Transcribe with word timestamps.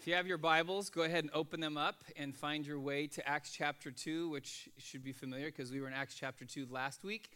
If 0.00 0.06
you 0.06 0.14
have 0.14 0.26
your 0.26 0.38
Bibles, 0.38 0.88
go 0.88 1.02
ahead 1.02 1.24
and 1.24 1.30
open 1.34 1.60
them 1.60 1.76
up 1.76 2.04
and 2.16 2.34
find 2.34 2.64
your 2.64 2.80
way 2.80 3.06
to 3.08 3.28
Acts 3.28 3.52
chapter 3.52 3.90
2, 3.90 4.30
which 4.30 4.70
should 4.78 5.04
be 5.04 5.12
familiar 5.12 5.44
because 5.48 5.70
we 5.70 5.78
were 5.82 5.88
in 5.88 5.92
Acts 5.92 6.14
chapter 6.14 6.46
2 6.46 6.68
last 6.70 7.04
week. 7.04 7.30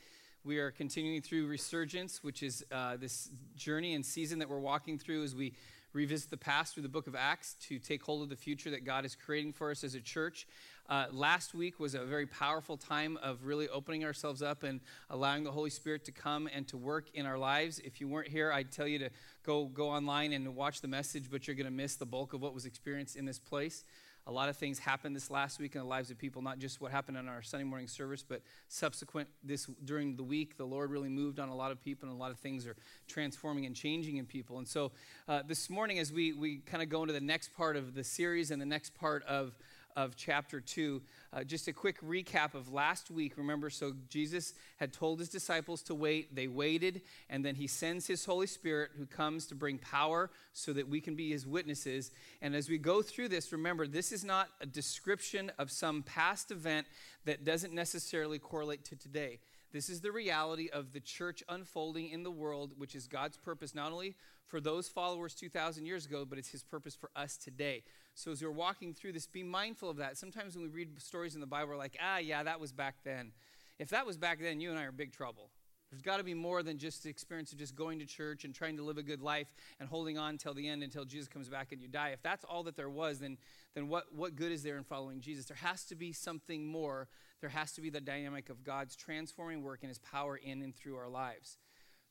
We 0.44 0.56
are 0.56 0.70
continuing 0.70 1.20
through 1.20 1.46
Resurgence, 1.46 2.24
which 2.24 2.42
is 2.42 2.64
uh, 2.72 2.96
this 2.96 3.28
journey 3.54 3.92
and 3.92 4.04
season 4.04 4.38
that 4.38 4.48
we're 4.48 4.60
walking 4.60 4.98
through 4.98 5.24
as 5.24 5.34
we 5.34 5.52
revisit 5.92 6.30
the 6.30 6.38
past 6.38 6.72
through 6.72 6.84
the 6.84 6.88
book 6.88 7.06
of 7.06 7.14
Acts 7.14 7.54
to 7.68 7.78
take 7.78 8.02
hold 8.02 8.22
of 8.22 8.30
the 8.30 8.36
future 8.36 8.70
that 8.70 8.86
God 8.86 9.04
is 9.04 9.14
creating 9.14 9.52
for 9.52 9.70
us 9.70 9.84
as 9.84 9.94
a 9.94 10.00
church. 10.00 10.46
Uh, 10.86 11.06
last 11.12 11.54
week 11.54 11.80
was 11.80 11.94
a 11.94 12.04
very 12.04 12.26
powerful 12.26 12.76
time 12.76 13.18
of 13.22 13.44
really 13.44 13.68
opening 13.70 14.04
ourselves 14.04 14.42
up 14.42 14.64
and 14.64 14.80
allowing 15.08 15.42
the 15.42 15.50
Holy 15.50 15.70
Spirit 15.70 16.04
to 16.04 16.12
come 16.12 16.46
and 16.54 16.68
to 16.68 16.76
work 16.76 17.06
in 17.14 17.24
our 17.24 17.38
lives. 17.38 17.78
If 17.78 18.02
you 18.02 18.08
weren't 18.08 18.28
here, 18.28 18.52
I'd 18.52 18.70
tell 18.70 18.86
you 18.86 18.98
to 18.98 19.10
go 19.44 19.64
go 19.64 19.88
online 19.88 20.34
and 20.34 20.54
watch 20.54 20.82
the 20.82 20.88
message, 20.88 21.30
but 21.30 21.46
you're 21.46 21.56
going 21.56 21.64
to 21.64 21.72
miss 21.72 21.96
the 21.96 22.04
bulk 22.04 22.34
of 22.34 22.42
what 22.42 22.52
was 22.52 22.66
experienced 22.66 23.16
in 23.16 23.24
this 23.24 23.38
place. 23.38 23.84
A 24.26 24.32
lot 24.32 24.48
of 24.48 24.56
things 24.56 24.78
happened 24.78 25.14
this 25.14 25.30
last 25.30 25.58
week 25.58 25.74
in 25.74 25.82
the 25.82 25.86
lives 25.86 26.10
of 26.10 26.16
people, 26.16 26.40
not 26.40 26.58
just 26.58 26.80
what 26.80 26.90
happened 26.90 27.18
in 27.18 27.28
our 27.28 27.42
Sunday 27.42 27.64
morning 27.64 27.86
service, 27.86 28.24
but 28.26 28.40
subsequent 28.68 29.28
this 29.42 29.66
during 29.84 30.16
the 30.16 30.22
week. 30.22 30.56
The 30.56 30.64
Lord 30.66 30.90
really 30.90 31.10
moved 31.10 31.38
on 31.38 31.50
a 31.50 31.54
lot 31.54 31.72
of 31.72 31.82
people, 31.82 32.08
and 32.08 32.16
a 32.16 32.18
lot 32.18 32.30
of 32.30 32.38
things 32.38 32.66
are 32.66 32.76
transforming 33.06 33.66
and 33.66 33.76
changing 33.76 34.16
in 34.16 34.24
people. 34.24 34.56
And 34.58 34.66
so, 34.68 34.92
uh, 35.28 35.42
this 35.46 35.68
morning, 35.68 35.98
as 35.98 36.10
we 36.10 36.32
we 36.32 36.58
kind 36.58 36.82
of 36.82 36.88
go 36.90 37.02
into 37.02 37.12
the 37.12 37.20
next 37.20 37.54
part 37.54 37.76
of 37.76 37.94
the 37.94 38.04
series 38.04 38.50
and 38.50 38.60
the 38.60 38.66
next 38.66 38.94
part 38.94 39.22
of 39.24 39.58
of 39.96 40.16
chapter 40.16 40.60
2. 40.60 41.02
Uh, 41.32 41.44
just 41.44 41.68
a 41.68 41.72
quick 41.72 42.00
recap 42.00 42.54
of 42.54 42.72
last 42.72 43.10
week. 43.10 43.36
Remember, 43.36 43.70
so 43.70 43.92
Jesus 44.08 44.54
had 44.76 44.92
told 44.92 45.18
his 45.18 45.28
disciples 45.28 45.82
to 45.82 45.94
wait. 45.94 46.34
They 46.34 46.48
waited, 46.48 47.02
and 47.30 47.44
then 47.44 47.54
he 47.54 47.66
sends 47.66 48.06
his 48.06 48.24
Holy 48.24 48.46
Spirit 48.46 48.90
who 48.96 49.06
comes 49.06 49.46
to 49.46 49.54
bring 49.54 49.78
power 49.78 50.30
so 50.52 50.72
that 50.72 50.88
we 50.88 51.00
can 51.00 51.14
be 51.14 51.30
his 51.30 51.46
witnesses. 51.46 52.10
And 52.42 52.54
as 52.54 52.68
we 52.68 52.78
go 52.78 53.02
through 53.02 53.28
this, 53.28 53.52
remember, 53.52 53.86
this 53.86 54.12
is 54.12 54.24
not 54.24 54.48
a 54.60 54.66
description 54.66 55.50
of 55.58 55.70
some 55.70 56.02
past 56.02 56.50
event 56.50 56.86
that 57.24 57.44
doesn't 57.44 57.72
necessarily 57.72 58.38
correlate 58.38 58.84
to 58.86 58.96
today. 58.96 59.38
This 59.72 59.88
is 59.90 60.00
the 60.00 60.12
reality 60.12 60.68
of 60.72 60.92
the 60.92 61.00
church 61.00 61.42
unfolding 61.48 62.10
in 62.10 62.22
the 62.22 62.30
world, 62.30 62.72
which 62.78 62.94
is 62.94 63.08
God's 63.08 63.36
purpose 63.36 63.74
not 63.74 63.90
only 63.90 64.14
for 64.46 64.60
those 64.60 64.88
followers 64.88 65.34
2,000 65.34 65.84
years 65.84 66.06
ago, 66.06 66.24
but 66.24 66.38
it's 66.38 66.50
his 66.50 66.62
purpose 66.62 66.94
for 66.94 67.10
us 67.16 67.36
today. 67.36 67.82
So 68.14 68.30
as 68.30 68.42
we're 68.42 68.50
walking 68.50 68.94
through 68.94 69.12
this, 69.12 69.26
be 69.26 69.42
mindful 69.42 69.90
of 69.90 69.96
that. 69.96 70.16
Sometimes 70.16 70.54
when 70.54 70.64
we 70.64 70.70
read 70.70 71.00
stories 71.00 71.34
in 71.34 71.40
the 71.40 71.46
Bible, 71.46 71.70
we're 71.70 71.76
like, 71.76 71.96
ah, 72.00 72.18
yeah, 72.18 72.42
that 72.44 72.60
was 72.60 72.72
back 72.72 72.96
then. 73.04 73.32
If 73.78 73.90
that 73.90 74.06
was 74.06 74.16
back 74.16 74.38
then, 74.40 74.60
you 74.60 74.70
and 74.70 74.78
I 74.78 74.84
are 74.84 74.90
in 74.90 74.96
big 74.96 75.12
trouble. 75.12 75.50
There's 75.90 76.02
got 76.02 76.16
to 76.16 76.24
be 76.24 76.34
more 76.34 76.62
than 76.62 76.78
just 76.78 77.04
the 77.04 77.10
experience 77.10 77.52
of 77.52 77.58
just 77.58 77.76
going 77.76 78.00
to 78.00 78.06
church 78.06 78.44
and 78.44 78.52
trying 78.52 78.76
to 78.78 78.82
live 78.82 78.98
a 78.98 79.02
good 79.02 79.22
life 79.22 79.46
and 79.78 79.88
holding 79.88 80.18
on 80.18 80.38
till 80.38 80.54
the 80.54 80.68
end 80.68 80.82
until 80.82 81.04
Jesus 81.04 81.28
comes 81.28 81.48
back 81.48 81.70
and 81.70 81.80
you 81.80 81.86
die. 81.86 82.08
If 82.08 82.22
that's 82.22 82.44
all 82.44 82.64
that 82.64 82.76
there 82.76 82.90
was, 82.90 83.20
then, 83.20 83.36
then 83.74 83.88
what, 83.88 84.12
what 84.12 84.34
good 84.34 84.50
is 84.50 84.64
there 84.64 84.76
in 84.76 84.84
following 84.84 85.20
Jesus? 85.20 85.44
There 85.44 85.56
has 85.56 85.84
to 85.86 85.94
be 85.94 86.12
something 86.12 86.66
more. 86.66 87.08
There 87.40 87.50
has 87.50 87.72
to 87.72 87.80
be 87.80 87.90
the 87.90 88.00
dynamic 88.00 88.48
of 88.48 88.64
God's 88.64 88.96
transforming 88.96 89.62
work 89.62 89.80
and 89.82 89.88
his 89.88 89.98
power 89.98 90.36
in 90.36 90.62
and 90.62 90.74
through 90.74 90.96
our 90.96 91.08
lives. 91.08 91.58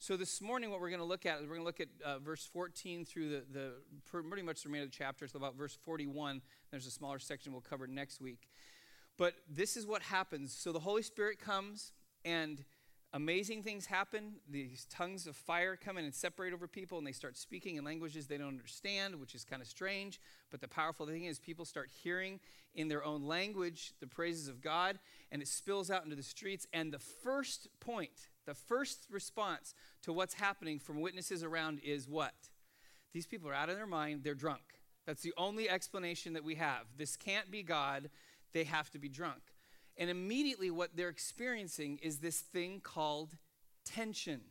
So 0.04 0.18
this 0.18 0.42
morning, 0.42 0.70
what 0.70 0.82
we're 0.82 0.90
going 0.90 1.00
to 1.00 1.06
look 1.06 1.26
at 1.26 1.38
is 1.38 1.44
we're 1.44 1.56
going 1.56 1.62
to 1.62 1.66
look 1.66 1.80
at 1.80 1.88
uh, 2.04 2.20
verse 2.20 2.46
14 2.52 3.06
through 3.06 3.30
the, 3.30 3.44
the 3.54 3.72
pretty 4.12 4.42
much 4.42 4.62
the 4.62 4.68
remainder 4.68 4.84
of 4.84 4.92
the 4.92 4.98
chapter. 4.98 5.26
So 5.30 5.38
about 5.38 5.56
verse 5.56 5.78
41. 5.82 6.42
There's 6.72 6.86
a 6.86 6.92
smaller 6.92 7.20
section 7.20 7.54
we'll 7.54 7.62
cover 7.62 7.88
next 7.88 8.20
week. 8.20 8.50
But 9.18 9.36
this 9.50 9.78
is 9.78 9.88
what 9.88 10.02
happens. 10.02 10.54
So 10.54 10.74
the 10.74 10.82
Holy 10.82 11.04
Spirit 11.04 11.40
comes 11.40 11.94
and 12.26 12.66
amazing 13.14 13.64
things 13.64 13.86
happen. 13.86 14.34
These 14.50 14.88
tongues 14.90 15.28
of 15.28 15.36
fire 15.36 15.76
come 15.76 15.98
in 15.98 16.06
and 16.06 16.14
separate 16.14 16.54
over 16.54 16.68
people, 16.68 16.98
and 16.98 17.06
they 17.06 17.12
start 17.12 17.38
speaking 17.38 17.76
in 17.76 17.84
languages 17.84 18.28
they 18.28 18.38
don't 18.38 18.48
understand, 18.48 19.20
which 19.20 19.36
is 19.36 19.46
kind 19.46 19.62
of 19.62 19.68
strange. 19.68 20.20
But 20.52 20.62
the 20.62 20.68
powerful 20.68 21.06
thing 21.06 21.26
is, 21.26 21.40
people 21.40 21.66
start 21.66 21.90
hearing 22.04 22.40
in 22.76 22.88
their 22.88 23.04
own 23.04 23.24
language 23.24 23.94
the 24.00 24.08
praises 24.08 24.48
of 24.48 24.62
God, 24.62 25.00
and 25.32 25.42
it 25.42 25.48
spills 25.48 25.92
out 25.92 26.04
into 26.04 26.16
the 26.16 26.24
streets. 26.24 26.68
And 26.74 26.92
the 26.92 27.00
first 27.00 27.68
point 27.80 28.28
the 28.46 28.54
first 28.54 29.08
response 29.10 29.74
to 30.02 30.12
what's 30.12 30.34
happening 30.34 30.80
from 30.80 31.02
witnesses 31.02 31.44
around 31.44 31.80
is 31.84 32.08
what? 32.08 32.34
These 33.14 33.26
people 33.28 33.50
are 33.50 33.54
out 33.54 33.70
of 33.70 33.78
their 33.78 33.88
mind, 33.88 34.24
they're 34.24 34.36
drunk. 34.36 34.62
That's 35.06 35.22
the 35.22 35.34
only 35.38 35.70
explanation 35.70 36.34
that 36.34 36.44
we 36.44 36.56
have. 36.56 36.86
This 36.98 37.16
can't 37.16 37.52
be 37.52 37.64
God, 37.64 38.10
they 38.54 38.64
have 38.64 38.90
to 38.92 39.00
be 39.00 39.10
drunk. 39.10 39.42
And 39.98 40.10
immediately, 40.10 40.72
what 40.72 40.96
they're 40.96 41.10
experiencing 41.10 42.00
is 42.02 42.18
this 42.18 42.40
thing 42.40 42.82
called 42.82 43.38
tension. 43.86 44.42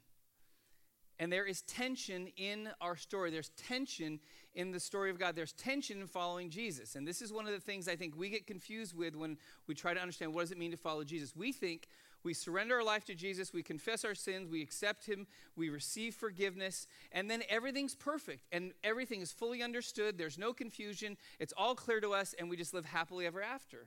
And 1.19 1.33
there 1.33 1.47
is 1.47 1.63
tension 1.63 2.29
in 2.37 2.69
our 2.81 2.97
story. 2.97 3.31
There's 3.31 3.51
tension 3.51 4.19
in 4.55 4.73
the 4.73 4.81
story 4.81 5.11
of 5.11 5.19
God. 5.19 5.37
There's 5.37 5.53
tension 5.53 6.01
in 6.01 6.07
following 6.07 6.51
Jesus. 6.51 6.97
And 6.97 7.07
this 7.07 7.23
is 7.23 7.33
one 7.33 7.47
of 7.47 7.53
the 7.53 7.61
things 7.61 7.87
I 7.87 7.97
think 7.97 8.17
we 8.17 8.29
get 8.29 8.47
confused 8.47 8.97
with 8.97 9.15
when 9.15 9.37
we 9.69 9.75
try 9.75 9.95
to 9.95 10.01
understand 10.01 10.35
what 10.35 10.43
does 10.43 10.53
it 10.53 10.59
mean 10.59 10.73
to 10.73 10.77
follow 10.77 11.05
Jesus. 11.05 11.37
We 11.37 11.53
think 11.53 11.87
we 12.25 12.35
surrender 12.35 12.77
our 12.77 12.85
life 12.85 13.05
to 13.07 13.15
Jesus, 13.15 13.53
we 13.53 13.63
confess 13.63 14.05
our 14.05 14.15
sins, 14.15 14.49
we 14.49 14.63
accept 14.63 15.07
Him, 15.07 15.27
we 15.57 15.71
receive 15.71 16.15
forgiveness, 16.15 16.87
and 17.11 17.31
then 17.31 17.43
everything's 17.49 17.95
perfect 17.95 18.47
and 18.53 18.73
everything 18.85 19.21
is 19.21 19.33
fully 19.33 19.63
understood. 19.63 20.19
There's 20.19 20.39
no 20.39 20.53
confusion, 20.53 21.17
it's 21.39 21.53
all 21.57 21.75
clear 21.75 22.01
to 22.01 22.13
us, 22.13 22.35
and 22.39 22.49
we 22.49 22.57
just 22.57 22.75
live 22.75 22.85
happily 22.85 23.27
ever 23.27 23.43
after. 23.43 23.87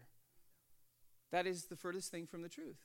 That 1.35 1.47
is 1.47 1.65
the 1.65 1.75
furthest 1.75 2.11
thing 2.11 2.27
from 2.27 2.43
the 2.43 2.47
truth. 2.47 2.77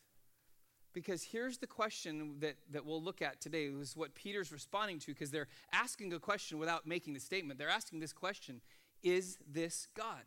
Because 0.92 1.22
here's 1.22 1.58
the 1.58 1.68
question 1.68 2.34
that, 2.40 2.56
that 2.72 2.84
we'll 2.84 3.00
look 3.00 3.22
at 3.22 3.40
today 3.40 3.66
is 3.66 3.96
what 3.96 4.16
Peter's 4.16 4.50
responding 4.50 4.98
to, 4.98 5.12
because 5.12 5.30
they're 5.30 5.46
asking 5.72 6.12
a 6.12 6.18
question 6.18 6.58
without 6.58 6.84
making 6.84 7.14
the 7.14 7.20
statement. 7.20 7.60
They're 7.60 7.68
asking 7.68 8.00
this 8.00 8.12
question 8.12 8.60
Is 9.04 9.38
this 9.48 9.86
God? 9.96 10.24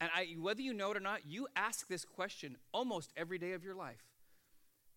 And 0.00 0.10
I, 0.12 0.34
whether 0.40 0.60
you 0.60 0.74
know 0.74 0.90
it 0.90 0.96
or 0.96 1.00
not, 1.00 1.20
you 1.24 1.46
ask 1.54 1.86
this 1.86 2.04
question 2.04 2.56
almost 2.74 3.12
every 3.16 3.38
day 3.38 3.52
of 3.52 3.62
your 3.62 3.76
life. 3.76 4.02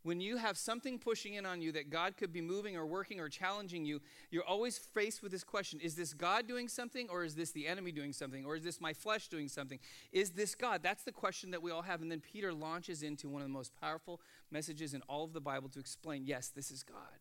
When 0.04 0.22
you 0.22 0.38
have 0.38 0.58
something 0.58 0.98
pushing 0.98 1.34
in 1.34 1.46
on 1.46 1.62
you 1.62 1.74
that 1.74 1.90
God 1.90 2.16
could 2.16 2.32
be 2.32 2.40
moving 2.42 2.78
or 2.78 2.86
working 2.86 3.20
or 3.20 3.28
challenging 3.28 3.84
you, 3.84 4.00
you're 4.32 4.46
always 4.46 4.78
faced 4.78 5.22
with 5.22 5.32
this 5.32 5.44
question 5.44 5.80
Is 5.82 5.96
this 5.96 6.14
God 6.14 6.48
doing 6.48 6.70
something 6.70 7.08
or 7.10 7.24
is 7.24 7.36
this 7.36 7.52
the 7.52 7.68
enemy 7.68 7.92
doing 7.92 8.14
something 8.14 8.46
or 8.46 8.56
is 8.56 8.64
this 8.64 8.80
my 8.80 8.94
flesh 8.94 9.28
doing 9.28 9.50
something? 9.50 9.80
Is 10.12 10.32
this 10.32 10.56
God? 10.56 10.82
That's 10.82 11.04
the 11.04 11.12
question 11.12 11.52
that 11.52 11.62
we 11.62 11.72
all 11.72 11.82
have. 11.82 12.02
And 12.02 12.10
then 12.10 12.22
Peter 12.22 12.54
launches 12.54 13.04
into 13.04 13.28
one 13.28 13.42
of 13.42 13.48
the 13.48 13.54
most 13.54 13.74
powerful 13.80 14.22
messages 14.52 14.94
in 14.94 15.02
all 15.10 15.26
of 15.26 15.34
the 15.34 15.42
Bible 15.42 15.68
to 15.70 15.80
explain 15.80 16.26
yes, 16.26 16.48
this 16.48 16.72
is 16.72 16.82
God. 16.84 17.20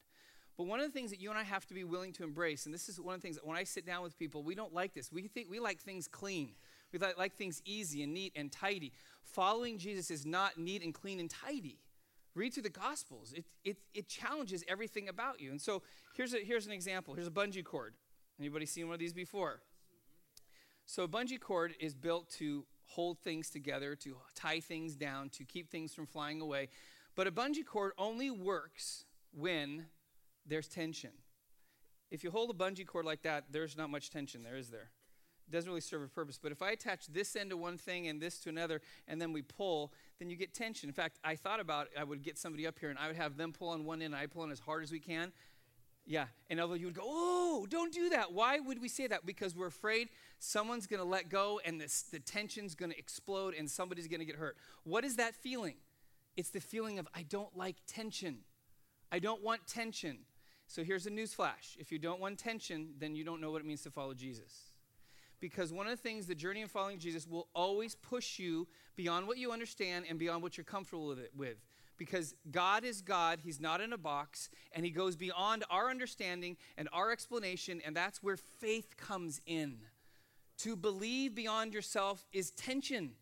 But 0.57 0.67
one 0.67 0.81
of 0.81 0.87
the 0.87 0.93
things 0.93 1.11
that 1.11 1.21
you 1.21 1.31
and 1.31 1.39
I 1.39 1.45
have 1.45 1.67
to 1.67 1.75
be 1.75 1.85
willing 1.85 2.13
to 2.15 2.25
embrace, 2.25 2.67
and 2.67 2.75
this 2.75 2.89
is 2.89 3.01
one 3.01 3.15
of 3.15 3.21
the 3.21 3.25
things 3.25 3.37
that 3.37 3.47
when 3.47 3.57
I 3.57 3.63
sit 3.63 3.87
down 3.87 4.03
with 4.03 4.19
people, 4.19 4.43
we 4.43 4.57
don't 4.57 4.75
like 4.75 4.93
this. 4.93 5.13
We 5.13 5.29
think 5.29 5.49
we 5.49 5.61
like 5.61 5.81
things 5.81 6.09
clean. 6.09 6.51
We 6.93 6.99
like, 6.99 7.17
like 7.17 7.35
things 7.35 7.63
easy 7.65 8.03
and 8.03 8.13
neat 8.13 8.33
and 8.35 8.51
tidy. 8.51 8.93
Following 9.23 9.79
Jesus 9.79 10.11
is 10.11 10.27
not 10.27 10.59
neat 10.59 10.83
and 10.83 10.93
clean 10.93 11.21
and 11.21 11.31
tidy. 11.31 11.79
Read 12.39 12.55
through 12.55 12.63
the 12.63 12.71
Gospels. 12.71 13.35
It, 13.37 13.45
it, 13.65 13.77
it 13.93 14.09
challenges 14.09 14.63
everything 14.69 15.09
about 15.09 15.41
you. 15.41 15.51
And 15.51 15.61
so 15.61 15.83
here's, 16.15 16.33
a, 16.33 16.39
here's 16.39 16.67
an 16.67 16.73
example. 16.73 17.15
Here's 17.15 17.27
a 17.27 17.33
bungee 17.33 17.65
cord. 17.65 17.95
Anybody 18.39 18.65
seen 18.65 18.87
one 18.87 18.95
of 18.95 19.01
these 19.01 19.13
before? 19.13 19.61
So 20.87 21.03
a 21.03 21.09
bungee 21.09 21.41
cord 21.41 21.75
is 21.81 21.95
built 21.95 22.31
to 22.39 22.65
hold 22.87 23.19
things 23.19 23.51
together, 23.51 23.97
to 23.97 24.17
tie 24.35 24.61
things 24.61 24.95
down, 24.95 25.29
to 25.31 25.45
keep 25.45 25.69
things 25.69 25.93
from 25.93 26.07
flying 26.07 26.41
away. 26.41 26.69
But 27.17 27.27
a 27.27 27.33
bungee 27.33 27.67
cord 27.67 27.93
only 27.99 28.31
works 28.31 29.05
when 29.33 29.87
there's 30.47 30.69
tension. 30.69 31.11
If 32.11 32.23
you 32.23 32.31
hold 32.31 32.51
a 32.51 32.55
bungee 32.55 32.87
cord 32.87 33.05
like 33.05 33.23
that, 33.23 33.47
there's 33.51 33.77
not 33.77 33.91
much 33.91 34.11
tension 34.11 34.45
there, 34.45 34.57
is 34.57 34.69
there? 34.71 34.91
It 35.49 35.53
doesn't 35.53 35.69
really 35.69 35.81
serve 35.81 36.03
a 36.03 36.09
purpose. 36.09 36.39
But 36.41 36.53
if 36.53 36.63
I 36.63 36.71
attach 36.71 37.07
this 37.09 37.35
end 37.35 37.51
to 37.51 37.57
one 37.57 37.79
thing 37.79 38.07
and 38.07 38.21
this 38.21 38.39
to 38.41 38.49
another, 38.49 38.81
and 39.09 39.21
then 39.21 39.33
we 39.33 39.43
pull, 39.43 39.93
then 40.19 40.31
you 40.31 40.37
get 40.37 40.53
tension. 40.53 40.89
In 40.89 40.93
fact, 40.93 41.19
I 41.23 41.37
thought 41.37 41.61
about 41.61 41.89
I 41.99 42.05
would 42.05 42.23
get 42.23 42.39
somebody 42.39 42.67
up 42.67 42.79
here 42.79 42.91
and 42.91 42.99
I 42.99 43.07
would 43.07 43.17
have 43.17 43.37
them 43.37 43.53
pull 43.53 43.69
on 43.69 43.85
one 43.85 44.03
end 44.03 44.15
and 44.15 44.23
I 44.23 44.27
pull 44.27 44.43
on 44.43 44.51
as 44.51 44.61
hard 44.61 44.83
as 44.83 44.91
we 44.91 44.99
can. 44.99 45.33
Yeah, 46.07 46.25
and 46.49 46.59
although 46.59 46.75
you 46.75 46.87
would 46.87 46.95
go, 46.95 47.03
oh, 47.05 47.67
don't 47.69 47.93
do 47.93 48.09
that. 48.11 48.33
Why 48.33 48.59
would 48.61 48.81
we 48.81 48.89
say 48.89 49.07
that? 49.09 49.27
Because 49.27 49.55
we're 49.55 49.67
afraid 49.67 50.09
someone's 50.39 50.87
going 50.87 51.01
to 51.01 51.09
let 51.09 51.29
go 51.29 51.61
and 51.65 51.79
this, 51.79 52.03
the 52.03 52.19
tension's 52.19 52.75
going 52.75 52.91
to 52.91 52.99
explode 52.99 53.55
and 53.55 53.71
somebody's 53.71 54.09
going 54.09 54.21
to 54.21 54.25
get 54.25 54.37
hurt. 54.37 54.57
What 54.85 55.05
is 55.05 55.17
that 55.17 55.35
feeling? 55.35 55.77
It's 56.37 56.49
the 56.49 56.61
feeling 56.61 56.99
of 56.99 57.07
I 57.15 57.25
don't 57.25 57.55
like 57.57 57.77
tension. 57.87 58.39
I 59.13 59.19
don't 59.19 59.43
want 59.43 59.67
tension. 59.67 60.21
So 60.67 60.83
here's 60.83 61.07
a 61.07 61.11
news 61.11 61.35
flash. 61.35 61.77
If 61.79 61.93
you 61.93 61.99
don't 61.99 62.21
want 62.21 62.39
tension, 62.39 62.95
then 62.99 63.15
you 63.15 63.25
don't 63.25 63.41
know 63.41 63.51
what 63.51 63.61
it 63.61 63.67
means 63.67 63.83
to 63.83 63.91
follow 63.91 64.15
Jesus 64.15 64.68
because 65.41 65.73
one 65.73 65.87
of 65.87 65.93
the 65.93 66.03
things 66.03 66.27
the 66.27 66.35
journey 66.35 66.63
of 66.63 66.71
following 66.71 66.99
Jesus 66.99 67.27
will 67.27 67.49
always 67.55 67.95
push 67.95 68.39
you 68.39 68.67
beyond 68.97 69.27
what 69.27 69.39
you 69.39 69.53
understand 69.53 70.07
and 70.09 70.19
beyond 70.19 70.43
what 70.43 70.57
you're 70.57 70.65
comfortable 70.65 71.17
with. 71.37 71.57
Because 71.97 72.35
God 72.51 72.85
is 72.85 73.03
God, 73.03 73.41
He's 73.43 73.61
not 73.61 73.81
in 73.81 73.93
a 73.93 73.99
box, 73.99 74.51
and 74.73 74.85
He 74.85 74.91
goes 74.91 75.17
beyond 75.17 75.65
our 75.71 75.91
understanding 75.91 76.57
and 76.77 76.89
our 76.93 77.11
explanation, 77.11 77.81
and 77.85 77.97
that's 77.97 78.23
where 78.23 78.37
faith 78.37 78.97
comes 78.97 79.41
in. 79.47 79.79
To 80.59 80.77
believe 80.77 81.35
beyond 81.35 81.75
yourself 81.75 82.25
is 82.33 82.51
tension. 82.53 83.13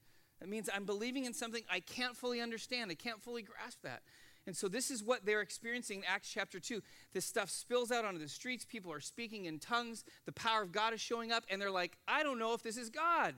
That 0.40 0.48
means 0.48 0.68
I'm 0.72 0.84
believing 0.84 1.24
in 1.24 1.32
something 1.32 1.62
I 1.70 1.80
can't 1.80 2.16
fully 2.16 2.40
understand, 2.40 2.90
I 2.90 2.94
can't 2.94 3.22
fully 3.22 3.42
grasp 3.42 3.82
that. 3.82 4.02
And 4.46 4.56
so 4.56 4.68
this 4.68 4.90
is 4.90 5.02
what 5.02 5.26
they're 5.26 5.40
experiencing 5.40 5.98
in 5.98 6.04
Acts 6.04 6.30
chapter 6.30 6.60
2. 6.60 6.80
This 7.12 7.24
stuff 7.24 7.50
spills 7.50 7.90
out 7.90 8.04
onto 8.04 8.20
the 8.20 8.28
streets. 8.28 8.64
People 8.64 8.92
are 8.92 9.00
speaking 9.00 9.46
in 9.46 9.58
tongues. 9.58 10.04
The 10.24 10.32
power 10.32 10.62
of 10.62 10.70
God 10.70 10.94
is 10.94 11.00
showing 11.00 11.32
up. 11.32 11.44
And 11.50 11.60
they're 11.60 11.70
like, 11.70 11.96
I 12.06 12.22
don't 12.22 12.38
know 12.38 12.54
if 12.54 12.62
this 12.62 12.76
is 12.76 12.88
God. 12.88 13.34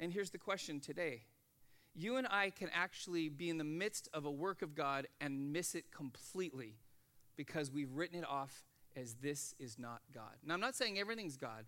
And 0.00 0.12
here's 0.12 0.30
the 0.30 0.38
question 0.38 0.80
today 0.80 1.22
you 1.94 2.16
and 2.16 2.26
I 2.28 2.50
can 2.50 2.68
actually 2.74 3.28
be 3.28 3.48
in 3.48 3.58
the 3.58 3.64
midst 3.64 4.08
of 4.12 4.24
a 4.24 4.30
work 4.30 4.62
of 4.62 4.74
God 4.74 5.06
and 5.20 5.52
miss 5.52 5.76
it 5.76 5.92
completely 5.92 6.74
because 7.36 7.70
we've 7.70 7.92
written 7.92 8.18
it 8.18 8.28
off 8.28 8.64
as 8.96 9.14
this 9.14 9.54
is 9.58 9.78
not 9.78 10.00
God. 10.12 10.34
Now, 10.44 10.54
I'm 10.54 10.60
not 10.60 10.74
saying 10.74 10.98
everything's 10.98 11.36
God, 11.36 11.64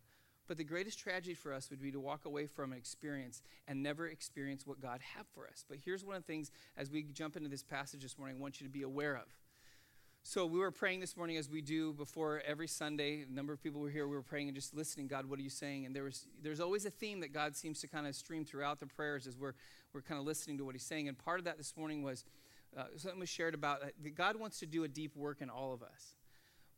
but 0.47 0.57
the 0.57 0.65
greatest 0.65 0.99
tragedy 0.99 1.35
for 1.35 1.53
us 1.53 1.71
would 1.71 1.81
be 1.81 1.91
to 1.93 2.01
walk 2.01 2.25
away 2.25 2.47
from 2.47 2.73
an 2.73 2.79
experience 2.79 3.43
and 3.67 3.83
never 3.83 4.07
experience 4.07 4.67
what 4.67 4.81
God 4.81 5.01
had 5.15 5.27
for 5.35 5.47
us. 5.47 5.65
But 5.69 5.79
here's 5.85 6.05
one 6.05 6.17
of 6.17 6.23
the 6.23 6.33
things 6.33 6.51
as 6.77 6.91
we 6.91 7.03
jump 7.03 7.37
into 7.37 7.49
this 7.49 7.63
passage 7.63 8.03
this 8.03 8.19
morning, 8.19 8.37
I 8.39 8.41
want 8.41 8.61
you 8.61 8.67
to 8.67 8.73
be 8.73 8.83
aware 8.83 9.17
of. 9.17 9.27
So 10.29 10.45
we 10.45 10.59
were 10.59 10.73
praying 10.73 10.99
this 10.99 11.17
morning 11.17 11.37
as 11.37 11.49
we 11.49 11.61
do 11.61 11.93
before 11.93 12.43
every 12.45 12.67
Sunday. 12.67 13.23
A 13.23 13.33
number 13.33 13.53
of 13.53 13.63
people 13.63 13.81
were 13.81 13.91
here. 13.91 14.09
We 14.09 14.17
were 14.17 14.23
praying 14.23 14.49
and 14.49 14.57
just 14.57 14.75
listening. 14.75 15.07
God, 15.07 15.27
what 15.27 15.39
are 15.39 15.43
you 15.43 15.51
saying? 15.51 15.87
And 15.87 15.95
there 15.95 16.03
was 16.03 16.27
there's 16.43 16.59
always 16.59 16.85
a 16.85 16.91
theme 16.91 17.21
that 17.21 17.33
God 17.33 17.55
seems 17.55 17.81
to 17.83 17.87
kind 17.87 18.09
of 18.09 18.15
stream 18.17 18.45
throughout 18.45 18.81
the 18.81 18.87
prayers 18.87 19.29
as 19.29 19.39
we're 19.39 19.55
we're 19.93 20.03
kind 20.03 20.19
of 20.19 20.27
listening 20.27 20.59
to 20.59 20.65
what 20.65 20.75
He's 20.75 20.83
saying. 20.83 21.07
And 21.07 21.17
part 21.17 21.39
of 21.39 21.45
that 21.45 21.59
this 21.59 21.77
morning 21.77 22.03
was 22.03 22.25
uh, 22.77 22.87
something 22.97 23.21
was 23.21 23.29
shared 23.29 23.55
about 23.55 23.83
that 23.83 24.17
God 24.17 24.35
wants 24.35 24.59
to 24.59 24.67
do 24.67 24.83
a 24.83 24.89
deep 24.89 25.15
work 25.15 25.43
in 25.43 25.49
all 25.49 25.73
of 25.73 25.81
us. 25.81 26.16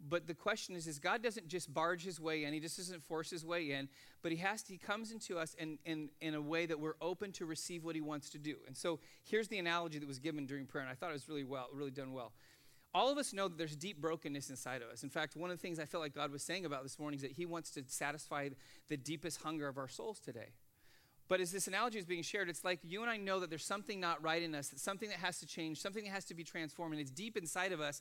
But 0.00 0.26
the 0.26 0.34
question 0.34 0.76
is, 0.76 0.86
is 0.86 0.98
God 0.98 1.22
doesn't 1.22 1.48
just 1.48 1.72
barge 1.72 2.04
his 2.04 2.20
way 2.20 2.44
in, 2.44 2.52
he 2.52 2.60
just 2.60 2.76
doesn't 2.76 3.02
force 3.02 3.30
his 3.30 3.44
way 3.44 3.72
in, 3.72 3.88
but 4.22 4.30
he 4.30 4.38
has 4.38 4.62
to, 4.64 4.72
he 4.72 4.78
comes 4.78 5.10
into 5.10 5.38
us 5.38 5.54
in, 5.54 5.78
in, 5.84 6.10
in 6.20 6.34
a 6.34 6.40
way 6.40 6.66
that 6.66 6.78
we're 6.78 6.94
open 7.00 7.32
to 7.32 7.46
receive 7.46 7.84
what 7.84 7.96
he 7.96 8.00
wants 8.00 8.30
to 8.30 8.38
do. 8.38 8.56
And 8.66 8.76
so 8.76 9.00
here's 9.24 9.48
the 9.48 9.58
analogy 9.58 9.98
that 9.98 10.06
was 10.06 10.20
given 10.20 10.46
during 10.46 10.66
prayer, 10.66 10.82
and 10.82 10.90
I 10.90 10.94
thought 10.94 11.10
it 11.10 11.14
was 11.14 11.28
really 11.28 11.44
well, 11.44 11.66
really 11.72 11.90
done 11.90 12.12
well 12.12 12.32
all 12.94 13.10
of 13.10 13.18
us 13.18 13.32
know 13.32 13.48
that 13.48 13.58
there's 13.58 13.76
deep 13.76 14.00
brokenness 14.00 14.50
inside 14.50 14.82
of 14.82 14.88
us. 14.88 15.02
In 15.02 15.10
fact, 15.10 15.36
one 15.36 15.50
of 15.50 15.56
the 15.56 15.60
things 15.60 15.78
I 15.78 15.84
felt 15.84 16.02
like 16.02 16.14
God 16.14 16.32
was 16.32 16.42
saying 16.42 16.64
about 16.64 16.82
this 16.82 16.98
morning 16.98 17.18
is 17.18 17.22
that 17.22 17.32
He 17.32 17.46
wants 17.46 17.70
to 17.72 17.84
satisfy 17.86 18.48
the 18.88 18.96
deepest 18.96 19.42
hunger 19.42 19.68
of 19.68 19.78
our 19.78 19.88
souls 19.88 20.18
today. 20.18 20.48
But 21.28 21.40
as 21.40 21.52
this 21.52 21.68
analogy 21.68 21.98
is 21.98 22.06
being 22.06 22.22
shared, 22.22 22.48
it's 22.48 22.64
like 22.64 22.80
you 22.82 23.02
and 23.02 23.10
I 23.10 23.18
know 23.18 23.40
that 23.40 23.50
there's 23.50 23.64
something 23.64 24.00
not 24.00 24.22
right 24.22 24.42
in 24.42 24.54
us, 24.54 24.72
something 24.76 25.10
that 25.10 25.18
has 25.18 25.38
to 25.40 25.46
change, 25.46 25.78
something 25.80 26.04
that 26.04 26.10
has 26.10 26.24
to 26.26 26.34
be 26.34 26.42
transformed, 26.42 26.94
and 26.94 27.00
it's 27.02 27.10
deep 27.10 27.36
inside 27.36 27.72
of 27.72 27.80
us. 27.82 28.00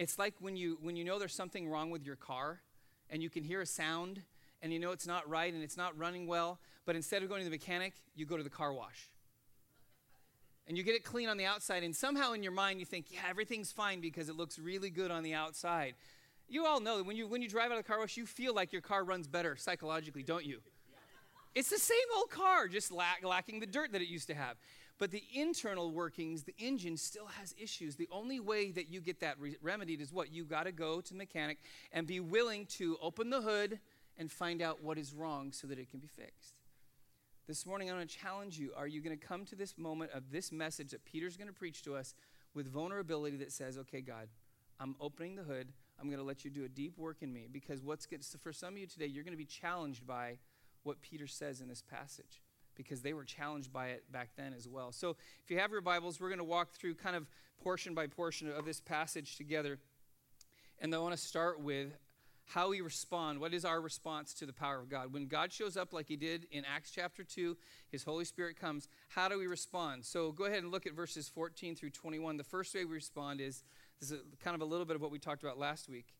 It's 0.00 0.18
like 0.18 0.34
when 0.40 0.56
you 0.56 0.78
when 0.80 0.96
you 0.96 1.04
know 1.04 1.18
there's 1.18 1.34
something 1.34 1.68
wrong 1.68 1.90
with 1.90 2.04
your 2.04 2.16
car, 2.16 2.60
and 3.10 3.22
you 3.22 3.30
can 3.30 3.44
hear 3.44 3.60
a 3.60 3.66
sound, 3.66 4.22
and 4.62 4.72
you 4.72 4.78
know 4.78 4.92
it's 4.92 5.06
not 5.06 5.28
right 5.28 5.52
and 5.52 5.62
it's 5.62 5.76
not 5.76 5.96
running 5.96 6.26
well, 6.26 6.58
but 6.86 6.96
instead 6.96 7.22
of 7.22 7.28
going 7.28 7.42
to 7.42 7.44
the 7.44 7.50
mechanic, 7.50 7.92
you 8.16 8.26
go 8.26 8.36
to 8.36 8.42
the 8.42 8.50
car 8.50 8.72
wash 8.72 9.10
and 10.70 10.78
you 10.78 10.84
get 10.84 10.94
it 10.94 11.02
clean 11.02 11.28
on 11.28 11.36
the 11.36 11.44
outside, 11.44 11.82
and 11.82 11.94
somehow 11.96 12.32
in 12.32 12.44
your 12.44 12.52
mind 12.52 12.78
you 12.78 12.86
think, 12.86 13.06
yeah, 13.10 13.18
everything's 13.28 13.72
fine 13.72 14.00
because 14.00 14.28
it 14.28 14.36
looks 14.36 14.56
really 14.56 14.88
good 14.88 15.10
on 15.10 15.24
the 15.24 15.34
outside. 15.34 15.94
You 16.48 16.64
all 16.64 16.78
know 16.78 16.98
that 16.98 17.06
when 17.06 17.16
you, 17.16 17.26
when 17.26 17.42
you 17.42 17.48
drive 17.48 17.72
out 17.72 17.78
of 17.78 17.84
the 17.84 17.88
car 17.88 17.98
wash, 17.98 18.16
you 18.16 18.24
feel 18.24 18.54
like 18.54 18.72
your 18.72 18.80
car 18.80 19.02
runs 19.02 19.26
better 19.26 19.56
psychologically, 19.56 20.22
don't 20.22 20.44
you? 20.44 20.60
It's 21.56 21.70
the 21.70 21.78
same 21.78 21.96
old 22.16 22.30
car, 22.30 22.68
just 22.68 22.92
lack, 22.92 23.24
lacking 23.24 23.58
the 23.58 23.66
dirt 23.66 23.90
that 23.90 24.00
it 24.00 24.06
used 24.06 24.28
to 24.28 24.34
have. 24.34 24.56
But 25.00 25.10
the 25.10 25.24
internal 25.34 25.90
workings, 25.90 26.42
the 26.42 26.54
engine 26.58 26.98
still 26.98 27.24
has 27.24 27.54
issues. 27.58 27.96
The 27.96 28.08
only 28.12 28.38
way 28.38 28.70
that 28.72 28.90
you 28.90 29.00
get 29.00 29.20
that 29.20 29.40
re- 29.40 29.56
remedied 29.62 30.02
is 30.02 30.12
what? 30.12 30.30
You 30.30 30.44
got 30.44 30.64
to 30.64 30.72
go 30.72 31.00
to 31.00 31.12
the 31.12 31.16
mechanic 31.16 31.56
and 31.90 32.06
be 32.06 32.20
willing 32.20 32.66
to 32.66 32.98
open 33.00 33.30
the 33.30 33.40
hood 33.40 33.80
and 34.18 34.30
find 34.30 34.60
out 34.60 34.84
what 34.84 34.98
is 34.98 35.14
wrong 35.14 35.52
so 35.52 35.66
that 35.68 35.78
it 35.78 35.90
can 35.90 36.00
be 36.00 36.06
fixed. 36.06 36.60
This 37.48 37.64
morning, 37.64 37.90
I 37.90 37.94
want 37.94 38.10
to 38.10 38.14
challenge 38.14 38.58
you. 38.58 38.72
Are 38.76 38.86
you 38.86 39.00
going 39.00 39.18
to 39.18 39.26
come 39.26 39.46
to 39.46 39.56
this 39.56 39.78
moment 39.78 40.10
of 40.12 40.30
this 40.30 40.52
message 40.52 40.90
that 40.90 41.06
Peter's 41.06 41.38
going 41.38 41.48
to 41.48 41.54
preach 41.54 41.82
to 41.84 41.96
us 41.96 42.14
with 42.52 42.70
vulnerability 42.70 43.38
that 43.38 43.52
says, 43.52 43.78
okay, 43.78 44.02
God, 44.02 44.28
I'm 44.78 44.96
opening 45.00 45.34
the 45.34 45.44
hood. 45.44 45.72
I'm 45.98 46.08
going 46.08 46.18
to 46.18 46.24
let 46.24 46.44
you 46.44 46.50
do 46.50 46.64
a 46.64 46.68
deep 46.68 46.98
work 46.98 47.22
in 47.22 47.32
me. 47.32 47.48
Because 47.50 47.82
what's 47.82 48.04
good, 48.04 48.22
for 48.22 48.52
some 48.52 48.74
of 48.74 48.78
you 48.78 48.86
today, 48.86 49.06
you're 49.06 49.24
going 49.24 49.32
to 49.32 49.38
be 49.38 49.46
challenged 49.46 50.06
by 50.06 50.36
what 50.82 51.00
Peter 51.00 51.26
says 51.26 51.62
in 51.62 51.68
this 51.68 51.82
passage 51.82 52.42
because 52.82 53.02
they 53.02 53.12
were 53.12 53.24
challenged 53.24 53.72
by 53.72 53.88
it 53.88 54.04
back 54.10 54.30
then 54.36 54.54
as 54.56 54.68
well. 54.68 54.92
So 54.92 55.16
if 55.44 55.50
you 55.50 55.58
have 55.58 55.70
your 55.70 55.80
Bibles, 55.80 56.20
we're 56.20 56.28
going 56.28 56.38
to 56.38 56.44
walk 56.44 56.72
through 56.72 56.94
kind 56.94 57.16
of 57.16 57.26
portion 57.62 57.94
by 57.94 58.06
portion 58.06 58.50
of 58.50 58.64
this 58.64 58.80
passage 58.80 59.36
together. 59.36 59.78
And 60.80 60.94
I 60.94 60.98
want 60.98 61.14
to 61.14 61.20
start 61.20 61.60
with 61.60 61.88
how 62.46 62.70
we 62.70 62.80
respond. 62.80 63.38
What 63.38 63.54
is 63.54 63.64
our 63.64 63.80
response 63.80 64.34
to 64.34 64.46
the 64.46 64.52
power 64.52 64.80
of 64.80 64.88
God? 64.88 65.12
When 65.12 65.26
God 65.26 65.52
shows 65.52 65.76
up 65.76 65.92
like 65.92 66.08
he 66.08 66.16
did 66.16 66.46
in 66.50 66.64
Acts 66.64 66.90
chapter 66.90 67.22
2, 67.22 67.56
his 67.90 68.02
Holy 68.02 68.24
Spirit 68.24 68.58
comes, 68.58 68.88
how 69.08 69.28
do 69.28 69.38
we 69.38 69.46
respond? 69.46 70.04
So 70.04 70.32
go 70.32 70.46
ahead 70.46 70.62
and 70.62 70.72
look 70.72 70.86
at 70.86 70.94
verses 70.94 71.28
14 71.28 71.76
through 71.76 71.90
21. 71.90 72.36
The 72.36 72.44
first 72.44 72.74
way 72.74 72.84
we 72.84 72.94
respond 72.94 73.40
is 73.40 73.62
this 74.00 74.10
is 74.10 74.20
kind 74.42 74.54
of 74.56 74.62
a 74.62 74.64
little 74.64 74.86
bit 74.86 74.96
of 74.96 75.02
what 75.02 75.12
we 75.12 75.18
talked 75.18 75.42
about 75.42 75.58
last 75.58 75.88
week 75.88 76.14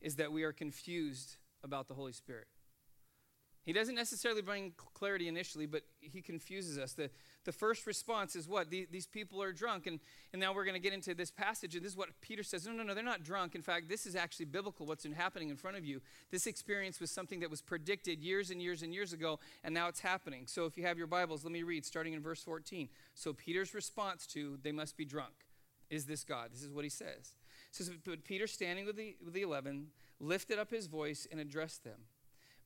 is 0.00 0.16
that 0.16 0.32
we 0.32 0.42
are 0.42 0.52
confused 0.52 1.36
about 1.62 1.88
the 1.88 1.94
Holy 1.94 2.12
Spirit. 2.12 2.46
He 3.66 3.72
doesn't 3.72 3.96
necessarily 3.96 4.42
bring 4.42 4.74
clarity 4.94 5.26
initially, 5.26 5.66
but 5.66 5.82
he 6.00 6.22
confuses 6.22 6.78
us. 6.78 6.92
The, 6.92 7.10
the 7.44 7.50
first 7.50 7.84
response 7.84 8.36
is 8.36 8.46
what? 8.46 8.70
The, 8.70 8.86
these 8.92 9.08
people 9.08 9.42
are 9.42 9.52
drunk. 9.52 9.88
And, 9.88 9.98
and 10.32 10.38
now 10.38 10.54
we're 10.54 10.64
going 10.64 10.76
to 10.76 10.80
get 10.80 10.92
into 10.92 11.16
this 11.16 11.32
passage, 11.32 11.74
and 11.74 11.84
this 11.84 11.90
is 11.90 11.98
what 11.98 12.10
Peter 12.20 12.44
says 12.44 12.64
no, 12.64 12.72
no, 12.72 12.84
no, 12.84 12.94
they're 12.94 13.02
not 13.02 13.24
drunk. 13.24 13.56
In 13.56 13.62
fact, 13.62 13.88
this 13.88 14.06
is 14.06 14.14
actually 14.14 14.46
biblical, 14.46 14.86
what's 14.86 15.04
happening 15.04 15.48
in 15.48 15.56
front 15.56 15.76
of 15.76 15.84
you. 15.84 16.00
This 16.30 16.46
experience 16.46 17.00
was 17.00 17.10
something 17.10 17.40
that 17.40 17.50
was 17.50 17.60
predicted 17.60 18.22
years 18.22 18.50
and 18.50 18.62
years 18.62 18.82
and 18.82 18.94
years 18.94 19.12
ago, 19.12 19.40
and 19.64 19.74
now 19.74 19.88
it's 19.88 20.00
happening. 20.00 20.46
So 20.46 20.66
if 20.66 20.78
you 20.78 20.86
have 20.86 20.96
your 20.96 21.08
Bibles, 21.08 21.42
let 21.42 21.52
me 21.52 21.64
read, 21.64 21.84
starting 21.84 22.12
in 22.12 22.22
verse 22.22 22.44
14. 22.44 22.88
So 23.14 23.32
Peter's 23.32 23.74
response 23.74 24.28
to, 24.28 24.58
they 24.62 24.72
must 24.72 24.96
be 24.96 25.04
drunk, 25.04 25.34
is 25.90 26.04
this 26.04 26.22
God? 26.22 26.50
This 26.52 26.62
is 26.62 26.70
what 26.70 26.84
he 26.84 26.90
says. 26.90 27.34
It 27.68 27.74
says, 27.74 27.90
But 28.04 28.22
Peter, 28.22 28.46
standing 28.46 28.86
with 28.86 28.94
the, 28.94 29.16
with 29.24 29.34
the 29.34 29.42
eleven, 29.42 29.88
lifted 30.20 30.60
up 30.60 30.70
his 30.70 30.86
voice 30.86 31.26
and 31.32 31.40
addressed 31.40 31.82
them. 31.82 31.98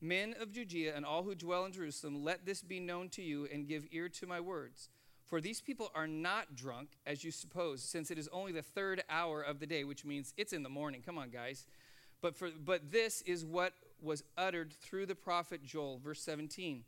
Men 0.00 0.34
of 0.40 0.52
Judea 0.52 0.96
and 0.96 1.04
all 1.04 1.22
who 1.22 1.34
dwell 1.34 1.66
in 1.66 1.72
Jerusalem, 1.72 2.24
let 2.24 2.46
this 2.46 2.62
be 2.62 2.80
known 2.80 3.10
to 3.10 3.22
you 3.22 3.46
and 3.52 3.68
give 3.68 3.84
ear 3.92 4.08
to 4.08 4.26
my 4.26 4.40
words. 4.40 4.88
For 5.26 5.40
these 5.40 5.60
people 5.60 5.92
are 5.94 6.06
not 6.06 6.56
drunk, 6.56 6.88
as 7.06 7.22
you 7.22 7.30
suppose, 7.30 7.82
since 7.82 8.10
it 8.10 8.18
is 8.18 8.28
only 8.32 8.52
the 8.52 8.62
third 8.62 9.04
hour 9.10 9.42
of 9.42 9.60
the 9.60 9.66
day, 9.66 9.84
which 9.84 10.04
means 10.04 10.32
it's 10.36 10.54
in 10.54 10.62
the 10.62 10.68
morning. 10.68 11.02
Come 11.04 11.18
on, 11.18 11.28
guys. 11.30 11.66
But, 12.22 12.34
for, 12.34 12.50
but 12.50 12.90
this 12.90 13.22
is 13.22 13.44
what 13.44 13.74
was 14.00 14.24
uttered 14.38 14.72
through 14.72 15.06
the 15.06 15.14
prophet 15.14 15.62
Joel, 15.62 16.00
verse 16.02 16.22
17. 16.22 16.84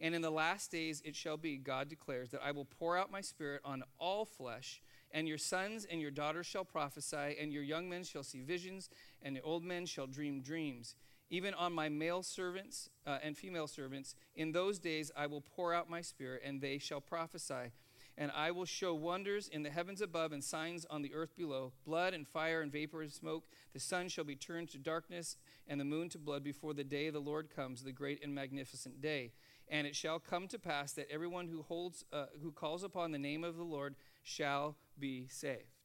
And 0.00 0.14
in 0.14 0.22
the 0.22 0.30
last 0.30 0.70
days 0.70 1.02
it 1.04 1.14
shall 1.14 1.36
be, 1.36 1.56
God 1.56 1.88
declares, 1.88 2.30
that 2.30 2.42
I 2.44 2.52
will 2.52 2.64
pour 2.64 2.96
out 2.96 3.10
my 3.10 3.20
spirit 3.20 3.60
on 3.64 3.82
all 3.98 4.24
flesh, 4.24 4.80
and 5.10 5.28
your 5.28 5.38
sons 5.38 5.84
and 5.84 6.00
your 6.00 6.10
daughters 6.10 6.46
shall 6.46 6.64
prophesy, 6.64 7.36
and 7.40 7.52
your 7.52 7.62
young 7.62 7.88
men 7.88 8.04
shall 8.04 8.22
see 8.22 8.40
visions, 8.40 8.88
and 9.20 9.36
the 9.36 9.42
old 9.42 9.64
men 9.64 9.84
shall 9.84 10.06
dream 10.06 10.40
dreams 10.40 10.96
even 11.32 11.54
on 11.54 11.72
my 11.72 11.88
male 11.88 12.22
servants 12.22 12.90
uh, 13.06 13.16
and 13.22 13.36
female 13.36 13.66
servants. 13.66 14.14
In 14.36 14.52
those 14.52 14.78
days 14.78 15.10
I 15.16 15.26
will 15.26 15.40
pour 15.40 15.72
out 15.72 15.88
my 15.88 16.02
spirit, 16.02 16.42
and 16.44 16.60
they 16.60 16.76
shall 16.76 17.00
prophesy. 17.00 17.72
And 18.18 18.30
I 18.36 18.50
will 18.50 18.66
show 18.66 18.94
wonders 18.94 19.48
in 19.48 19.62
the 19.62 19.70
heavens 19.70 20.02
above 20.02 20.32
and 20.32 20.44
signs 20.44 20.84
on 20.84 21.00
the 21.00 21.14
earth 21.14 21.34
below 21.34 21.72
blood 21.86 22.12
and 22.12 22.28
fire 22.28 22.60
and 22.60 22.70
vapor 22.70 23.00
and 23.00 23.10
smoke. 23.10 23.44
The 23.72 23.80
sun 23.80 24.10
shall 24.10 24.24
be 24.24 24.36
turned 24.36 24.68
to 24.70 24.78
darkness 24.78 25.38
and 25.66 25.80
the 25.80 25.86
moon 25.86 26.10
to 26.10 26.18
blood 26.18 26.44
before 26.44 26.74
the 26.74 26.84
day 26.84 27.06
of 27.06 27.14
the 27.14 27.20
Lord 27.20 27.48
comes, 27.48 27.82
the 27.82 27.92
great 27.92 28.22
and 28.22 28.34
magnificent 28.34 29.00
day. 29.00 29.32
And 29.68 29.86
it 29.86 29.96
shall 29.96 30.18
come 30.18 30.46
to 30.48 30.58
pass 30.58 30.92
that 30.92 31.10
everyone 31.10 31.48
who, 31.48 31.62
holds, 31.62 32.04
uh, 32.12 32.26
who 32.42 32.52
calls 32.52 32.84
upon 32.84 33.10
the 33.10 33.18
name 33.18 33.42
of 33.42 33.56
the 33.56 33.64
Lord 33.64 33.94
shall 34.22 34.76
be 34.98 35.26
saved. 35.30 35.78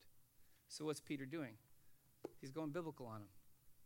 So, 0.68 0.84
what's 0.84 1.00
Peter 1.00 1.26
doing? 1.26 1.54
He's 2.42 2.52
going 2.52 2.72
biblical 2.72 3.06
on 3.06 3.22
them. 3.22 3.30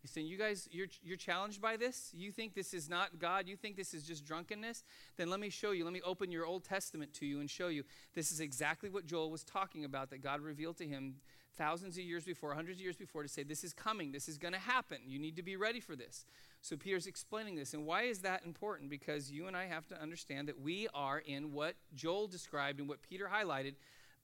He's 0.01 0.11
saying, 0.11 0.27
You 0.27 0.37
guys, 0.37 0.67
you're, 0.71 0.87
you're 1.03 1.17
challenged 1.17 1.61
by 1.61 1.77
this? 1.77 2.09
You 2.13 2.31
think 2.31 2.55
this 2.55 2.73
is 2.73 2.89
not 2.89 3.19
God? 3.19 3.47
You 3.47 3.55
think 3.55 3.75
this 3.75 3.93
is 3.93 4.03
just 4.03 4.25
drunkenness? 4.25 4.83
Then 5.17 5.29
let 5.29 5.39
me 5.39 5.49
show 5.49 5.71
you. 5.71 5.83
Let 5.83 5.93
me 5.93 6.01
open 6.03 6.31
your 6.31 6.45
Old 6.45 6.63
Testament 6.63 7.13
to 7.15 7.25
you 7.25 7.39
and 7.39 7.49
show 7.49 7.67
you. 7.67 7.83
This 8.15 8.31
is 8.31 8.39
exactly 8.39 8.89
what 8.89 9.05
Joel 9.05 9.29
was 9.29 9.43
talking 9.43 9.85
about 9.85 10.09
that 10.09 10.23
God 10.23 10.41
revealed 10.41 10.77
to 10.77 10.87
him 10.87 11.15
thousands 11.55 11.97
of 11.97 12.03
years 12.03 12.23
before, 12.23 12.55
hundreds 12.55 12.79
of 12.79 12.83
years 12.83 12.95
before, 12.95 13.21
to 13.21 13.29
say, 13.29 13.43
This 13.43 13.63
is 13.63 13.73
coming. 13.73 14.11
This 14.11 14.27
is 14.27 14.39
going 14.39 14.53
to 14.53 14.59
happen. 14.59 14.97
You 15.05 15.19
need 15.19 15.35
to 15.35 15.43
be 15.43 15.55
ready 15.55 15.79
for 15.79 15.95
this. 15.95 16.25
So 16.61 16.75
Peter's 16.77 17.05
explaining 17.05 17.55
this. 17.55 17.73
And 17.75 17.85
why 17.85 18.03
is 18.03 18.19
that 18.19 18.43
important? 18.43 18.89
Because 18.89 19.31
you 19.31 19.47
and 19.47 19.55
I 19.55 19.65
have 19.65 19.85
to 19.87 20.01
understand 20.01 20.47
that 20.47 20.59
we 20.59 20.87
are 20.95 21.19
in 21.19 21.51
what 21.51 21.75
Joel 21.93 22.27
described 22.27 22.79
and 22.79 22.89
what 22.89 23.03
Peter 23.03 23.29
highlighted 23.31 23.75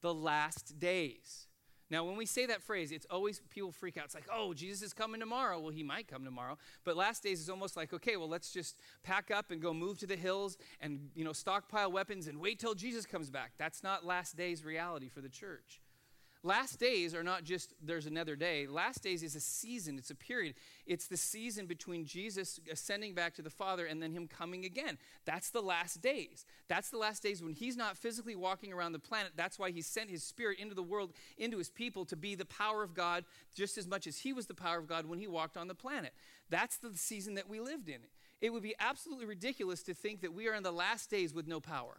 the 0.01 0.13
last 0.13 0.79
days. 0.79 1.48
Now, 1.89 2.03
when 2.03 2.17
we 2.17 2.25
say 2.25 2.46
that 2.48 2.62
phrase, 2.62 2.91
it's 2.91 3.06
always 3.10 3.39
people 3.50 3.72
freak 3.72 3.98
out. 3.98 4.06
It's 4.06 4.15
like, 4.15 4.27
oh, 4.32 4.53
Jesus 4.53 4.82
is 4.82 4.94
coming 4.94 5.20
tomorrow. 5.22 5.60
Well, 5.60 5.72
he 5.72 5.84
might 5.84 6.08
come 6.08 6.25
tomorrow. 6.25 6.58
But 6.84 6.98
last 6.98 7.24
days 7.24 7.39
is 7.39 7.50
almost 7.50 7.77
like, 7.77 7.94
okay, 7.94 8.17
well, 8.17 8.27
let's 8.27 8.51
just 8.51 8.77
pack 9.03 9.32
up 9.32 9.51
and 9.51 9.62
go 9.62 9.74
move 9.74 9.98
to 10.00 10.08
the 10.08 10.17
hills 10.17 10.58
and, 10.82 11.10
you 11.15 11.24
know, 11.24 11.34
stockpile 11.34 11.91
weapons 11.91 12.27
and 12.27 12.39
wait 12.39 12.60
till 12.60 12.75
Jesus 12.75 13.06
comes 13.06 13.29
back. 13.29 13.53
That's 13.58 13.84
not 13.84 14.06
last 14.06 14.36
days 14.36 14.65
reality 14.65 15.08
for 15.08 15.22
the 15.22 15.29
church. 15.29 15.82
Last 16.47 16.79
days 16.79 17.13
are 17.13 17.25
not 17.25 17.43
just 17.43 17.73
there's 17.83 18.05
another 18.05 18.37
day. 18.37 18.67
Last 18.67 19.03
days 19.03 19.21
is 19.21 19.35
a 19.35 19.39
season, 19.41 19.97
it's 19.97 20.11
a 20.11 20.15
period. 20.15 20.55
It's 20.85 21.07
the 21.07 21.17
season 21.17 21.65
between 21.65 22.05
Jesus 22.05 22.57
ascending 22.71 23.15
back 23.15 23.33
to 23.33 23.41
the 23.41 23.49
Father 23.49 23.85
and 23.85 24.01
then 24.01 24.13
him 24.13 24.29
coming 24.29 24.63
again. 24.63 24.97
That's 25.25 25.49
the 25.49 25.59
last 25.59 25.99
days. 25.99 26.45
That's 26.69 26.89
the 26.89 26.99
last 26.99 27.21
days 27.21 27.43
when 27.43 27.51
he's 27.51 27.75
not 27.75 27.97
physically 27.97 28.37
walking 28.37 28.71
around 28.71 28.93
the 28.93 28.99
planet. 28.99 29.33
That's 29.35 29.59
why 29.59 29.71
he 29.71 29.81
sent 29.81 30.09
his 30.09 30.23
spirit 30.23 30.57
into 30.57 30.73
the 30.73 30.81
world, 30.81 31.11
into 31.37 31.57
his 31.57 31.69
people 31.69 32.05
to 32.05 32.15
be 32.15 32.33
the 32.33 32.45
power 32.45 32.81
of 32.81 32.93
God 32.93 33.25
just 33.53 33.77
as 33.77 33.85
much 33.85 34.07
as 34.07 34.19
he 34.19 34.31
was 34.31 34.47
the 34.47 34.53
power 34.53 34.77
of 34.77 34.87
God 34.87 35.05
when 35.05 35.19
he 35.19 35.27
walked 35.27 35.57
on 35.57 35.67
the 35.67 35.75
planet. 35.75 36.13
That's 36.49 36.77
the 36.77 36.93
season 36.95 37.33
that 37.33 37.49
we 37.49 37.59
lived 37.59 37.89
in. 37.89 37.99
It 38.39 38.53
would 38.53 38.63
be 38.63 38.75
absolutely 38.79 39.25
ridiculous 39.25 39.83
to 39.83 39.93
think 39.93 40.21
that 40.21 40.33
we 40.33 40.47
are 40.47 40.55
in 40.55 40.63
the 40.63 40.71
last 40.71 41.09
days 41.09 41.33
with 41.33 41.45
no 41.45 41.59
power. 41.59 41.97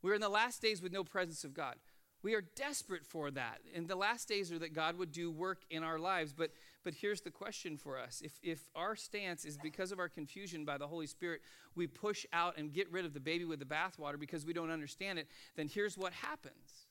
We're 0.00 0.14
in 0.14 0.20
the 0.20 0.28
last 0.28 0.62
days 0.62 0.80
with 0.80 0.92
no 0.92 1.02
presence 1.02 1.42
of 1.42 1.54
God. 1.54 1.74
We 2.22 2.34
are 2.34 2.42
desperate 2.56 3.06
for 3.06 3.30
that. 3.30 3.60
And 3.74 3.86
the 3.86 3.96
last 3.96 4.28
days 4.28 4.50
are 4.50 4.58
that 4.58 4.74
God 4.74 4.98
would 4.98 5.12
do 5.12 5.30
work 5.30 5.62
in 5.70 5.84
our 5.84 5.98
lives. 5.98 6.32
But, 6.32 6.50
but 6.82 6.94
here's 6.94 7.20
the 7.20 7.30
question 7.30 7.76
for 7.76 7.98
us 7.98 8.20
if, 8.24 8.32
if 8.42 8.68
our 8.74 8.96
stance 8.96 9.44
is 9.44 9.56
because 9.56 9.92
of 9.92 9.98
our 9.98 10.08
confusion 10.08 10.64
by 10.64 10.78
the 10.78 10.86
Holy 10.86 11.06
Spirit, 11.06 11.42
we 11.76 11.86
push 11.86 12.26
out 12.32 12.58
and 12.58 12.72
get 12.72 12.90
rid 12.90 13.04
of 13.04 13.14
the 13.14 13.20
baby 13.20 13.44
with 13.44 13.60
the 13.60 13.64
bathwater 13.64 14.18
because 14.18 14.44
we 14.44 14.52
don't 14.52 14.70
understand 14.70 15.18
it, 15.18 15.28
then 15.56 15.68
here's 15.68 15.96
what 15.96 16.12
happens 16.12 16.86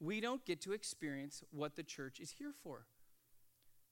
we 0.00 0.20
don't 0.20 0.44
get 0.44 0.60
to 0.60 0.72
experience 0.72 1.42
what 1.50 1.76
the 1.76 1.82
church 1.82 2.20
is 2.20 2.32
here 2.32 2.52
for. 2.62 2.86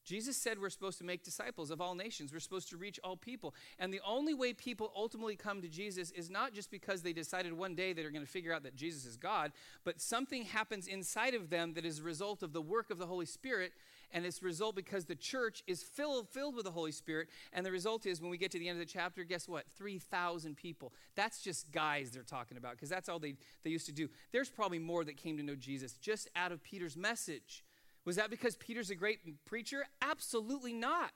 Jesus 0.04 0.36
said 0.36 0.60
we're 0.60 0.70
supposed 0.70 0.98
to 0.98 1.04
make 1.04 1.22
disciples 1.22 1.70
of 1.70 1.80
all 1.80 1.94
nations. 1.94 2.32
We're 2.32 2.40
supposed 2.40 2.68
to 2.70 2.76
reach 2.76 2.98
all 3.04 3.16
people. 3.16 3.54
And 3.78 3.92
the 3.92 4.00
only 4.06 4.34
way 4.34 4.52
people 4.52 4.92
ultimately 4.96 5.36
come 5.36 5.62
to 5.62 5.68
Jesus 5.68 6.10
is 6.10 6.30
not 6.30 6.52
just 6.52 6.70
because 6.70 7.02
they 7.02 7.12
decided 7.12 7.52
one 7.52 7.74
day 7.74 7.92
they're 7.92 8.10
going 8.10 8.24
to 8.24 8.30
figure 8.30 8.52
out 8.52 8.64
that 8.64 8.74
Jesus 8.76 9.04
is 9.04 9.16
God, 9.16 9.52
but 9.84 10.00
something 10.00 10.44
happens 10.44 10.86
inside 10.86 11.34
of 11.34 11.50
them 11.50 11.74
that 11.74 11.84
is 11.84 12.00
a 12.00 12.02
result 12.02 12.42
of 12.42 12.52
the 12.52 12.62
work 12.62 12.90
of 12.90 12.98
the 12.98 13.06
Holy 13.06 13.26
Spirit. 13.26 13.72
And 14.14 14.26
it's 14.26 14.42
a 14.42 14.44
result 14.44 14.76
because 14.76 15.06
the 15.06 15.14
church 15.14 15.62
is 15.66 15.82
filled, 15.82 16.28
filled 16.28 16.54
with 16.54 16.64
the 16.64 16.70
Holy 16.70 16.92
Spirit. 16.92 17.28
And 17.52 17.64
the 17.64 17.72
result 17.72 18.04
is 18.04 18.20
when 18.20 18.30
we 18.30 18.36
get 18.36 18.50
to 18.50 18.58
the 18.58 18.68
end 18.68 18.78
of 18.78 18.86
the 18.86 18.92
chapter, 18.92 19.24
guess 19.24 19.48
what? 19.48 19.64
3,000 19.76 20.54
people. 20.56 20.92
That's 21.14 21.40
just 21.40 21.70
guys 21.72 22.10
they're 22.10 22.22
talking 22.22 22.58
about 22.58 22.72
because 22.72 22.90
that's 22.90 23.08
all 23.08 23.18
they, 23.18 23.36
they 23.64 23.70
used 23.70 23.86
to 23.86 23.92
do. 23.92 24.08
There's 24.32 24.50
probably 24.50 24.78
more 24.78 25.04
that 25.04 25.16
came 25.16 25.38
to 25.38 25.42
know 25.42 25.54
Jesus 25.54 25.94
just 25.94 26.28
out 26.36 26.52
of 26.52 26.62
Peter's 26.62 26.96
message. 26.96 27.64
Was 28.04 28.16
that 28.16 28.30
because 28.30 28.56
Peter's 28.56 28.90
a 28.90 28.94
great 28.94 29.44
preacher? 29.44 29.84
Absolutely 30.00 30.72
not. 30.72 31.12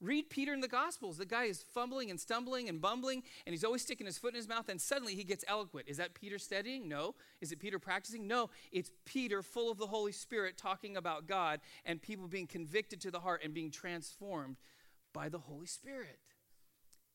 Read 0.00 0.30
Peter 0.30 0.52
in 0.52 0.60
the 0.60 0.68
Gospels. 0.68 1.16
The 1.16 1.24
guy 1.24 1.44
is 1.44 1.62
fumbling 1.62 2.10
and 2.10 2.18
stumbling 2.18 2.68
and 2.68 2.80
bumbling, 2.80 3.22
and 3.46 3.52
he's 3.52 3.62
always 3.62 3.82
sticking 3.82 4.06
his 4.06 4.18
foot 4.18 4.30
in 4.30 4.36
his 4.36 4.48
mouth, 4.48 4.68
and 4.68 4.80
suddenly 4.80 5.14
he 5.14 5.22
gets 5.22 5.44
eloquent. 5.46 5.88
Is 5.88 5.98
that 5.98 6.14
Peter 6.14 6.38
studying? 6.38 6.88
No. 6.88 7.14
Is 7.40 7.52
it 7.52 7.60
Peter 7.60 7.78
practicing? 7.78 8.26
No. 8.26 8.50
It's 8.72 8.90
Peter 9.04 9.42
full 9.42 9.70
of 9.70 9.78
the 9.78 9.86
Holy 9.86 10.10
Spirit 10.10 10.58
talking 10.58 10.96
about 10.96 11.28
God 11.28 11.60
and 11.84 12.02
people 12.02 12.26
being 12.26 12.48
convicted 12.48 13.00
to 13.02 13.12
the 13.12 13.20
heart 13.20 13.42
and 13.44 13.54
being 13.54 13.70
transformed 13.70 14.56
by 15.12 15.28
the 15.28 15.38
Holy 15.38 15.66
Spirit. 15.66 16.18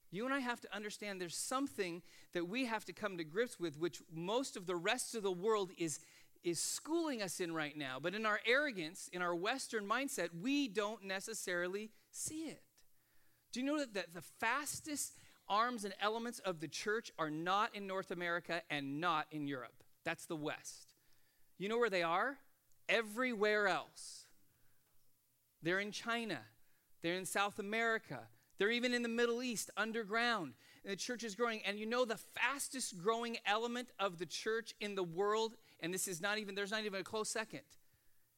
You 0.10 0.24
and 0.24 0.34
I 0.34 0.40
have 0.40 0.62
to 0.62 0.74
understand 0.74 1.20
there's 1.20 1.36
something 1.36 2.02
that 2.34 2.48
we 2.48 2.66
have 2.66 2.86
to 2.86 2.94
come 2.94 3.18
to 3.18 3.26
grips 3.26 3.60
with, 3.60 3.78
which 3.78 4.02
most 4.14 4.56
of 4.56 4.66
the 4.66 4.76
rest 4.76 5.16
of 5.16 5.24
the 5.24 5.32
world 5.32 5.72
is 5.78 6.00
is 6.44 6.60
schooling 6.60 7.22
us 7.22 7.40
in 7.40 7.54
right 7.54 7.78
now. 7.78 7.98
But 8.02 8.16
in 8.16 8.26
our 8.26 8.40
arrogance, 8.46 9.10
in 9.12 9.22
our 9.22 9.36
Western 9.36 9.88
mindset, 9.88 10.30
we 10.42 10.68
don't 10.68 11.04
necessarily 11.04 11.92
see 12.12 12.46
it. 12.46 12.62
Do 13.52 13.60
you 13.60 13.66
know 13.66 13.80
that 13.80 14.14
the, 14.14 14.22
fastest 14.40 15.14
arms 15.50 15.86
and 15.86 15.94
elements 16.02 16.40
of 16.40 16.60
the 16.60 16.68
church 16.68 17.12
are 17.18 17.30
not 17.30 17.74
in 17.76 17.88
North 17.88 18.12
America 18.12 18.62
and 18.70 19.00
not 19.00 19.28
in 19.32 19.48
Europe? 19.48 19.84
That's 20.04 20.26
the 20.26 20.36
West. 20.36 20.94
You 21.58 21.70
know 21.70 21.78
where 21.78 21.90
they 21.90 22.04
are? 22.04 22.38
Everywhere 22.90 23.68
else. 23.68 24.26
They're 25.64 25.80
in 25.80 25.92
China, 25.92 26.40
they're 27.02 27.16
in 27.18 27.26
South 27.26 27.58
America, 27.60 28.20
they're 28.58 28.72
even 28.72 28.94
in 28.94 29.02
the 29.02 29.10
Middle 29.10 29.42
East 29.42 29.72
underground. 29.76 30.54
The 30.86 30.96
church 30.96 31.24
is 31.24 31.36
growing. 31.36 31.62
And 31.66 31.78
you 31.78 31.86
know, 31.86 32.06
the 32.06 32.18
fastest 32.18 32.98
growing 32.98 33.38
element 33.46 33.90
of 34.00 34.20
the 34.20 34.26
church 34.26 34.74
in 34.80 34.96
the 34.96 35.04
world 35.04 35.56
and 35.80 35.94
this 35.94 36.08
is 36.08 36.22
not 36.22 36.38
even, 36.38 36.56
there's 36.56 36.72
not 36.72 36.86
even 36.86 37.02
a 37.02 37.04
close 37.04 37.30
second, 37.30 37.62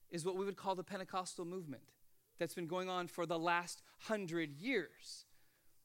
is 0.10 0.25
what 0.25 0.36
we 0.36 0.46
would 0.46 0.58
call 0.58 0.75
the 0.75 0.84
Pentecostal 0.84 1.46
movement 1.46 1.84
that's 2.38 2.53
been 2.53 2.67
going 2.67 2.89
on 2.89 3.08
for 3.08 3.25
the 3.25 3.39
last 3.39 3.81
hundred 4.00 4.53
years. 4.53 5.25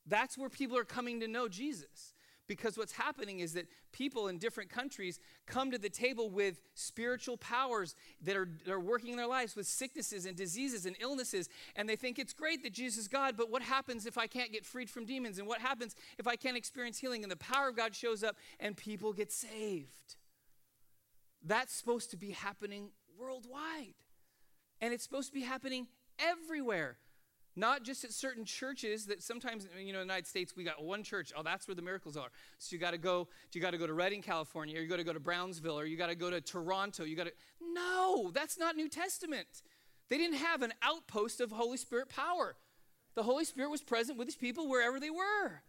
That's 0.07 0.39
where 0.39 0.49
people 0.49 0.77
are 0.77 0.85
coming 0.85 1.21
to 1.21 1.29
know 1.29 1.49
Jesus. 1.49 2.15
Because 2.47 2.77
what's 2.77 2.93
happening 2.93 3.41
is 3.41 3.55
that 3.55 3.69
people 3.91 4.29
in 4.29 4.39
different 4.39 4.69
countries 4.69 5.19
come 5.47 5.71
to 5.71 5.79
the 5.79 5.89
table 5.89 6.29
with 6.29 6.61
spiritual 6.75 7.39
powers 7.39 7.95
that 8.21 8.37
are, 8.37 8.49
that 8.67 8.73
are 8.73 8.81
working 8.81 9.13
in 9.13 9.17
their 9.17 9.27
lives 9.27 9.57
with 9.57 9.67
sicknesses 9.67 10.27
and 10.27 10.37
diseases 10.37 10.85
and 10.85 10.95
illnesses. 11.01 11.49
And 11.75 11.89
they 11.89 11.97
think 11.97 12.19
it's 12.19 12.35
great 12.35 12.63
that 12.63 12.75
Jesus 12.75 13.05
is 13.05 13.09
God, 13.09 13.35
but 13.39 13.51
what 13.51 13.63
happens 13.63 14.05
if 14.05 14.19
I 14.19 14.27
can't 14.27 14.53
get 14.53 14.67
freed 14.67 14.91
from 14.91 15.07
demons? 15.07 15.39
And 15.39 15.49
what 15.49 15.63
happens 15.63 15.97
if 16.19 16.27
I 16.27 16.37
can't 16.37 16.57
experience 16.57 16.99
healing? 16.99 17.23
And 17.23 17.33
the 17.33 17.37
power 17.37 17.69
of 17.69 17.77
God 17.77 17.95
shows 17.95 18.23
up 18.23 18.37
and 18.61 18.77
people 18.77 19.15
get 19.15 19.33
saved. 19.33 20.17
That's 21.45 21.75
supposed 21.75 22.11
to 22.11 22.17
be 22.17 22.31
happening 22.31 22.89
worldwide. 23.19 23.95
And 24.81 24.93
it's 24.93 25.05
supposed 25.05 25.29
to 25.29 25.35
be 25.35 25.43
happening 25.43 25.87
everywhere. 26.19 26.97
Not 27.57 27.85
just 27.85 28.03
at 28.03 28.13
certain 28.13 28.45
churches 28.45 29.07
that 29.07 29.23
sometimes, 29.23 29.69
you 29.79 29.93
know, 29.93 30.01
in 30.01 30.09
the 30.09 30.13
United 30.13 30.27
States, 30.27 30.57
we 30.57 30.65
got 30.65 30.83
one 30.83 31.05
church. 31.05 31.33
Oh, 31.37 31.45
that's 31.45 31.69
where 31.69 31.77
the 31.77 31.83
miracles 31.83 32.17
are. 32.17 32.29
So 32.59 32.75
you 32.75 32.81
got 32.81 32.91
to 32.91 32.99
go, 32.99 33.29
you 33.53 33.61
got 33.61 33.71
to 33.71 33.79
go 33.79 33.87
to 33.87 33.95
Redding, 33.95 34.23
California, 34.23 34.77
or 34.77 34.83
you 34.83 34.89
got 34.89 34.97
to 34.97 35.05
go 35.05 35.13
to 35.13 35.21
Brownsville, 35.21 35.79
or 35.79 35.85
you 35.85 35.97
got 35.97 36.09
to 36.09 36.17
go 36.17 36.31
to 36.31 36.41
Toronto. 36.41 37.05
You 37.05 37.15
got 37.15 37.27
to, 37.27 37.33
no, 37.73 38.33
that's 38.35 38.59
not 38.59 38.75
New 38.75 38.89
Testament. 38.89 39.47
They 40.09 40.19
didn't 40.19 40.39
have 40.39 40.63
an 40.63 40.73
outpost 40.83 41.41
of 41.41 41.53
Holy 41.53 41.77
Spirit 41.77 42.09
power. 42.09 42.57
The 43.15 43.23
Holy 43.23 43.45
Spirit 43.45 43.71
was 43.71 43.83
present 43.83 44.19
with 44.19 44.27
his 44.27 44.37
people 44.37 44.69
wherever 44.69 44.99
they 44.99 45.11
were. 45.11 45.63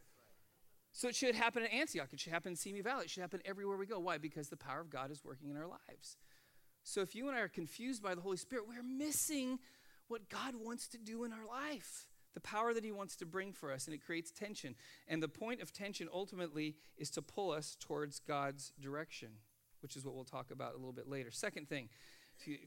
So 0.95 1.09
it 1.09 1.15
should 1.15 1.35
happen 1.35 1.61
in 1.61 1.69
Antioch. 1.71 2.07
It 2.13 2.21
should 2.21 2.31
happen 2.31 2.53
in 2.53 2.55
Simi 2.55 2.79
Valley. 2.79 3.03
It 3.03 3.09
should 3.09 3.19
happen 3.19 3.41
everywhere 3.43 3.75
we 3.75 3.85
go. 3.85 3.99
Why? 3.99 4.17
Because 4.17 4.47
the 4.47 4.55
power 4.55 4.79
of 4.79 4.89
God 4.89 5.11
is 5.11 5.25
working 5.25 5.49
in 5.49 5.57
our 5.57 5.67
lives. 5.67 6.15
So 6.83 7.01
if 7.01 7.13
you 7.13 7.27
and 7.27 7.35
I 7.35 7.41
are 7.41 7.49
confused 7.49 8.01
by 8.01 8.15
the 8.15 8.21
Holy 8.21 8.37
Spirit, 8.37 8.63
we're 8.65 8.81
missing 8.81 9.59
what 10.07 10.29
God 10.29 10.53
wants 10.55 10.87
to 10.89 10.97
do 10.97 11.25
in 11.25 11.33
our 11.33 11.45
life, 11.45 12.07
the 12.33 12.39
power 12.39 12.73
that 12.73 12.85
He 12.85 12.93
wants 12.93 13.17
to 13.17 13.25
bring 13.25 13.51
for 13.51 13.73
us, 13.73 13.87
and 13.87 13.93
it 13.93 14.05
creates 14.05 14.31
tension. 14.31 14.73
And 15.05 15.21
the 15.21 15.27
point 15.27 15.61
of 15.61 15.73
tension 15.73 16.07
ultimately 16.13 16.77
is 16.97 17.09
to 17.11 17.21
pull 17.21 17.51
us 17.51 17.75
towards 17.77 18.19
God's 18.19 18.71
direction, 18.79 19.31
which 19.81 19.97
is 19.97 20.05
what 20.05 20.15
we'll 20.15 20.23
talk 20.23 20.49
about 20.49 20.75
a 20.75 20.77
little 20.77 20.93
bit 20.93 21.09
later. 21.09 21.29
Second 21.29 21.67
thing, 21.67 21.89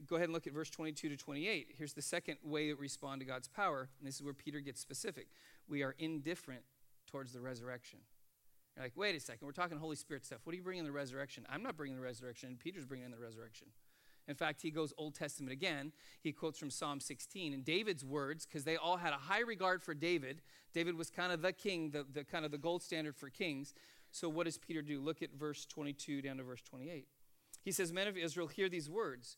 go 0.05 0.17
ahead 0.17 0.25
and 0.25 0.33
look 0.33 0.45
at 0.45 0.53
verse 0.53 0.69
22 0.69 1.09
to 1.09 1.17
28. 1.17 1.73
Here's 1.75 1.93
the 1.93 2.03
second 2.03 2.37
way 2.43 2.69
that 2.69 2.77
we 2.77 2.83
respond 2.83 3.21
to 3.21 3.25
God's 3.25 3.47
power, 3.47 3.89
and 3.97 4.07
this 4.07 4.17
is 4.17 4.21
where 4.21 4.35
Peter 4.35 4.59
gets 4.59 4.79
specific. 4.79 5.29
We 5.67 5.81
are 5.81 5.95
indifferent 5.97 6.61
towards 7.07 7.33
the 7.33 7.41
resurrection. 7.41 8.01
You're 8.75 8.85
like, 8.85 8.93
wait 8.95 9.15
a 9.15 9.19
second, 9.19 9.45
we're 9.45 9.51
talking 9.51 9.77
Holy 9.77 9.95
Spirit 9.95 10.25
stuff. 10.25 10.39
What 10.43 10.53
are 10.53 10.57
you 10.57 10.63
bringing 10.63 10.85
the 10.85 10.91
resurrection? 10.91 11.45
I'm 11.49 11.63
not 11.63 11.75
bringing 11.75 11.97
the 11.97 12.03
resurrection. 12.03 12.57
Peter's 12.61 12.85
bringing 12.85 13.05
in 13.05 13.11
the 13.11 13.17
resurrection. 13.17 13.67
In 14.27 14.35
fact, 14.35 14.61
he 14.61 14.69
goes 14.69 14.93
Old 14.97 15.15
Testament 15.15 15.51
again. 15.51 15.91
He 16.21 16.31
quotes 16.31 16.59
from 16.59 16.69
Psalm 16.69 16.99
16 16.99 17.51
and 17.51 17.65
David's 17.65 18.05
words, 18.05 18.45
because 18.45 18.63
they 18.63 18.77
all 18.77 18.97
had 18.97 19.11
a 19.11 19.17
high 19.17 19.39
regard 19.39 19.81
for 19.81 19.95
David. 19.95 20.41
David 20.71 20.95
was 20.95 21.09
kind 21.09 21.31
of 21.31 21.41
the 21.41 21.51
king, 21.51 21.89
the, 21.89 22.05
the 22.13 22.23
kind 22.23 22.45
of 22.45 22.51
the 22.51 22.59
gold 22.59 22.83
standard 22.83 23.15
for 23.15 23.29
kings. 23.29 23.73
So 24.11 24.29
what 24.29 24.45
does 24.45 24.57
Peter 24.57 24.83
do? 24.83 24.99
Look 24.99 25.23
at 25.23 25.33
verse 25.33 25.65
22 25.65 26.21
down 26.21 26.37
to 26.37 26.43
verse 26.43 26.61
28. 26.61 27.07
He 27.63 27.71
says, 27.71 27.91
Men 27.91 28.07
of 28.07 28.17
Israel, 28.17 28.47
hear 28.47 28.69
these 28.69 28.89
words. 28.89 29.37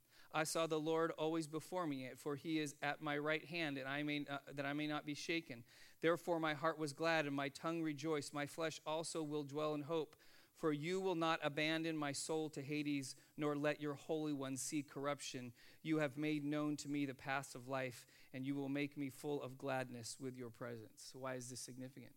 I 0.33 0.43
saw 0.43 0.67
the 0.67 0.79
Lord 0.79 1.11
always 1.17 1.47
before 1.47 1.85
me, 1.85 2.09
for 2.17 2.35
he 2.35 2.59
is 2.59 2.75
at 2.81 3.01
my 3.01 3.17
right 3.17 3.43
hand, 3.45 3.77
and 3.77 3.87
I 3.87 4.03
may, 4.03 4.25
that 4.55 4.65
I 4.65 4.73
may 4.73 4.87
not 4.87 5.05
be 5.05 5.13
shaken. 5.13 5.63
Therefore, 6.01 6.39
my 6.39 6.53
heart 6.53 6.79
was 6.79 6.93
glad 6.93 7.25
and 7.25 7.35
my 7.35 7.49
tongue 7.49 7.81
rejoiced. 7.81 8.33
My 8.33 8.45
flesh 8.45 8.79
also 8.85 9.21
will 9.23 9.43
dwell 9.43 9.73
in 9.73 9.81
hope. 9.81 10.15
For 10.57 10.71
you 10.71 11.01
will 11.01 11.15
not 11.15 11.39
abandon 11.41 11.97
my 11.97 12.11
soul 12.11 12.47
to 12.51 12.61
Hades, 12.61 13.15
nor 13.35 13.55
let 13.55 13.81
your 13.81 13.95
Holy 13.95 14.31
One 14.31 14.57
see 14.57 14.83
corruption. 14.83 15.53
You 15.81 15.97
have 15.97 16.17
made 16.17 16.45
known 16.45 16.77
to 16.77 16.89
me 16.89 17.07
the 17.07 17.15
paths 17.15 17.55
of 17.55 17.67
life, 17.67 18.05
and 18.31 18.45
you 18.45 18.55
will 18.55 18.69
make 18.69 18.95
me 18.95 19.09
full 19.09 19.41
of 19.41 19.57
gladness 19.57 20.17
with 20.19 20.37
your 20.37 20.51
presence. 20.51 21.11
Why 21.13 21.33
is 21.33 21.49
this 21.49 21.59
significant? 21.59 22.13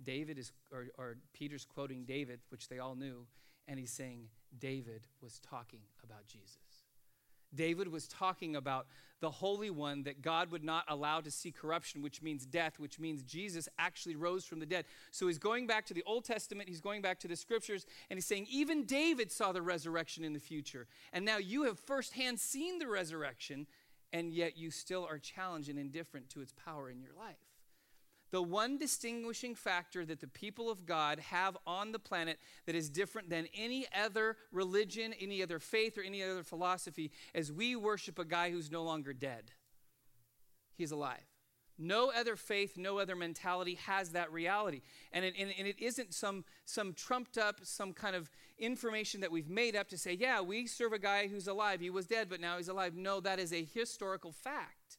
David 0.00 0.38
is, 0.38 0.52
or, 0.72 0.86
or 0.96 1.16
Peter's 1.32 1.64
quoting 1.64 2.04
David, 2.04 2.40
which 2.50 2.68
they 2.68 2.78
all 2.78 2.94
knew, 2.94 3.26
and 3.66 3.80
he's 3.80 3.92
saying 3.92 4.28
David 4.56 5.06
was 5.20 5.40
talking 5.40 5.80
about 6.04 6.26
Jesus. 6.26 6.56
David 7.54 7.88
was 7.88 8.08
talking 8.08 8.56
about 8.56 8.86
the 9.20 9.30
Holy 9.30 9.70
One 9.70 10.02
that 10.02 10.20
God 10.20 10.50
would 10.50 10.64
not 10.64 10.84
allow 10.88 11.20
to 11.20 11.30
see 11.30 11.50
corruption, 11.50 12.02
which 12.02 12.20
means 12.20 12.44
death, 12.44 12.78
which 12.78 12.98
means 12.98 13.22
Jesus 13.22 13.68
actually 13.78 14.16
rose 14.16 14.44
from 14.44 14.60
the 14.60 14.66
dead. 14.66 14.84
So 15.12 15.28
he's 15.28 15.38
going 15.38 15.66
back 15.66 15.86
to 15.86 15.94
the 15.94 16.02
Old 16.06 16.24
Testament, 16.24 16.68
he's 16.68 16.80
going 16.80 17.00
back 17.00 17.20
to 17.20 17.28
the 17.28 17.36
scriptures, 17.36 17.86
and 18.10 18.18
he's 18.18 18.26
saying, 18.26 18.46
even 18.50 18.84
David 18.84 19.32
saw 19.32 19.52
the 19.52 19.62
resurrection 19.62 20.24
in 20.24 20.34
the 20.34 20.40
future. 20.40 20.86
And 21.12 21.24
now 21.24 21.38
you 21.38 21.64
have 21.64 21.78
firsthand 21.78 22.38
seen 22.38 22.78
the 22.78 22.88
resurrection, 22.88 23.66
and 24.12 24.32
yet 24.32 24.58
you 24.58 24.70
still 24.70 25.06
are 25.08 25.18
challenged 25.18 25.70
and 25.70 25.78
indifferent 25.78 26.28
to 26.30 26.40
its 26.40 26.52
power 26.52 26.90
in 26.90 27.00
your 27.00 27.14
life. 27.18 27.53
The 28.34 28.42
one 28.42 28.78
distinguishing 28.78 29.54
factor 29.54 30.04
that 30.06 30.18
the 30.18 30.26
people 30.26 30.68
of 30.68 30.84
God 30.84 31.20
have 31.20 31.56
on 31.68 31.92
the 31.92 32.00
planet 32.00 32.40
that 32.66 32.74
is 32.74 32.90
different 32.90 33.30
than 33.30 33.46
any 33.54 33.86
other 33.96 34.36
religion, 34.50 35.14
any 35.20 35.40
other 35.40 35.60
faith, 35.60 35.96
or 35.96 36.00
any 36.02 36.20
other 36.20 36.42
philosophy 36.42 37.12
is 37.32 37.52
we 37.52 37.76
worship 37.76 38.18
a 38.18 38.24
guy 38.24 38.50
who's 38.50 38.72
no 38.72 38.82
longer 38.82 39.12
dead. 39.12 39.52
He's 40.74 40.90
alive. 40.90 41.22
No 41.78 42.10
other 42.10 42.34
faith, 42.34 42.76
no 42.76 42.98
other 42.98 43.14
mentality 43.14 43.74
has 43.86 44.10
that 44.10 44.32
reality. 44.32 44.80
And 45.12 45.24
it, 45.24 45.34
and, 45.38 45.52
and 45.56 45.68
it 45.68 45.78
isn't 45.78 46.12
some, 46.12 46.44
some 46.64 46.92
trumped 46.92 47.38
up, 47.38 47.60
some 47.62 47.92
kind 47.92 48.16
of 48.16 48.32
information 48.58 49.20
that 49.20 49.30
we've 49.30 49.48
made 49.48 49.76
up 49.76 49.86
to 49.90 49.96
say, 49.96 50.12
yeah, 50.12 50.40
we 50.40 50.66
serve 50.66 50.92
a 50.92 50.98
guy 50.98 51.28
who's 51.28 51.46
alive. 51.46 51.80
He 51.80 51.88
was 51.88 52.06
dead, 52.06 52.28
but 52.28 52.40
now 52.40 52.56
he's 52.56 52.66
alive. 52.66 52.96
No, 52.96 53.20
that 53.20 53.38
is 53.38 53.52
a 53.52 53.62
historical 53.62 54.32
fact. 54.32 54.98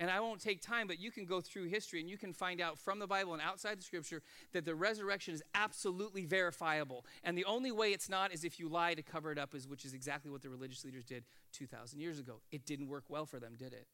And 0.00 0.10
I 0.10 0.18
won't 0.18 0.40
take 0.40 0.62
time, 0.62 0.86
but 0.86 0.98
you 0.98 1.10
can 1.10 1.26
go 1.26 1.42
through 1.42 1.64
history 1.64 2.00
and 2.00 2.08
you 2.08 2.16
can 2.16 2.32
find 2.32 2.58
out 2.62 2.78
from 2.78 2.98
the 2.98 3.06
Bible 3.06 3.34
and 3.34 3.42
outside 3.42 3.78
the 3.78 3.82
scripture 3.82 4.22
that 4.52 4.64
the 4.64 4.74
resurrection 4.74 5.34
is 5.34 5.42
absolutely 5.54 6.24
verifiable. 6.24 7.04
And 7.22 7.36
the 7.36 7.44
only 7.44 7.70
way 7.70 7.92
it's 7.92 8.08
not 8.08 8.32
is 8.32 8.42
if 8.42 8.58
you 8.58 8.70
lie 8.70 8.94
to 8.94 9.02
cover 9.02 9.30
it 9.30 9.38
up, 9.38 9.54
is, 9.54 9.68
which 9.68 9.84
is 9.84 9.92
exactly 9.92 10.30
what 10.30 10.40
the 10.40 10.48
religious 10.48 10.86
leaders 10.86 11.04
did 11.04 11.24
2,000 11.52 12.00
years 12.00 12.18
ago. 12.18 12.40
It 12.50 12.64
didn't 12.64 12.88
work 12.88 13.04
well 13.10 13.26
for 13.26 13.38
them, 13.38 13.56
did 13.58 13.74
it? 13.74 13.86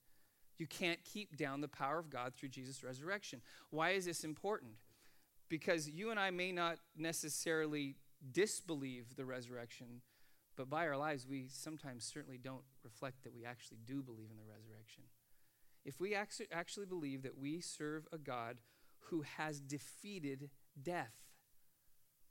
You 0.59 0.69
can't 0.69 1.01
keep 1.05 1.37
down 1.37 1.61
the 1.61 1.69
power 1.69 1.99
of 1.99 2.09
God 2.09 2.35
through 2.35 2.51
Jesus' 2.51 2.85
resurrection. 2.85 3.43
Why 3.71 3.91
is 3.91 4.05
this 4.05 4.23
important? 4.23 4.75
Because 5.49 5.91
you 5.91 6.13
and 6.13 6.21
I 6.21 6.31
may 6.31 6.53
not 6.53 6.79
necessarily 6.97 7.97
disbelieve 8.33 9.17
the 9.17 9.25
resurrection, 9.25 10.03
but 10.55 10.71
by 10.71 10.87
our 10.87 10.97
lives, 10.97 11.27
we 11.27 11.49
sometimes 11.49 12.05
certainly 12.05 12.39
don't 12.39 12.63
reflect 12.85 13.25
that 13.25 13.35
we 13.35 13.45
actually 13.45 13.79
do 13.85 14.05
believe 14.05 14.31
in 14.31 14.37
the 14.37 14.49
resurrection 14.49 15.03
if 15.87 16.01
we 16.01 16.15
actually 16.15 16.87
believe 16.87 17.23
that 17.23 17.39
we 17.39 17.61
serve 17.61 18.07
a 18.13 18.19
God 18.19 18.59
who 19.11 19.23
has 19.39 19.61
defeated 19.61 20.51
death, 20.83 21.15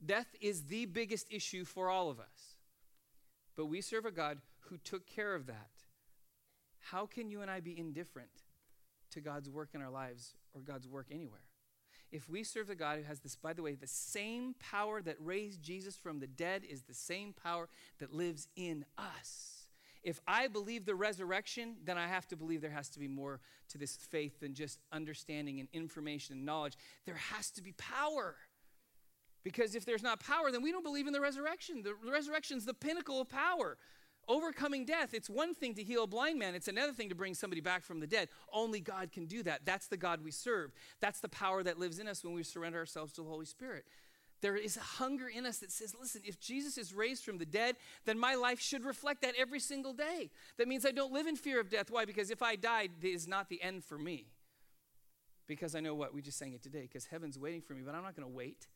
death 0.06 0.28
is 0.42 0.66
the 0.66 0.86
biggest 0.86 1.32
issue 1.32 1.64
for 1.64 1.90
all 1.90 2.10
of 2.10 2.20
us. 2.20 2.58
But 3.56 3.68
we 3.68 3.80
serve 3.80 4.06
a 4.06 4.12
God 4.12 4.40
who 4.70 4.78
took 4.78 5.08
care 5.08 5.34
of 5.34 5.46
that. 5.48 5.70
How 6.80 7.06
can 7.06 7.30
you 7.30 7.42
and 7.42 7.50
I 7.50 7.62
be 7.62 7.80
indifferent 7.80 8.44
to 9.12 9.22
God's 9.22 9.50
work 9.50 9.70
in 9.74 9.82
our 9.82 9.90
lives 9.90 10.34
or 10.54 10.62
God's 10.62 10.88
work 10.88 11.08
anywhere? 11.10 11.40
If 12.12 12.30
we 12.30 12.44
serve 12.44 12.70
a 12.70 12.76
God 12.76 12.98
who 12.98 13.04
has 13.06 13.22
this, 13.22 13.36
by 13.36 13.54
the 13.54 13.64
way, 13.64 13.76
the 13.76 13.88
same 13.88 14.54
power 14.60 15.02
that 15.02 15.16
raised 15.20 15.64
Jesus 15.64 15.96
from 15.96 16.20
the 16.20 16.28
dead 16.28 16.64
is 16.70 16.84
the 16.84 16.94
same 16.94 17.34
power 17.34 17.70
that 18.00 18.14
lives 18.14 18.50
in 18.56 18.86
us 18.98 19.64
if 20.06 20.20
I 20.28 20.48
believe 20.48 20.86
the 20.86 20.94
resurrection, 20.94 21.78
then 21.84 21.98
I 21.98 22.08
have 22.08 22.28
to 22.28 22.38
believe 22.38 22.62
there 22.62 22.70
has 22.70 22.90
to 22.90 23.00
be 23.00 23.08
more 23.08 23.40
to 23.70 23.80
this 23.80 23.96
faith 23.96 24.40
than 24.40 24.54
just 24.54 24.80
understanding 24.92 25.60
and 25.60 25.68
information 25.74 26.36
and 26.36 26.46
knowledge. 26.46 26.78
There 27.08 27.16
has 27.16 27.50
to 27.52 27.64
be 27.64 27.72
power. 27.74 28.36
Because 29.44 29.74
if 29.74 29.84
there's 29.84 30.04
not 30.04 30.20
power, 30.20 30.52
then 30.52 30.62
we 30.62 30.72
don't 30.72 30.84
believe 30.84 31.08
in 31.08 31.14
the 31.14 31.20
resurrection. 31.20 31.82
The 31.82 31.96
resurrection 32.10 32.58
is 32.58 32.66
the 32.66 32.74
pinnacle 32.76 33.20
of 33.20 33.30
power. 33.30 33.78
Overcoming 34.28 34.86
death, 34.86 35.14
it's 35.14 35.30
one 35.30 35.56
thing 35.56 35.74
to 35.74 35.84
heal 35.84 36.04
a 36.04 36.08
blind 36.08 36.40
man, 36.40 36.56
it's 36.56 36.68
another 36.68 36.94
thing 36.94 37.10
to 37.10 37.16
bring 37.16 37.34
somebody 37.34 37.62
back 37.62 37.84
from 37.84 38.00
the 38.00 38.08
dead. 38.08 38.30
Only 38.54 38.80
God 38.80 39.12
can 39.12 39.26
do 39.26 39.44
that. 39.44 39.62
That's 39.65 39.88
the 39.88 39.98
God 39.98 40.24
we 40.24 40.32
serve. 40.32 40.72
That's 41.00 41.20
the 41.20 41.30
power 41.30 41.62
that 41.63 41.80
lives 41.80 42.00
in 42.00 42.08
us 42.08 42.24
when 42.24 42.34
we 42.34 42.44
surrender 42.44 42.80
ourselves 42.80 43.13
to 43.13 43.22
the 43.22 43.30
Holy 43.30 43.46
Spirit. 43.46 43.86
There 44.45 44.55
is 44.55 44.77
a 44.77 44.81
hunger 44.81 45.27
in 45.27 45.43
us 45.47 45.58
that 45.58 45.71
says, 45.71 45.95
listen, 45.99 46.21
if 46.23 46.39
Jesus 46.39 46.77
is 46.77 46.93
raised 46.93 47.25
from 47.25 47.39
the 47.39 47.47
dead, 47.47 47.77
then 48.05 48.19
my 48.19 48.36
life 48.36 48.60
should 48.60 48.86
reflect 48.86 49.23
that 49.23 49.34
every 49.39 49.60
single 49.60 49.91
day. 49.91 50.29
That 50.60 50.67
means 50.67 50.86
I 50.86 50.91
don't 50.91 51.12
live 51.12 51.25
in 51.25 51.36
fear 51.36 51.60
of 51.60 51.67
death. 51.67 51.89
Why? 51.89 52.05
Because 52.05 52.29
if 52.29 52.43
I 52.43 52.55
died, 52.55 52.91
it 53.01 53.08
is 53.08 53.27
not 53.27 53.49
the 53.49 53.60
end 53.63 53.84
for 53.84 53.97
me. 53.97 54.27
Because 55.47 55.73
I 55.73 55.79
know 55.79 55.95
what? 55.95 56.13
We 56.13 56.21
just 56.21 56.38
sang 56.38 56.53
it 56.53 56.62
today. 56.62 56.84
Because 56.84 57.08
heaven's 57.08 57.39
waiting 57.39 57.63
for 57.63 57.73
me, 57.73 57.81
but 57.84 57.95
I'm 57.95 58.03
not 58.03 58.15
going 58.15 58.29
to 58.29 58.36
wait. 58.36 58.67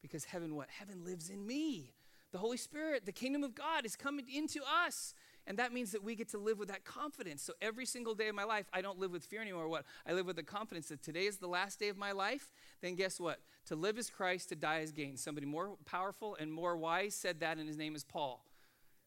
Because 0.00 0.26
heaven, 0.26 0.54
what? 0.54 0.68
Heaven 0.70 1.04
lives 1.04 1.28
in 1.28 1.44
me. 1.44 1.94
The 2.30 2.38
Holy 2.38 2.56
Spirit, 2.56 3.04
the 3.04 3.10
kingdom 3.10 3.42
of 3.42 3.56
God 3.56 3.84
is 3.84 3.96
coming 3.96 4.26
into 4.32 4.60
us. 4.86 5.12
And 5.46 5.58
that 5.58 5.72
means 5.72 5.92
that 5.92 6.02
we 6.02 6.16
get 6.16 6.28
to 6.30 6.38
live 6.38 6.58
with 6.58 6.68
that 6.68 6.84
confidence. 6.84 7.42
So 7.42 7.52
every 7.62 7.86
single 7.86 8.14
day 8.14 8.28
of 8.28 8.34
my 8.34 8.44
life, 8.44 8.66
I 8.72 8.80
don't 8.80 8.98
live 8.98 9.12
with 9.12 9.24
fear 9.24 9.40
anymore. 9.40 9.68
What? 9.68 9.84
I 10.06 10.12
live 10.12 10.26
with 10.26 10.36
the 10.36 10.42
confidence 10.42 10.88
that 10.88 11.02
today 11.02 11.26
is 11.26 11.36
the 11.36 11.46
last 11.46 11.78
day 11.78 11.88
of 11.88 11.96
my 11.96 12.12
life. 12.12 12.50
Then 12.80 12.96
guess 12.96 13.20
what? 13.20 13.38
To 13.66 13.76
live 13.76 13.98
is 13.98 14.10
Christ, 14.10 14.48
to 14.48 14.56
die 14.56 14.80
is 14.80 14.90
gain. 14.90 15.16
Somebody 15.16 15.46
more 15.46 15.76
powerful 15.84 16.36
and 16.40 16.52
more 16.52 16.76
wise 16.76 17.14
said 17.14 17.40
that, 17.40 17.58
and 17.58 17.68
his 17.68 17.76
name 17.76 17.94
is 17.94 18.02
Paul. 18.02 18.44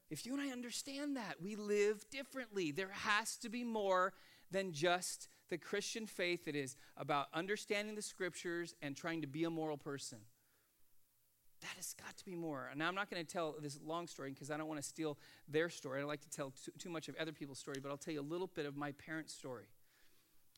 If 0.09 0.25
you 0.25 0.33
and 0.33 0.41
I 0.41 0.51
understand 0.51 1.17
that, 1.17 1.35
we 1.41 1.55
live 1.55 2.09
differently. 2.09 2.71
There 2.71 2.89
has 2.91 3.35
to 3.37 3.49
be 3.49 3.63
more 3.63 4.13
than 4.49 4.71
just 4.71 5.27
the 5.49 5.57
Christian 5.57 6.07
faith 6.07 6.45
that 6.45 6.55
is 6.55 6.77
about 6.97 7.27
understanding 7.33 7.95
the 7.95 8.01
scriptures 8.01 8.75
and 8.81 8.95
trying 8.95 9.21
to 9.21 9.27
be 9.27 9.43
a 9.43 9.49
moral 9.49 9.77
person. 9.77 10.19
That 11.61 11.75
has 11.75 11.93
got 11.93 12.15
to 12.17 12.25
be 12.25 12.35
more. 12.35 12.69
Now, 12.75 12.87
I'm 12.87 12.95
not 12.95 13.09
going 13.09 13.25
to 13.25 13.31
tell 13.31 13.55
this 13.61 13.79
long 13.85 14.07
story 14.07 14.31
because 14.31 14.49
I 14.49 14.57
don't 14.57 14.67
want 14.67 14.81
to 14.81 14.87
steal 14.87 15.17
their 15.47 15.69
story. 15.69 16.01
I 16.01 16.05
like 16.05 16.21
to 16.21 16.29
tell 16.29 16.53
too, 16.63 16.71
too, 16.77 16.89
much 16.89 17.09
of 17.09 17.15
other 17.19 17.33
people's 17.33 17.59
story, 17.59 17.77
but 17.81 17.89
I'll 17.89 17.97
tell 17.97 18.13
you 18.13 18.21
a 18.21 18.29
little 18.29 18.47
bit 18.47 18.65
of 18.65 18.77
my 18.77 18.93
parents' 18.93 19.33
story. 19.33 19.65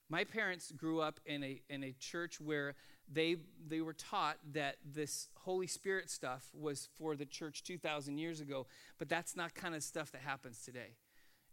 My 0.10 0.26
parents 0.26 0.72
grew 0.74 1.00
up 1.02 1.20
in 1.26 1.44
a, 1.44 1.62
in 1.70 1.84
a 1.84 1.94
church 1.94 2.42
where 2.42 2.76
they, 3.12 3.38
they 3.66 3.82
were 3.82 3.94
taught 3.94 4.38
that 4.52 4.76
this 4.86 5.30
Holy 5.36 5.68
Spirit 5.68 6.10
stuff 6.10 6.50
was 6.54 6.90
for 6.98 7.16
the 7.16 7.26
church 7.26 7.64
2,000 7.64 8.18
years 8.18 8.42
ago, 8.42 8.68
but 9.00 9.10
that's 9.10 9.36
not 9.36 9.56
kind 9.56 9.74
of 9.74 9.82
stuff 9.84 10.12
that 10.12 10.22
happens 10.22 10.62
today. 10.64 10.98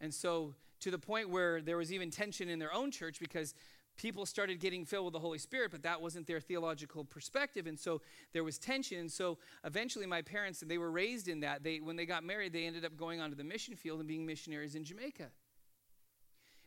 And 0.01 0.13
so, 0.13 0.55
to 0.81 0.91
the 0.91 0.99
point 0.99 1.29
where 1.29 1.61
there 1.61 1.77
was 1.77 1.93
even 1.93 2.11
tension 2.11 2.49
in 2.49 2.59
their 2.59 2.73
own 2.73 2.91
church 2.91 3.19
because 3.19 3.55
people 3.99 4.25
started 4.25 4.61
getting 4.61 4.87
filled 4.87 5.05
with 5.07 5.13
the 5.13 5.19
Holy 5.19 5.39
Spirit, 5.39 5.71
but 5.71 5.83
that 5.83 6.01
wasn't 6.01 6.27
their 6.27 6.41
theological 6.41 7.05
perspective. 7.05 7.67
And 7.67 7.79
so 7.79 8.01
there 8.33 8.45
was 8.45 8.59
tension. 8.59 8.99
And 8.99 9.13
so 9.13 9.39
eventually 9.65 10.07
my 10.07 10.23
parents, 10.23 10.63
and 10.63 10.71
they 10.71 10.79
were 10.79 10.91
raised 10.91 11.29
in 11.29 11.41
that, 11.41 11.63
they, 11.63 11.79
when 11.81 11.97
they 11.97 12.07
got 12.07 12.25
married, 12.25 12.55
they 12.55 12.65
ended 12.65 12.85
up 12.85 12.97
going 12.97 13.21
onto 13.21 13.37
the 13.37 13.45
mission 13.45 13.75
field 13.77 13.99
and 13.99 14.09
being 14.09 14.25
missionaries 14.25 14.75
in 14.75 14.85
Jamaica. 14.85 15.27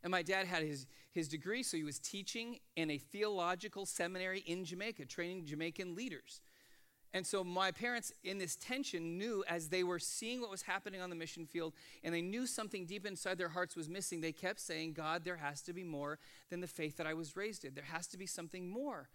And 0.04 0.12
my 0.12 0.22
dad 0.22 0.46
had 0.46 0.64
his, 0.64 0.88
his 1.12 1.28
degree, 1.28 1.64
so 1.64 1.78
he 1.78 1.84
was 1.84 2.00
teaching 2.00 2.60
in 2.76 2.92
a 2.92 2.98
theological 2.98 3.86
seminary 3.86 4.40
in 4.40 4.66
Jamaica, 4.66 5.06
training 5.06 5.46
Jamaican 5.46 5.96
leaders. 5.96 6.42
And 7.14 7.28
so 7.28 7.44
my 7.44 7.72
parents, 7.72 8.14
in 8.24 8.38
this 8.38 8.56
tension, 8.56 9.18
knew 9.18 9.44
as 9.48 9.68
they 9.68 9.84
were 9.84 10.00
seeing 10.00 10.40
what 10.40 10.50
was 10.50 10.62
happening 10.62 11.02
on 11.02 11.10
the 11.10 11.16
mission 11.16 11.46
field 11.46 11.74
and 12.04 12.14
they 12.14 12.22
knew 12.22 12.48
something 12.48 12.86
deep 12.86 13.06
inside 13.06 13.38
their 13.38 13.50
hearts 13.50 13.76
was 13.76 13.90
missing, 13.90 14.22
they 14.22 14.32
kept 14.32 14.60
saying, 14.60 14.94
God, 14.94 15.26
there 15.26 15.36
has 15.36 15.62
to 15.64 15.74
be 15.74 15.84
more 15.84 16.20
than 16.50 16.62
the 16.62 16.68
faith 16.68 16.98
that 16.98 17.08
I 17.08 17.14
was 17.14 17.36
raised 17.36 17.66
in. 17.66 17.74
There 17.74 17.84
has 17.84 18.08
to 18.08 18.18
be 18.18 18.26
something 18.26 18.70
more. 18.70 19.10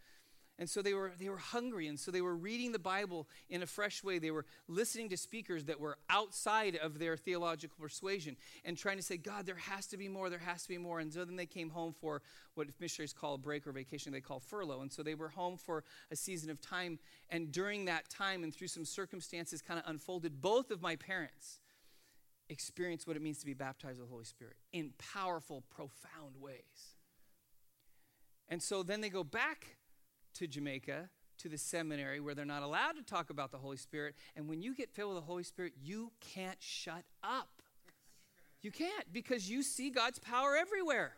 And 0.58 0.70
so 0.70 0.80
they 0.80 0.94
were, 0.94 1.12
they 1.18 1.28
were 1.28 1.36
hungry, 1.36 1.86
and 1.86 2.00
so 2.00 2.10
they 2.10 2.22
were 2.22 2.34
reading 2.34 2.72
the 2.72 2.78
Bible 2.78 3.28
in 3.50 3.62
a 3.62 3.66
fresh 3.66 4.02
way. 4.02 4.18
They 4.18 4.30
were 4.30 4.46
listening 4.68 5.10
to 5.10 5.16
speakers 5.16 5.64
that 5.64 5.78
were 5.78 5.98
outside 6.08 6.76
of 6.76 6.98
their 6.98 7.18
theological 7.18 7.76
persuasion 7.78 8.36
and 8.64 8.78
trying 8.78 8.96
to 8.96 9.02
say, 9.02 9.18
God, 9.18 9.44
there 9.44 9.56
has 9.56 9.86
to 9.88 9.98
be 9.98 10.08
more, 10.08 10.30
there 10.30 10.38
has 10.38 10.62
to 10.62 10.68
be 10.70 10.78
more. 10.78 11.00
And 11.00 11.12
so 11.12 11.26
then 11.26 11.36
they 11.36 11.44
came 11.44 11.68
home 11.68 11.92
for 11.92 12.22
what 12.54 12.68
missionaries 12.80 13.12
call 13.12 13.34
a 13.34 13.38
break 13.38 13.66
or 13.66 13.72
vacation, 13.72 14.12
they 14.12 14.22
call 14.22 14.40
furlough. 14.40 14.80
And 14.80 14.90
so 14.90 15.02
they 15.02 15.14
were 15.14 15.28
home 15.28 15.58
for 15.58 15.84
a 16.10 16.16
season 16.16 16.48
of 16.48 16.58
time. 16.62 16.98
And 17.28 17.52
during 17.52 17.84
that 17.84 18.08
time, 18.08 18.42
and 18.42 18.54
through 18.54 18.68
some 18.68 18.86
circumstances 18.86 19.60
kind 19.60 19.78
of 19.78 19.84
unfolded, 19.86 20.40
both 20.40 20.70
of 20.70 20.80
my 20.80 20.96
parents 20.96 21.60
experienced 22.48 23.06
what 23.06 23.16
it 23.16 23.22
means 23.22 23.38
to 23.40 23.46
be 23.46 23.54
baptized 23.54 23.98
with 23.98 24.08
the 24.08 24.12
Holy 24.12 24.24
Spirit 24.24 24.56
in 24.72 24.94
powerful, 24.96 25.64
profound 25.68 26.36
ways. 26.40 26.94
And 28.48 28.62
so 28.62 28.82
then 28.82 29.02
they 29.02 29.10
go 29.10 29.24
back 29.24 29.76
to 30.38 30.46
Jamaica 30.46 31.08
to 31.38 31.48
the 31.48 31.58
seminary 31.58 32.20
where 32.20 32.34
they're 32.34 32.44
not 32.44 32.62
allowed 32.62 32.92
to 32.92 33.02
talk 33.02 33.30
about 33.30 33.52
the 33.52 33.58
Holy 33.58 33.76
Spirit. 33.76 34.14
And 34.36 34.48
when 34.48 34.62
you 34.62 34.74
get 34.74 34.90
filled 34.90 35.14
with 35.14 35.22
the 35.22 35.26
Holy 35.26 35.42
Spirit, 35.42 35.74
you 35.82 36.12
can't 36.20 36.60
shut 36.60 37.04
up. 37.22 37.48
You 38.62 38.70
can't 38.70 39.12
because 39.12 39.48
you 39.48 39.62
see 39.62 39.90
God's 39.90 40.18
power 40.18 40.56
everywhere. 40.56 41.12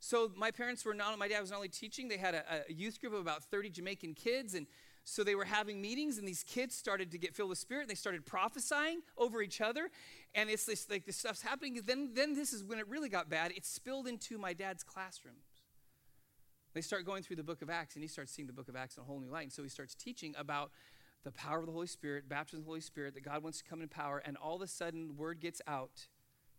So 0.00 0.32
my 0.36 0.50
parents 0.50 0.84
were 0.84 0.94
not, 0.94 1.16
my 1.18 1.28
dad 1.28 1.40
was 1.40 1.50
not 1.50 1.56
only 1.56 1.68
teaching, 1.68 2.08
they 2.08 2.16
had 2.16 2.34
a, 2.34 2.42
a 2.68 2.72
youth 2.72 3.00
group 3.00 3.12
of 3.12 3.20
about 3.20 3.44
30 3.44 3.70
Jamaican 3.70 4.14
kids. 4.14 4.54
And 4.54 4.66
so 5.04 5.22
they 5.24 5.34
were 5.34 5.44
having 5.44 5.80
meetings, 5.80 6.18
and 6.18 6.26
these 6.26 6.42
kids 6.42 6.74
started 6.74 7.10
to 7.12 7.18
get 7.18 7.34
filled 7.34 7.50
with 7.50 7.58
spirit. 7.58 7.82
And 7.82 7.90
They 7.90 7.94
started 7.94 8.24
prophesying 8.26 9.00
over 9.16 9.42
each 9.42 9.60
other, 9.60 9.90
and 10.34 10.50
it's 10.50 10.64
this 10.64 10.88
like 10.90 11.06
this 11.06 11.16
stuff's 11.16 11.42
happening. 11.42 11.80
Then, 11.84 12.10
then 12.14 12.34
this 12.34 12.52
is 12.52 12.64
when 12.64 12.78
it 12.78 12.88
really 12.88 13.08
got 13.08 13.28
bad. 13.28 13.52
It 13.52 13.64
spilled 13.64 14.06
into 14.06 14.38
my 14.38 14.52
dad's 14.52 14.82
classroom. 14.82 15.36
They 16.74 16.80
start 16.80 17.04
going 17.04 17.22
through 17.22 17.36
the 17.36 17.42
book 17.42 17.62
of 17.62 17.68
Acts, 17.68 17.94
and 17.94 18.02
he 18.02 18.08
starts 18.08 18.32
seeing 18.32 18.46
the 18.46 18.52
book 18.52 18.68
of 18.68 18.76
Acts 18.76 18.96
in 18.96 19.02
a 19.02 19.06
whole 19.06 19.20
new 19.20 19.30
light. 19.30 19.44
And 19.44 19.52
so 19.52 19.62
he 19.62 19.68
starts 19.68 19.94
teaching 19.94 20.34
about 20.38 20.70
the 21.24 21.30
power 21.32 21.58
of 21.58 21.66
the 21.66 21.72
Holy 21.72 21.86
Spirit, 21.86 22.28
baptism 22.28 22.60
of 22.60 22.64
the 22.64 22.68
Holy 22.68 22.80
Spirit, 22.80 23.14
that 23.14 23.24
God 23.24 23.42
wants 23.42 23.58
to 23.58 23.64
come 23.64 23.82
in 23.82 23.88
power, 23.88 24.22
and 24.24 24.36
all 24.36 24.56
of 24.56 24.62
a 24.62 24.66
sudden, 24.66 25.16
word 25.16 25.40
gets 25.40 25.60
out 25.66 26.06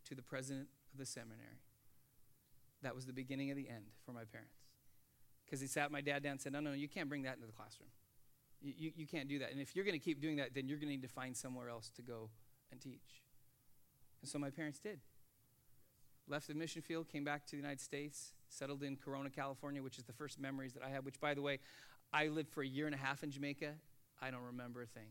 to 0.06 0.16
the 0.16 0.22
president 0.22 0.68
of 0.92 1.00
the 1.00 1.06
seminary. 1.06 1.62
That 2.82 2.96
was 2.96 3.06
the 3.06 3.14
beginning 3.14 3.50
of 3.50 3.58
the 3.58 3.68
end 3.70 3.86
for 4.06 4.12
my 4.12 4.24
parents. 4.26 4.56
Because 5.46 5.62
he 5.62 5.68
sat 5.68 5.92
my 5.92 6.02
dad 6.02 6.24
down 6.24 6.34
and 6.34 6.42
said, 6.42 6.54
No, 6.54 6.60
no, 6.60 6.72
no, 6.72 6.76
you 6.76 6.88
can't 6.88 7.10
bring 7.10 7.24
that 7.24 7.36
into 7.36 7.48
the 7.48 7.54
classroom. 7.54 7.90
You, 8.62 8.74
you, 8.78 8.92
you 8.96 9.08
can't 9.08 9.28
do 9.28 9.40
that. 9.40 9.52
And 9.52 9.60
if 9.60 9.76
you're 9.76 9.86
going 9.86 10.00
to 10.00 10.04
keep 10.04 10.22
doing 10.22 10.38
that, 10.38 10.54
then 10.54 10.68
you're 10.68 10.78
going 10.78 10.88
to 10.88 10.94
need 10.94 11.04
to 11.04 11.08
find 11.08 11.36
somewhere 11.36 11.70
else 11.70 11.92
to 11.96 12.02
go 12.02 12.30
and 12.72 12.80
teach. 12.80 13.22
And 14.22 14.30
so 14.30 14.40
my 14.40 14.50
parents 14.50 14.80
did. 14.80 15.00
Left 16.28 16.48
the 16.48 16.54
mission 16.54 16.82
field, 16.82 17.10
came 17.10 17.26
back 17.26 17.46
to 17.48 17.52
the 17.52 17.58
United 17.58 17.82
States, 17.82 18.34
settled 18.54 18.84
in 18.84 18.96
Corona, 18.96 19.30
California, 19.30 19.82
which 19.82 19.98
is 19.98 20.04
the 20.04 20.14
first 20.14 20.40
memories 20.40 20.74
that 20.74 20.84
I 20.84 20.90
have, 20.90 21.06
which, 21.06 21.20
by 21.20 21.34
the 21.34 21.42
way, 21.42 21.60
I 22.14 22.28
lived 22.28 22.50
for 22.50 22.62
a 22.62 22.68
year 22.68 22.86
and 22.86 22.96
a 22.96 22.98
half 22.98 23.24
in 23.24 23.32
Jamaica. 23.32 23.74
I 24.22 24.32
don't 24.32 24.44
remember 24.44 24.82
a 24.82 24.86
thing. 24.86 25.10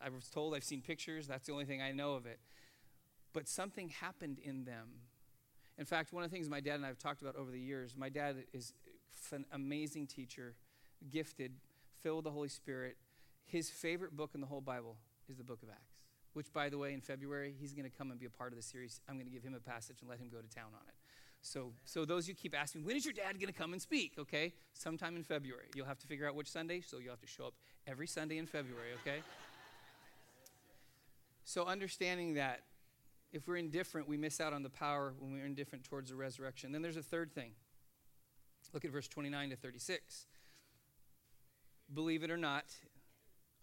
I 0.00 0.08
was 0.08 0.28
told 0.28 0.54
I've 0.54 0.64
seen 0.64 0.80
pictures. 0.80 1.26
That's 1.26 1.46
the 1.46 1.52
only 1.52 1.66
thing 1.66 1.82
I 1.82 1.92
know 1.92 2.14
of 2.14 2.26
it. 2.26 2.40
But 3.32 3.46
something 3.46 3.90
happened 3.90 4.38
in 4.42 4.64
them. 4.64 4.88
In 5.78 5.84
fact, 5.84 6.12
one 6.12 6.24
of 6.24 6.30
the 6.30 6.34
things 6.34 6.48
my 6.48 6.60
dad 6.60 6.76
and 6.76 6.84
I 6.84 6.88
have 6.88 6.98
talked 6.98 7.22
about 7.22 7.36
over 7.36 7.50
the 7.50 7.60
years, 7.60 7.94
my 7.96 8.08
dad 8.08 8.44
is 8.52 8.72
an 9.32 9.44
amazing 9.52 10.06
teacher, 10.06 10.54
gifted, 11.10 11.52
filled 12.02 12.16
with 12.16 12.24
the 12.24 12.30
Holy 12.30 12.48
Spirit. 12.48 12.96
His 13.46 13.70
favorite 13.70 14.16
book 14.16 14.30
in 14.34 14.40
the 14.40 14.46
whole 14.46 14.60
Bible 14.60 14.96
is 15.28 15.36
the 15.36 15.44
book 15.44 15.62
of 15.62 15.68
Acts, 15.68 15.98
which, 16.32 16.52
by 16.52 16.68
the 16.68 16.78
way, 16.78 16.92
in 16.92 17.00
February, 17.00 17.54
he's 17.58 17.72
going 17.72 17.88
to 17.88 17.96
come 17.96 18.10
and 18.10 18.18
be 18.18 18.26
a 18.26 18.30
part 18.30 18.52
of 18.52 18.56
the 18.56 18.62
series. 18.62 19.00
I'm 19.08 19.14
going 19.14 19.26
to 19.26 19.32
give 19.32 19.42
him 19.42 19.54
a 19.54 19.60
passage 19.60 19.98
and 20.00 20.08
let 20.08 20.18
him 20.18 20.28
go 20.28 20.38
to 20.38 20.48
town 20.48 20.70
on 20.74 20.86
it. 20.88 20.94
So, 21.42 21.72
so 21.84 22.04
those 22.04 22.28
you 22.28 22.34
keep 22.34 22.54
asking, 22.54 22.84
when 22.84 22.96
is 22.96 23.04
your 23.04 23.14
dad 23.14 23.40
going 23.40 23.52
to 23.52 23.58
come 23.58 23.72
and 23.72 23.80
speak? 23.80 24.14
Okay, 24.18 24.52
sometime 24.74 25.16
in 25.16 25.22
February. 25.22 25.66
You'll 25.74 25.86
have 25.86 25.98
to 26.00 26.06
figure 26.06 26.28
out 26.28 26.34
which 26.34 26.50
Sunday, 26.50 26.80
so 26.80 26.98
you'll 26.98 27.12
have 27.12 27.20
to 27.20 27.26
show 27.26 27.46
up 27.46 27.54
every 27.86 28.06
Sunday 28.06 28.38
in 28.38 28.46
February, 28.46 28.88
okay? 29.00 29.20
so, 31.44 31.64
understanding 31.64 32.34
that 32.34 32.60
if 33.32 33.46
we're 33.48 33.56
indifferent, 33.56 34.08
we 34.08 34.16
miss 34.16 34.40
out 34.40 34.52
on 34.52 34.62
the 34.62 34.70
power 34.70 35.14
when 35.18 35.32
we're 35.32 35.46
indifferent 35.46 35.84
towards 35.84 36.10
the 36.10 36.16
resurrection. 36.16 36.72
Then 36.72 36.82
there's 36.82 36.96
a 36.96 37.02
third 37.02 37.32
thing. 37.32 37.52
Look 38.72 38.84
at 38.84 38.90
verse 38.90 39.08
29 39.08 39.50
to 39.50 39.56
36. 39.56 40.26
Believe 41.92 42.22
it 42.22 42.30
or 42.30 42.36
not, 42.36 42.66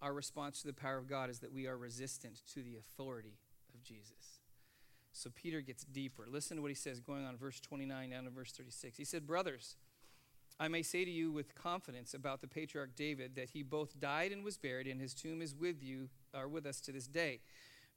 our 0.02 0.14
response 0.14 0.62
to 0.62 0.68
the 0.68 0.74
power 0.74 0.98
of 0.98 1.08
God 1.08 1.30
is 1.30 1.40
that 1.40 1.54
we 1.54 1.68
are 1.68 1.78
resistant 1.78 2.42
to 2.54 2.62
the 2.62 2.76
authority 2.76 3.38
of 3.74 3.84
Jesus. 3.84 4.37
So 5.18 5.32
Peter 5.34 5.62
gets 5.62 5.84
deeper. 5.84 6.26
Listen 6.30 6.58
to 6.58 6.62
what 6.62 6.70
he 6.70 6.76
says 6.76 7.00
going 7.00 7.26
on 7.26 7.38
verse 7.38 7.60
29 7.60 8.12
down 8.12 8.26
to 8.26 8.30
verse 8.30 8.52
36. 8.52 8.98
He 8.98 9.04
said, 9.04 9.26
Brothers, 9.26 9.76
I 10.60 10.68
may 10.68 10.84
say 10.84 11.06
to 11.06 11.12
you 11.12 11.32
with 11.32 11.56
confidence 11.56 12.14
about 12.14 12.42
the 12.42 12.48
patriarch 12.48 12.96
David 12.96 13.36
that 13.36 13.50
he 13.50 13.64
both 13.64 14.00
died 14.00 14.32
and 14.32 14.44
was 14.44 14.58
buried, 14.58 14.86
and 14.86 15.02
his 15.02 15.16
tomb 15.16 15.42
is 15.42 15.56
with 15.56 15.82
you, 15.82 16.10
or 16.36 16.48
with 16.48 16.68
us 16.68 16.80
to 16.82 16.92
this 16.92 17.08
day. 17.08 17.40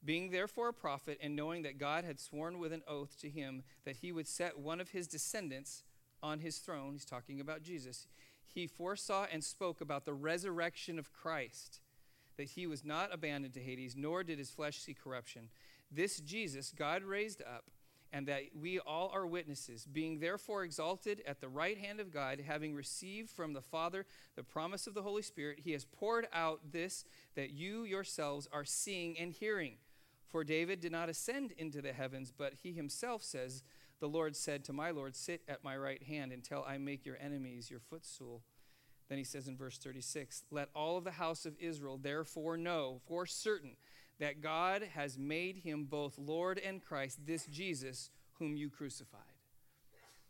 Being 0.03 0.31
therefore 0.31 0.69
a 0.69 0.73
prophet, 0.73 1.19
and 1.21 1.35
knowing 1.35 1.61
that 1.61 1.77
God 1.77 2.03
had 2.03 2.19
sworn 2.19 2.57
with 2.57 2.73
an 2.73 2.81
oath 2.87 3.15
to 3.21 3.29
him 3.29 3.61
that 3.85 3.97
he 3.97 4.11
would 4.11 4.27
set 4.27 4.59
one 4.59 4.81
of 4.81 4.89
his 4.89 5.07
descendants 5.07 5.83
on 6.23 6.39
his 6.39 6.57
throne, 6.57 6.93
he's 6.93 7.05
talking 7.05 7.39
about 7.39 7.61
Jesus, 7.61 8.07
he 8.47 8.65
foresaw 8.65 9.27
and 9.31 9.43
spoke 9.43 9.79
about 9.79 10.05
the 10.05 10.13
resurrection 10.13 10.97
of 10.97 11.13
Christ, 11.13 11.81
that 12.37 12.49
he 12.49 12.65
was 12.65 12.83
not 12.83 13.13
abandoned 13.13 13.53
to 13.53 13.61
Hades, 13.61 13.95
nor 13.95 14.23
did 14.23 14.39
his 14.39 14.49
flesh 14.49 14.79
see 14.79 14.95
corruption. 14.95 15.49
This 15.91 16.19
Jesus 16.19 16.71
God 16.75 17.03
raised 17.03 17.41
up, 17.41 17.65
and 18.13 18.27
that 18.27 18.43
we 18.59 18.79
all 18.79 19.09
are 19.13 19.25
witnesses, 19.25 19.85
being 19.85 20.19
therefore 20.19 20.63
exalted 20.63 21.21
at 21.25 21.39
the 21.39 21.49
right 21.49 21.77
hand 21.77 21.99
of 21.99 22.11
God, 22.11 22.41
having 22.45 22.73
received 22.73 23.29
from 23.29 23.53
the 23.53 23.61
Father 23.61 24.05
the 24.35 24.43
promise 24.43 24.87
of 24.87 24.93
the 24.93 25.01
Holy 25.01 25.21
Spirit, 25.21 25.61
he 25.63 25.71
has 25.71 25.85
poured 25.85 26.27
out 26.33 26.71
this 26.71 27.05
that 27.35 27.51
you 27.51 27.83
yourselves 27.83 28.47
are 28.51 28.65
seeing 28.65 29.17
and 29.17 29.31
hearing. 29.31 29.75
For 30.27 30.43
David 30.43 30.79
did 30.79 30.91
not 30.93 31.09
ascend 31.09 31.51
into 31.57 31.81
the 31.81 31.93
heavens, 31.93 32.31
but 32.35 32.53
he 32.63 32.71
himself 32.71 33.21
says, 33.21 33.63
The 33.99 34.07
Lord 34.07 34.35
said 34.35 34.63
to 34.65 34.73
my 34.73 34.91
Lord, 34.91 35.15
Sit 35.15 35.41
at 35.47 35.63
my 35.63 35.75
right 35.75 36.03
hand 36.03 36.31
until 36.31 36.65
I 36.67 36.77
make 36.77 37.05
your 37.05 37.17
enemies 37.19 37.69
your 37.69 37.81
footstool. 37.81 38.41
Then 39.09 39.17
he 39.17 39.25
says 39.25 39.49
in 39.49 39.57
verse 39.57 39.77
36, 39.77 40.43
Let 40.51 40.69
all 40.73 40.97
of 40.97 41.03
the 41.03 41.11
house 41.11 41.45
of 41.45 41.57
Israel 41.59 41.99
therefore 42.01 42.55
know 42.55 43.01
for 43.05 43.25
certain 43.25 43.75
that 44.21 44.39
God 44.39 44.83
has 44.93 45.17
made 45.17 45.57
him 45.57 45.85
both 45.85 46.17
Lord 46.19 46.59
and 46.59 46.79
Christ, 46.79 47.25
this 47.25 47.47
Jesus 47.47 48.11
whom 48.33 48.55
you 48.55 48.69
crucified. 48.69 49.19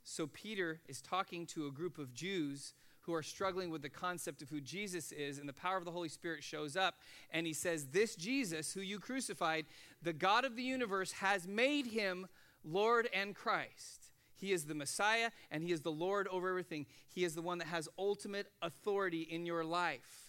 So 0.05 0.27
Peter 0.27 0.79
is 0.87 1.01
talking 1.01 1.45
to 1.47 1.67
a 1.67 1.71
group 1.71 1.97
of 1.97 2.13
Jews 2.13 2.73
who 3.01 3.13
are 3.13 3.21
struggling 3.21 3.69
with 3.69 3.81
the 3.81 3.89
concept 3.89 4.41
of 4.41 4.49
who 4.49 4.61
Jesus 4.61 5.11
is, 5.11 5.39
and 5.39 5.49
the 5.49 5.53
power 5.53 5.75
of 5.75 5.83
the 5.83 5.91
Holy 5.91 6.07
Spirit 6.07 6.41
shows 6.41 6.77
up, 6.77 6.95
and 7.31 7.45
he 7.45 7.53
says, 7.53 7.87
This 7.87 8.15
Jesus, 8.15 8.71
who 8.71 8.79
you 8.79 8.97
crucified, 8.97 9.65
the 10.01 10.13
God 10.13 10.45
of 10.45 10.55
the 10.55 10.63
universe, 10.63 11.11
has 11.13 11.45
made 11.45 11.87
him 11.87 12.27
Lord 12.63 13.09
and 13.13 13.35
Christ. 13.35 14.11
He 14.35 14.53
is 14.53 14.65
the 14.65 14.75
Messiah, 14.75 15.31
and 15.51 15.63
he 15.63 15.73
is 15.73 15.81
the 15.81 15.91
Lord 15.91 16.29
over 16.29 16.47
everything. 16.47 16.85
He 17.09 17.25
is 17.25 17.35
the 17.35 17.41
one 17.41 17.57
that 17.57 17.67
has 17.67 17.89
ultimate 17.97 18.47
authority 18.61 19.21
in 19.21 19.45
your 19.45 19.65
life. 19.65 20.20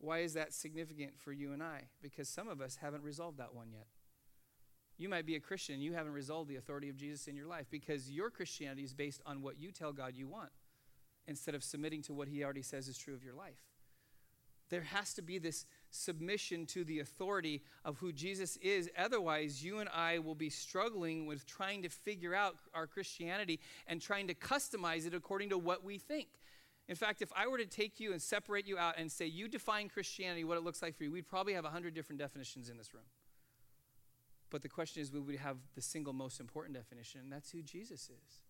Why 0.00 0.18
is 0.20 0.34
that 0.34 0.52
significant 0.52 1.18
for 1.18 1.32
you 1.32 1.52
and 1.52 1.62
I? 1.62 1.82
Because 2.02 2.28
some 2.28 2.48
of 2.48 2.60
us 2.60 2.76
haven't 2.76 3.02
resolved 3.02 3.38
that 3.38 3.54
one 3.54 3.70
yet. 3.72 3.86
You 4.96 5.08
might 5.08 5.26
be 5.26 5.36
a 5.36 5.40
Christian, 5.40 5.80
you 5.80 5.92
haven't 5.92 6.12
resolved 6.12 6.48
the 6.50 6.56
authority 6.56 6.88
of 6.88 6.96
Jesus 6.96 7.28
in 7.28 7.36
your 7.36 7.46
life 7.46 7.66
because 7.70 8.10
your 8.10 8.30
Christianity 8.30 8.82
is 8.82 8.94
based 8.94 9.22
on 9.26 9.42
what 9.42 9.58
you 9.58 9.70
tell 9.70 9.92
God 9.92 10.14
you 10.16 10.26
want 10.26 10.50
instead 11.28 11.54
of 11.54 11.62
submitting 11.62 12.02
to 12.02 12.12
what 12.12 12.26
He 12.26 12.42
already 12.42 12.62
says 12.62 12.88
is 12.88 12.98
true 12.98 13.14
of 13.14 13.22
your 13.22 13.34
life. 13.34 13.60
There 14.70 14.82
has 14.82 15.14
to 15.14 15.22
be 15.22 15.38
this 15.38 15.66
submission 15.90 16.66
to 16.66 16.84
the 16.84 17.00
authority 17.00 17.62
of 17.84 17.96
who 17.98 18.12
Jesus 18.12 18.56
is. 18.58 18.90
Otherwise, 18.98 19.64
you 19.64 19.78
and 19.78 19.88
I 19.88 20.18
will 20.18 20.34
be 20.34 20.50
struggling 20.50 21.26
with 21.26 21.46
trying 21.46 21.82
to 21.82 21.88
figure 21.88 22.34
out 22.34 22.56
our 22.74 22.86
Christianity 22.86 23.60
and 23.86 24.00
trying 24.00 24.28
to 24.28 24.34
customize 24.34 25.06
it 25.06 25.14
according 25.14 25.50
to 25.50 25.58
what 25.58 25.84
we 25.84 25.98
think. 25.98 26.28
In 26.88 26.96
fact, 26.96 27.20
if 27.20 27.30
I 27.36 27.46
were 27.46 27.58
to 27.58 27.66
take 27.66 28.00
you 28.00 28.12
and 28.12 28.22
separate 28.22 28.66
you 28.66 28.78
out 28.78 28.94
and 28.96 29.12
say, 29.12 29.26
you 29.26 29.46
define 29.46 29.88
Christianity, 29.88 30.44
what 30.44 30.56
it 30.56 30.64
looks 30.64 30.80
like 30.80 30.96
for 30.96 31.04
you, 31.04 31.12
we'd 31.12 31.28
probably 31.28 31.52
have 31.52 31.64
100 31.64 31.92
different 31.94 32.18
definitions 32.18 32.70
in 32.70 32.78
this 32.78 32.94
room. 32.94 33.04
But 34.50 34.62
the 34.62 34.68
question 34.68 35.02
is, 35.02 35.12
would 35.12 35.26
we 35.26 35.36
have 35.36 35.58
the 35.74 35.82
single 35.82 36.14
most 36.14 36.40
important 36.40 36.74
definition, 36.74 37.20
and 37.20 37.30
that's 37.30 37.50
who 37.50 37.62
Jesus 37.62 38.04
is. 38.04 38.40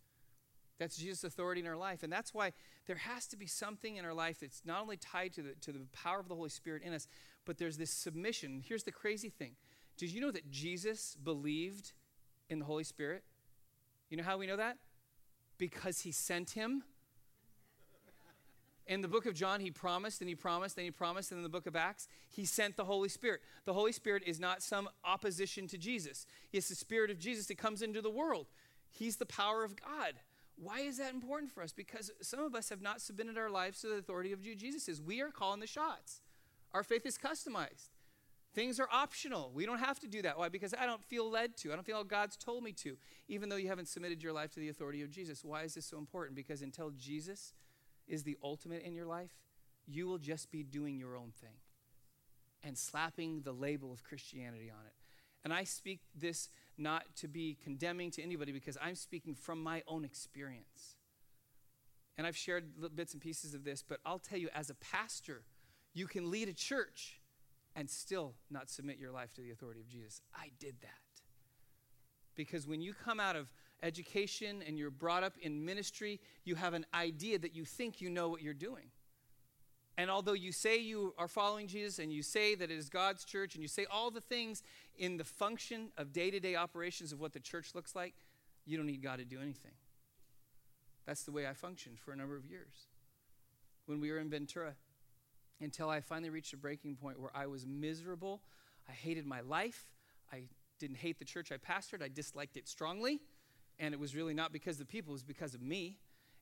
That's 0.79 0.97
Jesus' 0.97 1.25
authority 1.25 1.61
in 1.61 1.67
our 1.67 1.77
life. 1.77 2.05
And 2.05 2.13
that's 2.13 2.33
why 2.33 2.53
there 2.87 2.97
has 2.97 3.27
to 3.29 3.37
be 3.37 3.47
something 3.47 3.97
in 3.97 4.05
our 4.05 4.15
life 4.15 4.39
that's 4.41 4.63
not 4.65 4.81
only 4.81 4.97
tied 4.97 5.33
to 5.35 5.43
the, 5.43 5.55
to 5.63 5.73
the 5.73 5.81
power 5.93 6.21
of 6.21 6.29
the 6.29 6.37
Holy 6.37 6.51
Spirit 6.51 6.83
in 6.85 6.93
us, 6.93 7.09
but 7.45 7.59
there's 7.59 7.77
this 7.77 7.91
submission. 7.91 8.63
Here's 8.65 8.85
the 8.85 8.93
crazy 8.93 9.29
thing 9.29 9.57
Did 9.97 10.13
you 10.13 10.21
know 10.21 10.31
that 10.31 10.51
Jesus 10.51 11.17
believed 11.23 11.93
in 12.49 12.61
the 12.61 12.65
Holy 12.65 12.85
Spirit? 12.85 13.25
You 14.09 14.17
know 14.17 14.23
how 14.23 14.39
we 14.39 14.47
know 14.47 14.57
that? 14.57 14.79
Because 15.59 16.01
he 16.01 16.13
sent 16.13 16.51
him 16.51 16.85
in 18.89 19.03
the 19.03 19.09
book 19.09 19.27
of 19.27 19.35
John, 19.35 19.61
he 19.61 19.71
promised 19.71 20.21
and 20.21 20.29
he 20.29 20.35
promised 20.35 20.79
and 20.79 20.85
he 20.85 20.91
promised. 20.91 21.31
And 21.31 21.39
in 21.39 21.43
the 21.43 21.49
book 21.49 21.67
of 21.67 21.77
Acts, 21.77 22.09
he 22.29 22.45
sent 22.45 22.77
the 22.77 22.85
Holy 22.85 23.09
Spirit. 23.09 23.43
The 23.67 23.75
Holy 23.75 23.93
Spirit 23.93 24.23
is 24.27 24.41
not 24.41 24.63
some 24.63 24.89
opposition 25.05 25.69
to 25.69 25.79
Jesus, 25.79 26.27
it's 26.53 26.69
the 26.69 26.75
Spirit 26.75 27.11
of 27.11 27.19
Jesus 27.19 27.47
that 27.47 27.59
comes 27.59 27.83
into 27.83 28.01
the 28.01 28.11
world. 28.11 28.47
He's 28.91 29.17
the 29.17 29.27
power 29.27 29.63
of 29.63 29.77
God. 29.77 30.15
Why 30.57 30.81
is 30.81 30.99
that 30.99 31.15
important 31.15 31.53
for 31.53 31.63
us? 31.63 31.73
Because 31.73 32.11
some 32.21 32.41
of 32.41 32.55
us 32.55 32.71
have 32.71 32.83
not 32.83 33.01
submitted 33.01 33.39
our 33.39 33.51
lives 33.51 33.81
to 33.83 33.89
the 33.89 33.97
authority 33.97 34.33
of 34.33 34.43
Jesus. 34.43 35.01
We 35.01 35.21
are 35.21 35.31
calling 35.31 35.61
the 35.61 35.69
shots. 35.69 36.23
Our 36.73 36.83
faith 36.83 37.07
is 37.07 37.17
customized. 37.17 37.91
Things 38.55 38.81
are 38.81 38.89
optional. 38.91 39.53
We 39.55 39.67
don't 39.67 39.79
have 39.79 40.01
to 40.01 40.09
do 40.09 40.23
that. 40.23 40.37
Why? 40.37 40.49
Because 40.49 40.75
I 40.75 40.87
don't 40.87 41.05
feel 41.05 41.31
led 41.31 41.57
to. 41.59 41.71
I 41.71 41.75
don't 41.77 41.85
feel 41.85 42.03
God's 42.03 42.37
told 42.37 42.65
me 42.65 42.73
to, 42.73 42.97
even 43.29 43.49
though 43.49 43.57
you 43.57 43.69
haven't 43.69 43.87
submitted 43.87 44.23
your 44.23 44.33
life 44.33 44.51
to 44.55 44.61
the 44.61 44.69
authority 44.69 45.03
of 45.03 45.11
Jesus. 45.11 45.45
Why 45.45 45.63
is 45.63 45.75
this 45.75 45.87
so 45.87 45.99
important? 45.99 46.35
Because 46.35 46.63
until 46.63 46.91
Jesus 46.91 47.53
is 48.09 48.23
the 48.23 48.37
ultimate 48.43 48.83
in 48.83 48.95
your 48.95 49.07
life, 49.07 49.33
you 49.87 50.07
will 50.07 50.19
just 50.19 50.51
be 50.51 50.63
doing 50.63 50.99
your 50.99 51.17
own 51.17 51.33
thing 51.41 51.57
and 52.63 52.77
slapping 52.77 53.43
the 53.43 53.53
label 53.53 53.93
of 53.93 54.03
Christianity 54.03 54.71
on 54.71 54.85
it. 54.87 54.95
And 55.45 55.53
I 55.53 55.65
speak 55.65 56.01
this 56.15 56.49
not 56.77 57.05
to 57.17 57.29
be 57.29 57.57
condemning 57.63 58.11
to 58.13 58.23
anybody 58.23 58.53
because 58.53 58.77
I'm 58.83 58.95
speaking 58.95 59.35
from 59.35 59.63
my 59.63 59.83
own 59.87 60.05
experience. 60.05 60.97
And 62.17 62.27
I've 62.27 62.37
shared 62.37 62.65
bits 62.95 63.13
and 63.13 63.23
pieces 63.23 63.55
of 63.55 63.65
this, 63.65 63.85
but 63.87 64.01
I'll 64.05 64.19
tell 64.19 64.39
you, 64.39 64.49
as 64.55 64.71
a 64.71 64.75
pastor, 64.75 65.43
you 65.95 66.07
can 66.07 66.31
lead 66.31 66.49
a 66.49 66.53
church 66.53 67.21
and 67.77 67.89
still 67.89 68.35
not 68.51 68.69
submit 68.69 68.99
your 68.99 69.13
life 69.13 69.33
to 69.35 69.41
the 69.41 69.53
authority 69.53 69.81
of 69.81 69.89
Jesus. 69.89 70.21
I 70.35 70.51
did 70.59 70.75
that. 70.83 70.91
Because 72.35 72.67
when 72.67 72.81
you 72.81 72.93
come 72.93 73.21
out 73.21 73.37
of 73.37 73.53
education 73.83 74.63
and 74.67 74.79
you're 74.79 74.91
brought 74.91 75.23
up 75.23 75.35
in 75.41 75.65
ministry, 75.65 76.21
you 76.45 76.55
have 76.55 76.75
an 76.75 76.87
idea 76.95 77.39
that 77.39 77.55
you 77.55 77.65
think 77.65 78.01
you 78.01 78.11
know 78.11 78.29
what 78.29 78.43
you're 78.43 78.55
doing. 78.55 78.91
And 79.97 80.11
although 80.11 80.33
you 80.33 80.53
say 80.53 80.79
you 80.79 81.13
are 81.19 81.27
following 81.27 81.67
Jesus 81.67 81.99
and 81.99 82.13
you 82.13 82.23
say 82.23 82.55
that 82.55 82.71
it 82.71 82.79
is 82.79 82.89
God's 82.89 83.25
church 83.25 83.55
and 83.55 83.63
you 83.63 83.69
say 83.69 83.85
all 83.91 84.13
the 84.13 84.21
things 84.21 84.63
in 84.97 85.17
the 85.17 85.25
function 85.25 85.89
of 85.97 86.13
day 86.13 86.31
to 86.31 86.39
day 86.39 86.55
operations 86.55 87.13
of 87.13 87.21
what 87.21 87.33
the 87.33 87.41
church 87.41 87.75
looks 87.75 87.97
like, 87.97 88.15
you 88.65 88.77
don't 88.77 88.87
need 88.87 89.03
God 89.03 89.19
to 89.19 89.25
do 89.25 89.41
anything. 89.41 89.73
That's 91.05 91.25
the 91.25 91.33
way 91.33 91.49
I 91.49 91.53
functioned 91.53 91.99
for 91.99 92.13
a 92.13 92.17
number 92.17 92.37
of 92.37 92.45
years. 92.45 92.87
When 93.87 93.99
we 93.99 94.13
were 94.13 94.19
in 94.19 94.31
Ventura, 94.31 94.75
until 95.61 95.91
I 95.91 96.01
finally 96.01 96.31
reached 96.31 96.53
a 96.53 96.57
breaking 96.57 96.95
point 96.95 97.19
where 97.19 97.33
I 97.35 97.47
was 97.47 97.67
miserable, 97.67 98.43
I 98.89 98.93
hated 98.93 99.27
my 99.27 99.41
life, 99.41 99.89
I 100.33 100.43
didn't 100.79 100.99
hate 100.99 101.19
the 101.19 101.25
church 101.25 101.51
I 101.51 101.57
pastored, 101.57 102.03
I 102.03 102.09
disliked 102.09 102.57
it 102.57 102.69
strongly. 102.69 103.21
And 103.79 103.95
it 103.95 104.01
was 104.01 104.15
really 104.15 104.35
not 104.35 104.53
because 104.53 104.77
of 104.77 104.87
the 104.87 104.93
people, 104.93 105.13
it 105.13 105.15
was 105.15 105.23
because 105.23 105.55
of 105.55 105.63
me. 105.63 105.99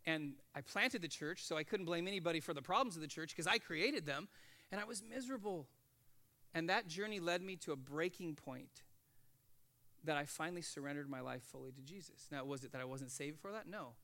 And 0.06 0.34
I 0.54 0.60
planted 0.60 1.02
the 1.02 1.08
church, 1.08 1.44
so 1.44 1.56
I 1.56 1.64
couldn't 1.64 1.86
blame 1.86 2.06
anybody 2.06 2.40
for 2.40 2.54
the 2.54 2.62
problems 2.62 2.94
of 2.94 3.02
the 3.02 3.08
church 3.08 3.30
because 3.30 3.46
I 3.46 3.58
created 3.58 4.06
them. 4.06 4.28
And 4.70 4.80
I 4.80 4.84
was 4.84 5.02
miserable. 5.02 5.66
And 6.54 6.68
that 6.68 6.86
journey 6.86 7.20
led 7.20 7.42
me 7.42 7.56
to 7.56 7.72
a 7.72 7.76
breaking 7.76 8.34
point 8.34 8.82
that 10.04 10.16
I 10.16 10.24
finally 10.24 10.62
surrendered 10.62 11.10
my 11.10 11.20
life 11.20 11.42
fully 11.42 11.72
to 11.72 11.82
Jesus. 11.82 12.28
Now, 12.30 12.44
was 12.44 12.64
it 12.64 12.72
that 12.72 12.80
I 12.80 12.84
wasn't 12.84 13.10
saved 13.10 13.40
for 13.40 13.52
that? 13.52 13.68
No. 13.68 13.94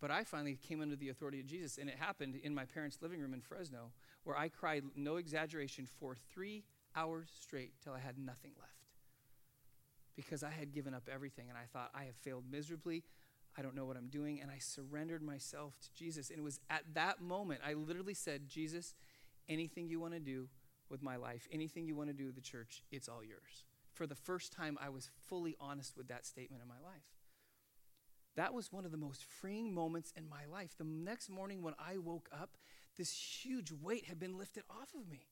But 0.00 0.10
I 0.10 0.24
finally 0.24 0.56
came 0.56 0.80
under 0.80 0.96
the 0.96 1.08
authority 1.08 1.40
of 1.40 1.46
Jesus, 1.46 1.76
and 1.76 1.88
it 1.88 1.96
happened 1.98 2.36
in 2.42 2.54
my 2.54 2.64
parents' 2.64 2.98
living 3.02 3.20
room 3.20 3.34
in 3.34 3.40
Fresno, 3.40 3.90
where 4.24 4.36
I 4.36 4.48
cried, 4.48 4.84
no 4.96 5.16
exaggeration, 5.16 5.86
for 5.86 6.16
three 6.32 6.64
hours 6.96 7.28
straight 7.40 7.72
till 7.82 7.92
I 7.92 7.98
had 7.98 8.18
nothing 8.18 8.52
left. 8.58 8.77
Because 10.18 10.42
I 10.42 10.50
had 10.50 10.72
given 10.72 10.94
up 10.94 11.08
everything, 11.12 11.48
and 11.48 11.56
I 11.56 11.66
thought, 11.72 11.92
I 11.94 12.02
have 12.02 12.16
failed 12.16 12.42
miserably. 12.50 13.04
I 13.56 13.62
don't 13.62 13.76
know 13.76 13.84
what 13.84 13.96
I'm 13.96 14.08
doing. 14.08 14.40
And 14.40 14.50
I 14.50 14.58
surrendered 14.58 15.22
myself 15.22 15.78
to 15.80 15.94
Jesus. 15.94 16.30
And 16.30 16.40
it 16.40 16.42
was 16.42 16.58
at 16.68 16.82
that 16.94 17.22
moment, 17.22 17.60
I 17.64 17.74
literally 17.74 18.14
said, 18.14 18.48
Jesus, 18.48 18.96
anything 19.48 19.88
you 19.88 20.00
want 20.00 20.14
to 20.14 20.20
do 20.20 20.48
with 20.90 21.04
my 21.04 21.14
life, 21.14 21.46
anything 21.52 21.86
you 21.86 21.94
want 21.94 22.08
to 22.08 22.14
do 22.14 22.26
with 22.26 22.34
the 22.34 22.40
church, 22.40 22.82
it's 22.90 23.08
all 23.08 23.22
yours. 23.22 23.62
For 23.92 24.08
the 24.08 24.16
first 24.16 24.52
time, 24.52 24.76
I 24.80 24.88
was 24.88 25.08
fully 25.28 25.54
honest 25.60 25.96
with 25.96 26.08
that 26.08 26.26
statement 26.26 26.62
in 26.62 26.68
my 26.68 26.80
life. 26.84 27.06
That 28.34 28.54
was 28.54 28.72
one 28.72 28.84
of 28.84 28.90
the 28.90 28.96
most 28.96 29.24
freeing 29.24 29.72
moments 29.72 30.12
in 30.16 30.28
my 30.28 30.46
life. 30.50 30.74
The 30.76 30.84
next 30.84 31.30
morning 31.30 31.62
when 31.62 31.74
I 31.78 31.98
woke 31.98 32.28
up, 32.32 32.56
this 32.96 33.12
huge 33.12 33.70
weight 33.70 34.06
had 34.06 34.18
been 34.18 34.36
lifted 34.36 34.64
off 34.68 34.94
of 34.94 35.08
me 35.08 35.26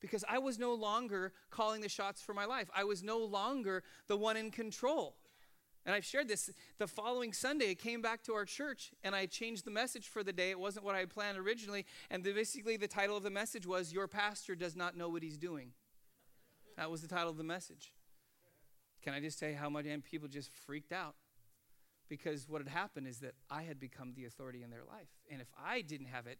because 0.00 0.24
I 0.28 0.38
was 0.38 0.58
no 0.58 0.74
longer 0.74 1.32
calling 1.50 1.80
the 1.80 1.88
shots 1.88 2.22
for 2.22 2.34
my 2.34 2.44
life. 2.44 2.70
I 2.74 2.84
was 2.84 3.02
no 3.02 3.18
longer 3.18 3.82
the 4.06 4.16
one 4.16 4.36
in 4.36 4.50
control. 4.50 5.16
And 5.86 5.94
I've 5.94 6.04
shared 6.04 6.28
this. 6.28 6.50
The 6.78 6.86
following 6.86 7.32
Sunday, 7.32 7.70
I 7.70 7.74
came 7.74 8.02
back 8.02 8.22
to 8.24 8.34
our 8.34 8.44
church 8.44 8.92
and 9.02 9.14
I 9.14 9.26
changed 9.26 9.64
the 9.64 9.70
message 9.70 10.08
for 10.08 10.22
the 10.22 10.32
day. 10.32 10.50
It 10.50 10.58
wasn't 10.58 10.84
what 10.84 10.94
I 10.94 11.00
had 11.00 11.10
planned 11.10 11.38
originally. 11.38 11.86
And 12.10 12.22
the, 12.22 12.32
basically, 12.32 12.76
the 12.76 12.88
title 12.88 13.16
of 13.16 13.22
the 13.22 13.30
message 13.30 13.66
was 13.66 13.92
Your 13.92 14.06
Pastor 14.06 14.54
Does 14.54 14.76
Not 14.76 14.96
Know 14.96 15.08
What 15.08 15.22
He's 15.22 15.38
Doing. 15.38 15.72
That 16.76 16.90
was 16.90 17.02
the 17.02 17.08
title 17.08 17.30
of 17.30 17.38
the 17.38 17.44
message. 17.44 17.92
Can 19.02 19.14
I 19.14 19.20
just 19.20 19.38
say 19.38 19.54
how 19.54 19.70
much 19.70 19.86
people 20.04 20.28
just 20.28 20.52
freaked 20.52 20.92
out? 20.92 21.14
Because 22.08 22.48
what 22.48 22.60
had 22.60 22.68
happened 22.68 23.06
is 23.06 23.20
that 23.20 23.34
I 23.48 23.62
had 23.62 23.80
become 23.80 24.12
the 24.14 24.26
authority 24.26 24.62
in 24.62 24.70
their 24.70 24.84
life. 24.84 25.08
And 25.30 25.40
if 25.40 25.48
I 25.58 25.80
didn't 25.80 26.08
have 26.08 26.26
it, 26.26 26.38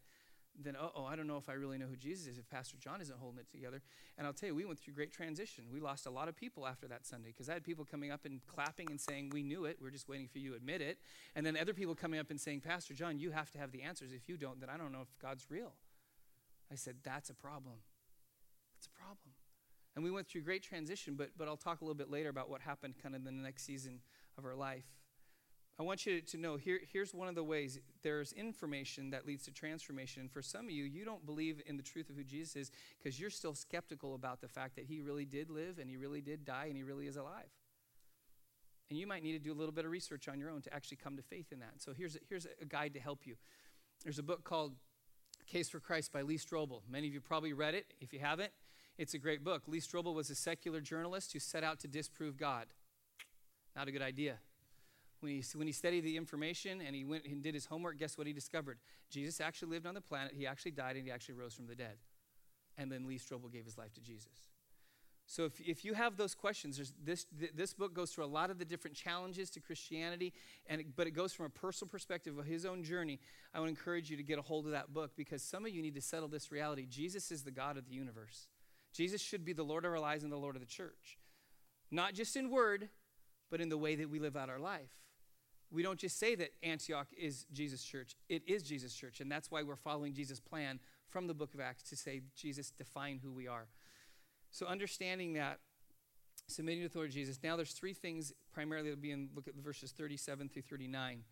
then 0.59 0.75
oh, 0.79 1.05
I 1.05 1.15
don't 1.15 1.27
know 1.27 1.37
if 1.37 1.49
I 1.49 1.53
really 1.53 1.77
know 1.77 1.85
who 1.87 1.95
Jesus 1.95 2.27
is 2.27 2.37
if 2.37 2.49
Pastor 2.49 2.77
John 2.77 3.01
isn't 3.01 3.17
holding 3.17 3.39
it 3.39 3.49
together. 3.51 3.81
And 4.17 4.27
I'll 4.27 4.33
tell 4.33 4.47
you, 4.47 4.55
we 4.55 4.65
went 4.65 4.79
through 4.79 4.93
great 4.93 5.11
transition. 5.11 5.65
We 5.71 5.79
lost 5.79 6.05
a 6.05 6.09
lot 6.09 6.27
of 6.27 6.35
people 6.35 6.67
after 6.67 6.87
that 6.87 7.05
Sunday 7.05 7.29
because 7.29 7.49
I 7.49 7.53
had 7.53 7.63
people 7.63 7.85
coming 7.85 8.11
up 8.11 8.25
and 8.25 8.41
clapping 8.47 8.89
and 8.89 8.99
saying, 8.99 9.31
We 9.31 9.43
knew 9.43 9.65
it. 9.65 9.77
We're 9.81 9.91
just 9.91 10.09
waiting 10.09 10.27
for 10.27 10.39
you 10.39 10.51
to 10.51 10.55
admit 10.55 10.81
it. 10.81 10.99
And 11.35 11.45
then 11.45 11.57
other 11.57 11.73
people 11.73 11.95
coming 11.95 12.19
up 12.19 12.29
and 12.29 12.39
saying, 12.39 12.61
Pastor 12.61 12.93
John, 12.93 13.19
you 13.19 13.31
have 13.31 13.51
to 13.51 13.57
have 13.57 13.71
the 13.71 13.81
answers. 13.81 14.11
If 14.11 14.27
you 14.27 14.37
don't, 14.37 14.59
then 14.59 14.69
I 14.69 14.77
don't 14.77 14.91
know 14.91 15.01
if 15.01 15.19
God's 15.21 15.45
real. 15.49 15.73
I 16.71 16.75
said, 16.75 16.97
That's 17.03 17.29
a 17.29 17.35
problem. 17.35 17.75
That's 18.75 18.87
a 18.87 18.99
problem. 18.99 19.35
And 19.95 20.03
we 20.03 20.11
went 20.11 20.27
through 20.27 20.41
great 20.41 20.63
transition, 20.63 21.15
but, 21.15 21.31
but 21.37 21.47
I'll 21.47 21.57
talk 21.57 21.81
a 21.81 21.83
little 21.83 21.95
bit 21.95 22.09
later 22.09 22.29
about 22.29 22.49
what 22.49 22.61
happened 22.61 22.95
kind 23.01 23.15
of 23.15 23.25
in 23.27 23.37
the 23.37 23.43
next 23.43 23.65
season 23.65 23.99
of 24.37 24.45
our 24.45 24.55
life. 24.55 24.85
I 25.81 25.83
want 25.83 26.05
you 26.05 26.21
to 26.21 26.37
know 26.37 26.57
here, 26.57 26.79
here's 26.93 27.11
one 27.11 27.27
of 27.27 27.33
the 27.33 27.43
ways 27.43 27.79
there's 28.03 28.33
information 28.33 29.09
that 29.09 29.25
leads 29.25 29.45
to 29.45 29.51
transformation. 29.51 30.29
For 30.31 30.43
some 30.43 30.65
of 30.65 30.69
you, 30.69 30.83
you 30.83 31.03
don't 31.03 31.25
believe 31.25 31.59
in 31.65 31.75
the 31.75 31.81
truth 31.81 32.07
of 32.11 32.15
who 32.15 32.23
Jesus 32.23 32.55
is 32.55 32.71
because 32.99 33.19
you're 33.19 33.31
still 33.31 33.55
skeptical 33.55 34.13
about 34.13 34.41
the 34.41 34.47
fact 34.47 34.75
that 34.75 34.85
he 34.85 34.99
really 35.01 35.25
did 35.25 35.49
live 35.49 35.79
and 35.79 35.89
he 35.89 35.97
really 35.97 36.21
did 36.21 36.45
die 36.45 36.65
and 36.67 36.77
he 36.77 36.83
really 36.83 37.07
is 37.07 37.17
alive. 37.17 37.49
And 38.91 38.99
you 38.99 39.07
might 39.07 39.23
need 39.23 39.31
to 39.31 39.39
do 39.39 39.51
a 39.51 39.57
little 39.57 39.71
bit 39.71 39.83
of 39.83 39.89
research 39.89 40.27
on 40.27 40.39
your 40.39 40.51
own 40.51 40.61
to 40.61 40.71
actually 40.71 40.97
come 40.97 41.17
to 41.17 41.23
faith 41.23 41.51
in 41.51 41.57
that. 41.61 41.73
So 41.77 41.93
here's 41.97 42.15
a, 42.15 42.19
here's 42.29 42.45
a 42.61 42.65
guide 42.65 42.93
to 42.93 42.99
help 42.99 43.25
you. 43.25 43.33
There's 44.03 44.19
a 44.19 44.23
book 44.23 44.43
called 44.43 44.75
Case 45.47 45.67
for 45.67 45.79
Christ 45.79 46.11
by 46.11 46.21
Lee 46.21 46.37
Strobel. 46.37 46.81
Many 46.87 47.07
of 47.07 47.13
you 47.15 47.21
probably 47.21 47.53
read 47.53 47.73
it. 47.73 47.95
If 47.99 48.13
you 48.13 48.19
haven't, 48.19 48.51
it's 48.99 49.15
a 49.15 49.17
great 49.17 49.43
book. 49.43 49.63
Lee 49.65 49.81
Strobel 49.81 50.13
was 50.13 50.29
a 50.29 50.35
secular 50.35 50.79
journalist 50.79 51.33
who 51.33 51.39
set 51.39 51.63
out 51.63 51.79
to 51.79 51.87
disprove 51.87 52.37
God. 52.37 52.67
Not 53.75 53.87
a 53.87 53.91
good 53.91 54.03
idea. 54.03 54.37
When 55.21 55.31
he, 55.31 55.43
when 55.53 55.67
he 55.67 55.73
studied 55.73 56.01
the 56.01 56.17
information 56.17 56.81
and 56.81 56.95
he 56.95 57.03
went 57.03 57.25
and 57.25 57.41
did 57.41 57.53
his 57.53 57.65
homework, 57.65 57.97
guess 57.97 58.17
what 58.17 58.27
he 58.27 58.33
discovered? 58.33 58.79
Jesus 59.09 59.39
actually 59.39 59.69
lived 59.69 59.85
on 59.85 59.93
the 59.93 60.01
planet, 60.01 60.33
he 60.35 60.47
actually 60.47 60.71
died, 60.71 60.95
and 60.95 61.05
he 61.05 61.11
actually 61.11 61.35
rose 61.35 61.53
from 61.53 61.67
the 61.67 61.75
dead. 61.75 61.97
And 62.77 62.91
then 62.91 63.07
Lee 63.07 63.19
Strobel 63.19 63.51
gave 63.51 63.65
his 63.65 63.77
life 63.77 63.93
to 63.93 64.01
Jesus. 64.01 64.49
So 65.27 65.45
if, 65.45 65.61
if 65.61 65.85
you 65.85 65.93
have 65.93 66.17
those 66.17 66.35
questions, 66.35 66.91
this, 67.01 67.25
this 67.31 67.73
book 67.73 67.93
goes 67.93 68.11
through 68.11 68.25
a 68.25 68.27
lot 68.27 68.49
of 68.49 68.57
the 68.57 68.65
different 68.65 68.97
challenges 68.97 69.49
to 69.51 69.61
Christianity, 69.61 70.33
and 70.67 70.81
it, 70.81 70.87
but 70.95 71.07
it 71.07 71.11
goes 71.11 71.31
from 71.31 71.45
a 71.45 71.49
personal 71.49 71.89
perspective 71.89 72.37
of 72.37 72.45
his 72.45 72.65
own 72.65 72.83
journey. 72.83 73.19
I 73.53 73.59
would 73.59 73.69
encourage 73.69 74.09
you 74.09 74.17
to 74.17 74.23
get 74.23 74.39
a 74.39 74.41
hold 74.41 74.65
of 74.65 74.71
that 74.71 74.93
book 74.93 75.11
because 75.15 75.41
some 75.41 75.65
of 75.65 75.71
you 75.71 75.81
need 75.81 75.95
to 75.95 76.01
settle 76.01 76.27
this 76.27 76.51
reality. 76.51 76.85
Jesus 76.89 77.31
is 77.31 77.43
the 77.43 77.51
God 77.51 77.77
of 77.77 77.87
the 77.87 77.93
universe. 77.93 78.47
Jesus 78.91 79.21
should 79.21 79.45
be 79.45 79.53
the 79.53 79.63
Lord 79.63 79.85
of 79.85 79.91
our 79.91 79.99
lives 79.99 80.23
and 80.23 80.33
the 80.33 80.37
Lord 80.37 80.55
of 80.55 80.61
the 80.61 80.67
church. 80.67 81.17
Not 81.91 82.13
just 82.13 82.35
in 82.35 82.49
word, 82.49 82.89
but 83.49 83.61
in 83.61 83.69
the 83.69 83.77
way 83.77 83.95
that 83.95 84.09
we 84.09 84.19
live 84.19 84.35
out 84.35 84.49
our 84.49 84.59
life. 84.59 84.91
We 85.71 85.83
don't 85.83 85.99
just 85.99 86.19
say 86.19 86.35
that 86.35 86.51
Antioch 86.63 87.07
is 87.17 87.45
Jesus' 87.53 87.83
church, 87.83 88.15
it 88.29 88.43
is 88.45 88.63
Jesus' 88.63 88.93
church. 88.93 89.21
And 89.21 89.31
that's 89.31 89.49
why 89.49 89.63
we're 89.63 89.75
following 89.75 90.13
Jesus' 90.13 90.39
plan 90.39 90.79
from 91.09 91.27
the 91.27 91.33
book 91.33 91.53
of 91.53 91.59
Acts 91.59 91.83
to 91.83 91.95
say, 91.95 92.21
Jesus, 92.35 92.71
define 92.71 93.19
who 93.23 93.31
we 93.31 93.47
are. 93.47 93.67
So, 94.51 94.65
understanding 94.65 95.33
that, 95.33 95.59
submitting 96.47 96.83
to 96.83 96.89
the 96.89 96.99
of 96.99 97.09
Jesus. 97.09 97.39
Now, 97.41 97.55
there's 97.55 97.71
three 97.71 97.93
things 97.93 98.33
primarily 98.51 98.89
that 98.89 98.97
will 98.97 99.01
be 99.01 99.11
in 99.11 99.29
look 99.33 99.47
at 99.47 99.55
verses 99.55 99.91
37 99.91 100.49
through 100.49 100.63
39. 100.63 101.23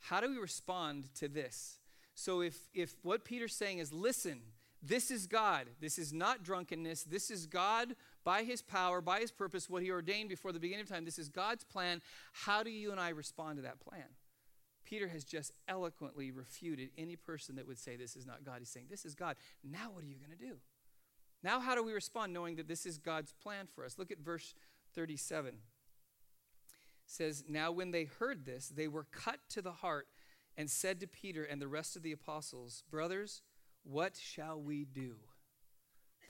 How 0.00 0.20
do 0.20 0.28
we 0.28 0.36
respond 0.36 1.14
to 1.14 1.28
this? 1.28 1.78
So, 2.14 2.42
if, 2.42 2.58
if 2.74 2.94
what 3.02 3.24
Peter's 3.24 3.54
saying 3.54 3.78
is, 3.78 3.92
listen, 3.92 4.40
this 4.82 5.10
is 5.10 5.26
God. 5.26 5.68
This 5.80 5.98
is 5.98 6.12
not 6.12 6.42
drunkenness. 6.42 7.04
This 7.04 7.30
is 7.30 7.46
God 7.46 7.96
by 8.26 8.42
his 8.42 8.60
power, 8.60 9.00
by 9.00 9.20
his 9.20 9.30
purpose, 9.30 9.70
what 9.70 9.84
he 9.84 9.90
ordained 9.92 10.28
before 10.28 10.50
the 10.50 10.58
beginning 10.58 10.82
of 10.82 10.88
time. 10.88 11.04
This 11.04 11.18
is 11.18 11.28
God's 11.28 11.62
plan. 11.62 12.02
How 12.32 12.64
do 12.64 12.70
you 12.70 12.90
and 12.90 12.98
I 12.98 13.10
respond 13.10 13.58
to 13.58 13.62
that 13.62 13.78
plan? 13.78 14.02
Peter 14.84 15.06
has 15.06 15.22
just 15.22 15.52
eloquently 15.68 16.32
refuted 16.32 16.90
any 16.98 17.14
person 17.14 17.54
that 17.54 17.68
would 17.68 17.78
say 17.78 17.94
this 17.94 18.16
is 18.16 18.26
not 18.26 18.44
God. 18.44 18.56
He's 18.58 18.68
saying, 18.68 18.86
This 18.90 19.04
is 19.04 19.14
God. 19.14 19.36
Now, 19.62 19.90
what 19.92 20.02
are 20.02 20.08
you 20.08 20.16
going 20.16 20.36
to 20.36 20.44
do? 20.44 20.56
Now, 21.44 21.60
how 21.60 21.76
do 21.76 21.84
we 21.84 21.92
respond 21.92 22.32
knowing 22.32 22.56
that 22.56 22.66
this 22.66 22.84
is 22.84 22.98
God's 22.98 23.32
plan 23.32 23.68
for 23.72 23.84
us? 23.84 23.96
Look 23.96 24.10
at 24.10 24.18
verse 24.18 24.54
37. 24.96 25.50
It 25.50 25.56
says, 27.06 27.44
Now, 27.48 27.70
when 27.70 27.92
they 27.92 28.04
heard 28.04 28.44
this, 28.44 28.68
they 28.68 28.88
were 28.88 29.06
cut 29.12 29.38
to 29.50 29.62
the 29.62 29.70
heart 29.70 30.08
and 30.56 30.68
said 30.68 30.98
to 30.98 31.06
Peter 31.06 31.44
and 31.44 31.62
the 31.62 31.68
rest 31.68 31.94
of 31.94 32.02
the 32.02 32.12
apostles, 32.12 32.82
Brothers, 32.90 33.42
what 33.84 34.16
shall 34.16 34.60
we 34.60 34.84
do? 34.84 35.14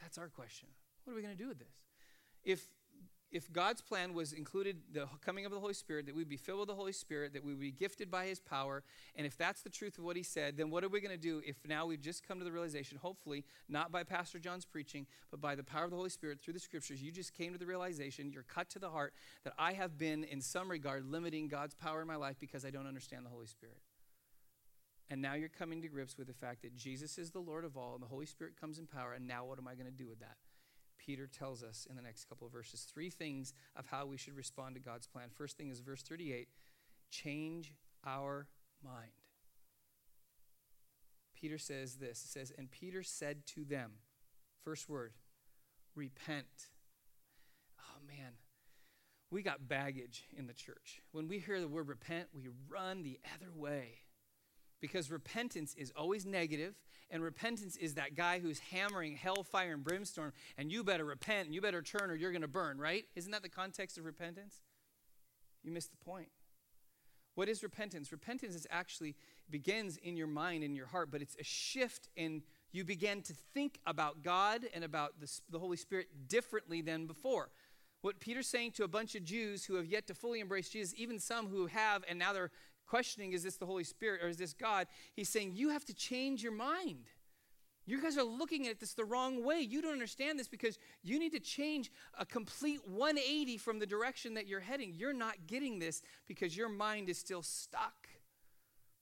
That's 0.03 0.19
our 0.19 0.29
question. 0.29 0.69
What 1.05 1.13
are 1.15 1.17
we 1.17 1.23
going 1.23 1.37
to 1.37 1.43
do 1.43 1.49
with 1.49 1.59
this? 1.59 1.86
If 2.47 2.67
if 3.33 3.53
God's 3.53 3.83
plan 3.83 4.15
was 4.15 4.33
included 4.33 4.77
the 4.93 5.09
coming 5.21 5.45
of 5.45 5.53
the 5.53 5.59
Holy 5.59 5.75
Spirit, 5.75 6.07
that 6.07 6.15
we'd 6.15 6.29
be 6.29 6.37
filled 6.37 6.61
with 6.61 6.69
the 6.69 6.75
Holy 6.75 6.93
Spirit, 6.93 7.33
that 7.35 7.45
we 7.45 7.51
would 7.51 7.61
be 7.61 7.73
gifted 7.73 8.09
by 8.09 8.25
His 8.27 8.39
power, 8.39 8.85
and 9.17 9.27
if 9.27 9.37
that's 9.37 9.63
the 9.63 9.69
truth 9.69 9.99
of 9.99 10.05
what 10.05 10.17
He 10.17 10.23
said, 10.23 10.57
then 10.57 10.71
what 10.71 10.85
are 10.85 10.89
we 10.89 11.01
going 11.01 11.11
to 11.11 11.21
do 11.21 11.43
if 11.45 11.57
now 11.67 11.87
we've 11.87 12.01
just 12.01 12.27
come 12.27 12.39
to 12.39 12.45
the 12.45 12.53
realization, 12.53 12.97
hopefully, 12.97 13.45
not 13.69 13.91
by 13.91 14.05
Pastor 14.05 14.39
John's 14.39 14.65
preaching, 14.65 15.07
but 15.31 15.41
by 15.41 15.57
the 15.57 15.65
power 15.65 15.85
of 15.85 15.91
the 15.91 15.97
Holy 15.97 16.09
Spirit 16.09 16.41
through 16.41 16.55
the 16.55 16.61
scriptures, 16.61 17.03
you 17.03 17.11
just 17.11 17.35
came 17.35 17.53
to 17.53 17.59
the 17.59 17.67
realization, 17.67 18.31
you're 18.31 18.45
cut 18.45 18.71
to 18.71 18.79
the 18.79 18.91
heart, 18.91 19.13
that 19.45 19.55
I 19.59 19.73
have 19.73 19.99
been, 19.99 20.23
in 20.25 20.41
some 20.41 20.71
regard, 20.71 21.05
limiting 21.05 21.49
God's 21.49 21.75
power 21.75 22.01
in 22.01 22.07
my 22.07 22.17
life 22.17 22.37
because 22.39 22.65
I 22.65 22.71
don't 22.71 22.87
understand 22.87 23.27
the 23.27 23.31
Holy 23.31 23.47
Spirit. 23.47 23.79
And 25.11 25.21
now 25.21 25.35
you're 25.35 25.49
coming 25.49 25.83
to 25.83 25.89
grips 25.89 26.17
with 26.17 26.27
the 26.27 26.33
fact 26.33 26.63
that 26.63 26.75
Jesus 26.75 27.19
is 27.19 27.31
the 27.31 27.41
Lord 27.41 27.65
of 27.65 27.77
all 27.77 27.95
and 27.95 28.03
the 28.03 28.09
Holy 28.09 28.27
Spirit 28.27 28.55
comes 28.59 28.79
in 28.79 28.87
power. 28.87 29.13
And 29.13 29.27
now 29.29 29.45
what 29.45 29.59
am 29.59 29.69
I 29.69 29.75
going 29.75 29.87
to 29.87 29.93
do 29.93 30.09
with 30.09 30.21
that? 30.21 30.37
Peter 31.07 31.29
tells 31.29 31.63
us 31.63 31.87
in 31.89 31.95
the 31.95 32.03
next 32.03 32.25
couple 32.25 32.47
of 32.47 32.53
verses 32.53 32.83
three 32.93 33.11
things 33.11 33.55
of 33.77 33.87
how 33.87 34.07
we 34.07 34.17
should 34.17 34.37
respond 34.37 34.75
to 34.75 34.81
God's 34.81 35.07
plan. 35.07 35.29
First 35.33 35.57
thing 35.57 35.71
is 35.71 35.81
verse 35.81 36.03
38 36.03 36.49
change 37.11 37.73
our 38.05 38.49
mind. 38.85 39.13
Peter 41.41 41.59
says 41.59 41.97
this 41.97 42.25
it 42.25 42.31
says, 42.31 42.53
And 42.59 42.71
Peter 42.71 43.03
said 43.03 43.47
to 43.55 43.65
them, 43.65 43.93
first 44.65 44.89
word, 44.89 45.13
repent. 45.95 46.71
Oh 47.79 48.01
man, 48.07 48.33
we 49.31 49.43
got 49.43 49.69
baggage 49.69 50.25
in 50.37 50.47
the 50.47 50.55
church. 50.55 51.03
When 51.13 51.29
we 51.29 51.39
hear 51.39 51.61
the 51.61 51.69
word 51.69 51.89
repent, 51.89 52.29
we 52.35 52.49
run 52.69 53.03
the 53.03 53.21
other 53.35 53.53
way 53.55 54.01
because 54.81 55.11
repentance 55.11 55.75
is 55.75 55.93
always 55.97 56.27
negative, 56.27 56.75
and 57.11 57.23
repentance 57.23 57.77
is 57.77 57.95
that 57.95 58.15
guy 58.15 58.39
who's 58.41 58.59
hammering 58.59 59.17
hellfire 59.17 59.73
and 59.73 59.85
brimstone, 59.85 60.33
and 60.59 60.71
you 60.71 60.83
better 60.85 61.05
repent 61.05 61.47
and 61.47 61.55
you 61.55 61.61
better 61.61 61.83
turn 61.83 62.11
or 62.11 62.15
you're 62.15 62.33
going 62.33 62.43
to 62.43 62.49
burn, 62.49 62.79
right? 62.79 63.05
Isn't 63.15 63.33
that 63.33 63.43
the 63.43 63.49
context 63.49 63.97
of 63.99 64.05
repentance? 64.05 64.61
You 65.63 65.73
missed 65.73 65.91
the 65.91 66.05
point. 66.05 66.29
What 67.35 67.49
is 67.49 67.63
repentance? 67.63 68.13
Repentance 68.13 68.55
is 68.55 68.67
actually 68.71 69.15
begins 69.51 69.99
in 69.99 70.17
your 70.17 70.27
mind 70.27 70.65
in 70.65 70.75
your 70.75 70.87
heart, 70.87 71.11
but 71.11 71.21
it's 71.21 71.37
a 71.39 71.45
shift 71.45 72.09
in 72.17 72.43
you 72.73 72.85
begin 72.85 73.23
to 73.23 73.35
think 73.55 73.79
about 73.87 74.23
God 74.23 74.63
and 74.75 74.85
about 74.85 75.21
the, 75.21 75.31
the 75.51 75.59
Holy 75.59 75.77
Spirit 75.77 76.09
differently 76.29 76.83
than 76.83 77.07
before. 77.07 77.51
What 78.03 78.21
Peter's 78.21 78.47
saying 78.47 78.73
to 78.73 78.85
a 78.85 78.89
bunch 78.89 79.15
of 79.15 79.25
Jews 79.25 79.65
who 79.65 79.75
have 79.75 79.87
yet 79.87 80.07
to 80.09 80.15
fully 80.15 80.41
embrace 80.41 80.69
Jesus, 80.69 80.95
even 80.97 81.19
some 81.19 81.49
who 81.49 81.67
have, 81.67 82.05
and 82.09 82.19
now 82.19 82.33
they're 82.33 82.51
questioning, 82.87 83.33
is 83.33 83.43
this 83.43 83.57
the 83.57 83.67
Holy 83.67 83.85
Spirit 83.85 84.23
or 84.23 84.29
is 84.29 84.37
this 84.37 84.53
God? 84.53 84.87
He's 85.15 85.29
saying, 85.29 85.53
you 85.55 85.71
have 85.71 85.85
to 85.87 85.95
change 85.95 86.43
your 86.43 86.53
mind. 86.53 87.07
You 87.89 88.03
guys 88.03 88.19
are 88.19 88.25
looking 88.25 88.67
at 88.67 88.81
this 88.81 88.95
the 88.95 89.05
wrong 89.05 89.45
way. 89.45 89.61
You 89.61 89.81
don't 89.81 89.93
understand 89.93 90.39
this 90.39 90.49
because 90.49 90.79
you 91.05 91.21
need 91.21 91.33
to 91.33 91.41
change 91.41 91.93
a 92.19 92.27
complete 92.27 92.81
180 92.85 93.59
from 93.59 93.79
the 93.79 93.87
direction 93.87 94.35
that 94.35 94.49
you're 94.49 94.61
heading. 94.61 94.93
You're 94.97 95.13
not 95.13 95.47
getting 95.47 95.79
this 95.79 96.03
because 96.27 96.57
your 96.57 96.69
mind 96.69 97.09
is 97.09 97.17
still 97.17 97.43
stuck. 97.43 98.09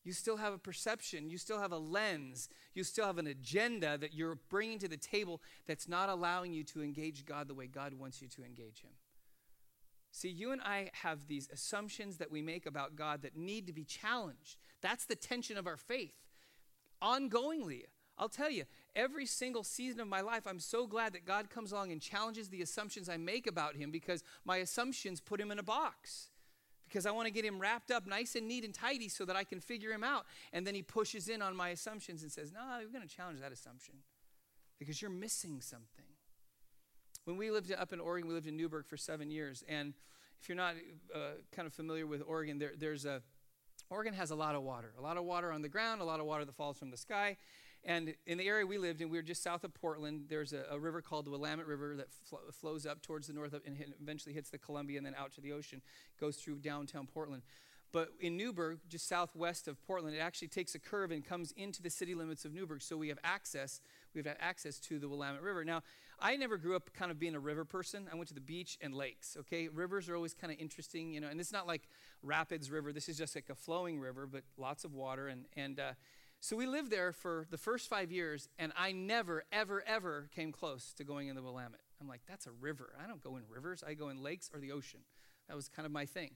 You 0.04 0.12
still 0.12 0.36
have 0.36 0.52
a 0.52 0.58
perception, 0.58 1.30
you 1.30 1.38
still 1.38 1.58
have 1.58 1.72
a 1.72 1.78
lens, 1.78 2.50
you 2.74 2.84
still 2.84 3.06
have 3.06 3.16
an 3.16 3.26
agenda 3.26 3.96
that 3.96 4.12
you're 4.12 4.38
bringing 4.50 4.78
to 4.80 4.88
the 4.88 4.98
table 4.98 5.40
that's 5.66 5.88
not 5.88 6.10
allowing 6.10 6.52
you 6.52 6.62
to 6.64 6.82
engage 6.82 7.24
God 7.24 7.48
the 7.48 7.54
way 7.54 7.66
God 7.66 7.94
wants 7.94 8.20
you 8.20 8.28
to 8.28 8.44
engage 8.44 8.82
Him. 8.82 8.90
See, 10.14 10.28
you 10.28 10.52
and 10.52 10.62
I 10.62 10.90
have 10.92 11.26
these 11.26 11.48
assumptions 11.52 12.18
that 12.18 12.30
we 12.30 12.40
make 12.40 12.66
about 12.66 12.94
God 12.94 13.22
that 13.22 13.36
need 13.36 13.66
to 13.66 13.72
be 13.72 13.82
challenged. 13.82 14.58
That's 14.80 15.06
the 15.06 15.16
tension 15.16 15.56
of 15.56 15.66
our 15.66 15.76
faith. 15.76 16.14
Ongoingly, 17.02 17.82
I'll 18.16 18.28
tell 18.28 18.48
you, 18.48 18.62
every 18.94 19.26
single 19.26 19.64
season 19.64 19.98
of 19.98 20.06
my 20.06 20.20
life, 20.20 20.46
I'm 20.46 20.60
so 20.60 20.86
glad 20.86 21.14
that 21.14 21.26
God 21.26 21.50
comes 21.50 21.72
along 21.72 21.90
and 21.90 22.00
challenges 22.00 22.48
the 22.48 22.62
assumptions 22.62 23.08
I 23.08 23.16
make 23.16 23.48
about 23.48 23.74
Him 23.74 23.90
because 23.90 24.22
my 24.44 24.58
assumptions 24.58 25.20
put 25.20 25.40
Him 25.40 25.50
in 25.50 25.58
a 25.58 25.64
box 25.64 26.30
because 26.88 27.06
I 27.06 27.10
want 27.10 27.26
to 27.26 27.32
get 27.32 27.44
him 27.44 27.58
wrapped 27.58 27.90
up 27.90 28.06
nice 28.06 28.36
and 28.36 28.46
neat 28.46 28.64
and 28.64 28.72
tidy 28.72 29.08
so 29.08 29.24
that 29.24 29.34
I 29.34 29.42
can 29.42 29.58
figure 29.58 29.90
him 29.90 30.04
out. 30.04 30.26
And 30.52 30.64
then 30.64 30.76
he 30.76 30.82
pushes 30.82 31.28
in 31.28 31.42
on 31.42 31.56
my 31.56 31.70
assumptions 31.70 32.22
and 32.22 32.30
says, 32.30 32.52
No, 32.52 32.60
we're 32.78 32.92
going 32.96 33.08
to 33.08 33.12
challenge 33.12 33.40
that 33.40 33.50
assumption 33.50 33.94
because 34.78 35.02
you're 35.02 35.10
missing 35.10 35.60
something. 35.60 36.04
When 37.24 37.38
we 37.38 37.50
lived 37.50 37.72
up 37.72 37.92
in 37.92 38.00
Oregon, 38.00 38.28
we 38.28 38.34
lived 38.34 38.46
in 38.46 38.56
Newberg 38.56 38.86
for 38.86 38.96
seven 38.96 39.30
years. 39.30 39.64
And 39.66 39.94
if 40.40 40.48
you're 40.48 40.56
not 40.56 40.74
uh, 41.14 41.18
kind 41.52 41.66
of 41.66 41.72
familiar 41.72 42.06
with 42.06 42.22
Oregon, 42.26 42.58
there, 42.58 42.72
there's 42.76 43.06
a 43.06 43.22
Oregon 43.90 44.14
has 44.14 44.30
a 44.30 44.34
lot 44.34 44.54
of 44.54 44.62
water, 44.62 44.92
a 44.98 45.02
lot 45.02 45.16
of 45.16 45.24
water 45.24 45.52
on 45.52 45.62
the 45.62 45.68
ground, 45.68 46.00
a 46.00 46.04
lot 46.04 46.20
of 46.20 46.26
water 46.26 46.44
that 46.44 46.54
falls 46.54 46.78
from 46.78 46.90
the 46.90 46.96
sky. 46.96 47.36
And 47.84 48.14
in 48.26 48.38
the 48.38 48.48
area 48.48 48.66
we 48.66 48.78
lived 48.78 49.02
in, 49.02 49.10
we 49.10 49.18
were 49.18 49.22
just 49.22 49.42
south 49.42 49.62
of 49.62 49.74
Portland. 49.74 50.24
There's 50.28 50.54
a, 50.54 50.64
a 50.70 50.78
river 50.78 51.02
called 51.02 51.26
the 51.26 51.30
Willamette 51.30 51.66
River 51.66 51.94
that 51.96 52.10
fl- 52.10 52.36
flows 52.50 52.86
up 52.86 53.02
towards 53.02 53.26
the 53.26 53.34
north 53.34 53.54
and 53.66 53.76
eventually 54.00 54.34
hits 54.34 54.48
the 54.48 54.58
Columbia 54.58 54.96
and 54.96 55.06
then 55.06 55.14
out 55.18 55.32
to 55.34 55.42
the 55.42 55.52
ocean, 55.52 55.82
goes 56.18 56.36
through 56.36 56.56
downtown 56.60 57.06
Portland. 57.06 57.42
But 57.92 58.08
in 58.18 58.36
Newberg, 58.36 58.80
just 58.88 59.06
southwest 59.06 59.68
of 59.68 59.80
Portland, 59.86 60.16
it 60.16 60.18
actually 60.18 60.48
takes 60.48 60.74
a 60.74 60.80
curve 60.80 61.12
and 61.12 61.24
comes 61.24 61.52
into 61.52 61.80
the 61.80 61.90
city 61.90 62.14
limits 62.14 62.44
of 62.44 62.52
Newberg. 62.52 62.82
So 62.82 62.96
we 62.96 63.08
have 63.08 63.18
access, 63.22 63.80
we 64.14 64.22
have 64.22 64.34
access 64.40 64.80
to 64.80 64.98
the 64.98 65.08
Willamette 65.08 65.42
River. 65.42 65.64
Now, 65.64 65.82
I 66.24 66.36
never 66.36 66.56
grew 66.56 66.74
up 66.74 66.90
kind 66.94 67.10
of 67.10 67.18
being 67.18 67.34
a 67.34 67.38
river 67.38 67.66
person. 67.66 68.08
I 68.10 68.14
went 68.16 68.28
to 68.28 68.34
the 68.34 68.40
beach 68.40 68.78
and 68.80 68.94
lakes. 68.94 69.36
Okay, 69.40 69.68
rivers 69.68 70.08
are 70.08 70.16
always 70.16 70.32
kind 70.32 70.50
of 70.50 70.58
interesting, 70.58 71.12
you 71.12 71.20
know. 71.20 71.28
And 71.28 71.38
it's 71.38 71.52
not 71.52 71.66
like 71.66 71.82
Rapids 72.22 72.70
River. 72.70 72.94
This 72.94 73.10
is 73.10 73.18
just 73.18 73.34
like 73.34 73.50
a 73.50 73.54
flowing 73.54 74.00
river, 74.00 74.26
but 74.26 74.42
lots 74.56 74.84
of 74.84 74.94
water. 74.94 75.28
And 75.28 75.44
and 75.54 75.78
uh, 75.78 75.92
so 76.40 76.56
we 76.56 76.66
lived 76.66 76.90
there 76.90 77.12
for 77.12 77.46
the 77.50 77.58
first 77.58 77.90
five 77.90 78.10
years, 78.10 78.48
and 78.58 78.72
I 78.74 78.92
never, 78.92 79.44
ever, 79.52 79.84
ever 79.86 80.30
came 80.34 80.50
close 80.50 80.94
to 80.94 81.04
going 81.04 81.28
in 81.28 81.36
the 81.36 81.42
Willamette. 81.42 81.80
I'm 82.00 82.08
like, 82.08 82.22
that's 82.26 82.46
a 82.46 82.52
river. 82.52 82.94
I 83.02 83.06
don't 83.06 83.22
go 83.22 83.36
in 83.36 83.42
rivers. 83.46 83.84
I 83.86 83.92
go 83.92 84.08
in 84.08 84.22
lakes 84.22 84.50
or 84.54 84.60
the 84.60 84.72
ocean. 84.72 85.00
That 85.48 85.56
was 85.56 85.68
kind 85.68 85.84
of 85.84 85.92
my 85.92 86.06
thing. 86.06 86.30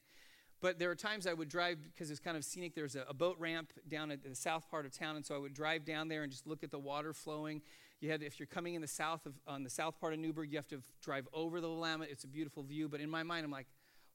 But 0.61 0.79
there 0.79 0.89
were 0.89 0.97
times 0.97 1.27
I 1.27 1.33
would 1.33 1.49
drive 1.49 1.83
because 1.83 2.11
it's 2.11 2.21
kind 2.21 2.37
of 2.37 2.45
scenic. 2.45 2.75
There's 2.75 2.97
a, 2.97 3.05
a, 3.09 3.15
boat 3.15 3.37
ramp 3.39 3.73
down 3.87 4.11
at 4.11 4.23
the 4.23 4.35
south 4.35 4.69
part 4.71 4.85
of 4.87 4.93
town, 4.93 5.17
and 5.17 5.25
so 5.25 5.35
I 5.35 5.39
would 5.39 5.55
drive 5.55 5.85
down 5.85 6.09
there 6.09 6.25
and 6.25 6.33
just 6.33 6.47
look 6.47 6.65
at 6.65 6.71
the 6.71 6.79
water 6.79 7.13
flowing. 7.13 7.63
You 8.01 8.11
had, 8.11 8.23
if 8.23 8.39
you're 8.39 8.47
coming 8.47 8.75
in 8.75 8.81
the 8.81 8.89
south 8.89 9.27
of 9.27 9.35
on 9.47 9.65
the 9.65 9.71
south 9.71 10.01
part 10.01 10.13
of 10.13 10.21
Newberg, 10.21 10.51
you 10.51 10.59
have 10.59 10.69
to 10.69 10.81
drive 11.03 11.27
over 11.33 11.61
the 11.61 11.69
Willamette. 11.69 12.09
It's 12.11 12.25
a 12.25 12.29
beautiful 12.29 12.63
view, 12.63 12.89
but 12.89 13.01
in 13.01 13.11
my 13.11 13.23
mind, 13.23 13.45
I'm 13.45 13.51
like, 13.51 13.67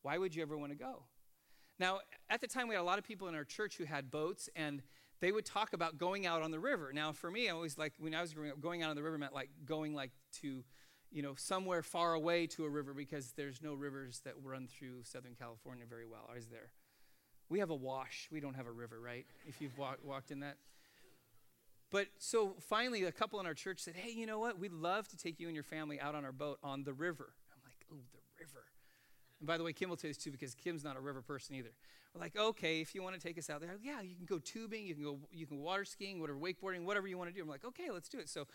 why 0.04 0.17
would 0.17 0.34
you 0.34 0.41
ever 0.41 0.58
want 0.58 0.72
to 0.72 0.78
go? 0.78 1.04
Now, 1.80 2.00
at 2.30 2.39
the 2.39 2.48
time, 2.48 2.67
we 2.67 2.76
had 2.76 2.82
a 2.82 2.86
lot 2.86 2.98
of 2.98 3.04
people 3.04 3.28
in 3.28 3.36
our 3.36 3.43
church 3.43 3.78
who 3.78 3.84
had 3.84 4.12
boats, 4.12 4.48
and 4.56 4.82
they 5.19 5.32
would 5.32 5.46
talk 5.46 5.74
about 5.74 5.98
going 5.98 6.26
out 6.26 6.41
on 6.41 6.52
the 6.52 6.60
river. 6.60 6.91
Now, 6.93 7.12
for 7.12 7.32
me, 7.32 7.50
I 7.50 7.52
always 7.52 7.78
like 7.78 7.93
when 7.98 8.13
I 8.13 8.22
was 8.22 8.34
growing 8.34 8.52
up, 8.52 8.62
going 8.62 8.84
out 8.84 8.89
on 8.89 8.96
the 8.96 9.04
river 9.04 9.17
meant 9.17 9.34
like 9.34 9.50
going 9.65 9.93
like 9.93 10.12
to, 10.41 10.63
you 11.12 11.22
know, 11.22 11.36
somewhere 11.36 11.82
far 11.82 12.13
away 12.13 12.48
to 12.48 12.65
a 12.65 12.69
river 12.69 12.93
because 12.93 13.34
there's 13.36 13.62
no 13.62 13.74
rivers 13.74 14.22
that 14.26 14.34
run 14.43 14.67
through 14.67 15.04
Southern 15.04 15.36
California 15.36 15.86
very 15.89 16.06
well. 16.06 16.30
Is 16.38 16.48
there? 16.48 16.72
We 17.50 17.60
have 17.60 17.69
a 17.69 17.76
wash. 17.76 18.30
We 18.32 18.39
don't 18.39 18.56
have 18.56 18.67
a 18.67 18.72
river, 18.72 19.00
right? 19.00 19.26
If 19.48 19.62
you've 19.62 19.78
walk, 19.78 20.00
walked 20.04 20.32
in 20.32 20.39
that. 20.41 20.58
But 21.94 22.08
so 22.18 22.56
finally, 22.60 23.04
a 23.04 23.12
couple 23.12 23.40
in 23.40 23.46
our 23.46 23.54
church 23.54 23.80
said, 23.80 23.96
"Hey, 23.96 24.10
you 24.10 24.26
know 24.26 24.40
what? 24.40 24.58
We'd 24.58 24.74
love 24.74 25.08
to 25.10 25.18
take 25.18 25.40
you 25.40 25.48
and 25.48 25.54
your 25.54 25.64
family 25.64 26.02
out 26.02 26.16
on 26.16 26.26
our 26.26 26.32
boat 26.32 26.58
on 26.64 26.84
the 26.84 26.92
river." 26.92 27.36
I'm 27.54 27.62
like, 27.64 27.86
"Oh, 27.92 28.02
the 28.12 28.20
river." 28.44 28.66
And 29.40 29.48
by 29.48 29.60
the 29.60 29.64
way, 29.64 29.74
Kim 29.74 29.90
will 29.90 29.96
tell 29.96 30.08
you 30.08 30.16
too 30.16 30.32
because 30.32 30.56
Kim's 30.56 30.84
not 30.84 30.98
a 30.98 31.00
river 31.00 31.22
person 31.22 31.56
either. 31.56 31.70
We're 32.14 32.22
like, 32.22 32.36
okay, 32.36 32.82
if 32.82 32.94
you 32.94 33.02
want 33.02 33.16
to 33.16 33.22
take 33.22 33.38
us 33.38 33.50
out 33.50 33.62
there, 33.62 33.78
yeah, 33.82 34.02
you 34.02 34.16
can 34.16 34.26
go 34.26 34.38
tubing, 34.38 34.86
you 34.86 34.94
can 34.94 35.04
go, 35.04 35.20
you 35.32 35.48
can 35.48 35.58
water 35.58 35.84
skiing, 35.84 36.20
whatever, 36.20 36.38
wakeboarding, 36.38 36.84
whatever 36.84 37.08
you 37.08 37.18
want 37.18 37.32
to 37.32 37.36
do. 37.36 37.42
I'm 37.42 37.50
like, 37.50 37.66
okay, 37.66 37.90
let's 37.90 38.08
do 38.08 38.20
it. 38.20 38.30
So, 38.30 38.48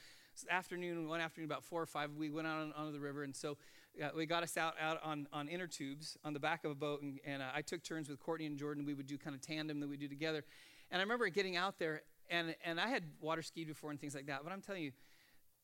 afternoon, 0.49 1.09
one 1.09 1.21
afternoon, 1.21 1.51
about 1.51 1.65
four 1.65 1.83
or 1.83 1.87
five, 1.87 2.13
we 2.17 2.31
went 2.31 2.47
out 2.47 2.61
on, 2.61 2.73
onto 2.75 2.93
the 2.93 3.01
river, 3.01 3.25
and 3.25 3.35
so 3.35 3.57
uh, 4.01 4.11
we 4.17 4.27
got 4.27 4.45
us 4.45 4.57
out 4.57 4.75
out 4.81 5.03
on, 5.03 5.27
on 5.33 5.49
inner 5.49 5.67
tubes 5.67 6.17
on 6.25 6.35
the 6.35 6.39
back 6.39 6.65
of 6.65 6.71
a 6.71 6.75
boat, 6.77 7.03
and, 7.03 7.19
and 7.27 7.43
uh, 7.43 7.47
I 7.53 7.63
took 7.63 7.83
turns 7.83 8.09
with 8.09 8.21
Courtney 8.21 8.47
and 8.47 8.57
Jordan. 8.57 8.85
We 8.85 8.95
would 8.95 9.09
do 9.09 9.19
kind 9.19 9.35
of 9.35 9.43
tandem 9.43 9.81
that 9.81 9.89
we 9.89 9.97
do 9.97 10.07
together, 10.07 10.45
and 10.93 11.01
I 11.01 11.03
remember 11.03 11.29
getting 11.29 11.57
out 11.57 11.81
there, 11.81 12.03
and 12.31 12.55
and 12.65 12.81
I 12.81 12.89
had 12.89 13.05
water 13.21 13.43
skied 13.43 13.69
before 13.69 13.91
and 13.91 14.01
things 14.01 14.15
like 14.15 14.27
that, 14.27 14.41
but 14.45 14.53
I'm 14.53 14.61
telling 14.61 14.83
you. 14.83 14.93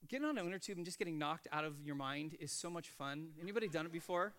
Getting 0.07 0.27
on 0.27 0.37
an 0.37 0.47
inner 0.47 0.59
tube 0.59 0.77
and 0.77 0.85
just 0.85 0.99
getting 0.99 1.17
knocked 1.17 1.49
out 1.51 1.65
of 1.65 1.81
your 1.83 1.95
mind 1.95 2.37
is 2.39 2.53
so 2.53 2.69
much 2.69 2.91
fun. 2.91 3.29
Anybody 3.41 3.69
done 3.69 3.87
it 3.87 3.93
before? 3.93 4.35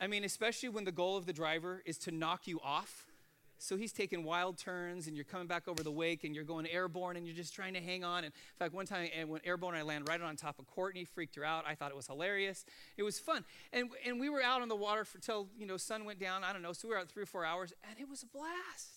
I 0.00 0.06
mean, 0.06 0.24
especially 0.24 0.68
when 0.68 0.84
the 0.84 0.92
goal 0.92 1.16
of 1.16 1.24
the 1.24 1.32
driver 1.32 1.82
is 1.86 1.96
to 1.98 2.10
knock 2.10 2.46
you 2.46 2.60
off. 2.62 3.06
So 3.58 3.78
he's 3.78 3.92
taking 3.92 4.22
wild 4.22 4.58
turns, 4.58 5.06
and 5.06 5.16
you're 5.16 5.24
coming 5.24 5.46
back 5.46 5.66
over 5.66 5.82
the 5.82 5.90
wake, 5.90 6.24
and 6.24 6.34
you're 6.34 6.44
going 6.44 6.66
airborne, 6.68 7.16
and 7.16 7.26
you're 7.26 7.34
just 7.34 7.54
trying 7.54 7.72
to 7.72 7.80
hang 7.80 8.04
on. 8.04 8.18
And 8.18 8.26
in 8.26 8.58
fact, 8.58 8.74
one 8.74 8.84
time 8.84 9.08
I 9.18 9.24
went 9.24 9.46
airborne, 9.46 9.74
I 9.74 9.80
landed 9.80 10.08
right 10.10 10.20
on 10.20 10.36
top 10.36 10.58
of 10.58 10.66
Courtney, 10.66 11.06
freaked 11.06 11.36
her 11.36 11.44
out. 11.44 11.64
I 11.66 11.74
thought 11.74 11.90
it 11.90 11.96
was 11.96 12.06
hilarious. 12.06 12.66
It 12.98 13.02
was 13.02 13.18
fun, 13.18 13.44
and 13.72 13.88
and 14.06 14.20
we 14.20 14.28
were 14.28 14.42
out 14.42 14.60
on 14.60 14.68
the 14.68 14.76
water 14.76 15.06
until 15.14 15.48
you 15.58 15.66
know 15.66 15.78
sun 15.78 16.04
went 16.04 16.20
down. 16.20 16.44
I 16.44 16.52
don't 16.52 16.60
know, 16.60 16.74
so 16.74 16.86
we 16.86 16.94
were 16.94 17.00
out 17.00 17.08
three 17.08 17.22
or 17.22 17.26
four 17.26 17.46
hours, 17.46 17.72
and 17.88 17.98
it 17.98 18.08
was 18.08 18.22
a 18.22 18.26
blast. 18.26 18.95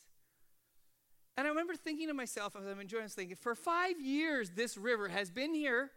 And 1.37 1.47
I 1.47 1.49
remember 1.49 1.75
thinking 1.75 2.07
to 2.07 2.13
myself 2.13 2.55
as 2.55 2.65
I'm 2.65 2.79
enjoying 2.79 3.03
this, 3.03 3.13
thinking, 3.13 3.35
for 3.35 3.55
five 3.55 3.99
years, 4.01 4.51
this 4.51 4.77
river 4.77 5.07
has 5.07 5.31
been 5.31 5.53
here. 5.53 5.91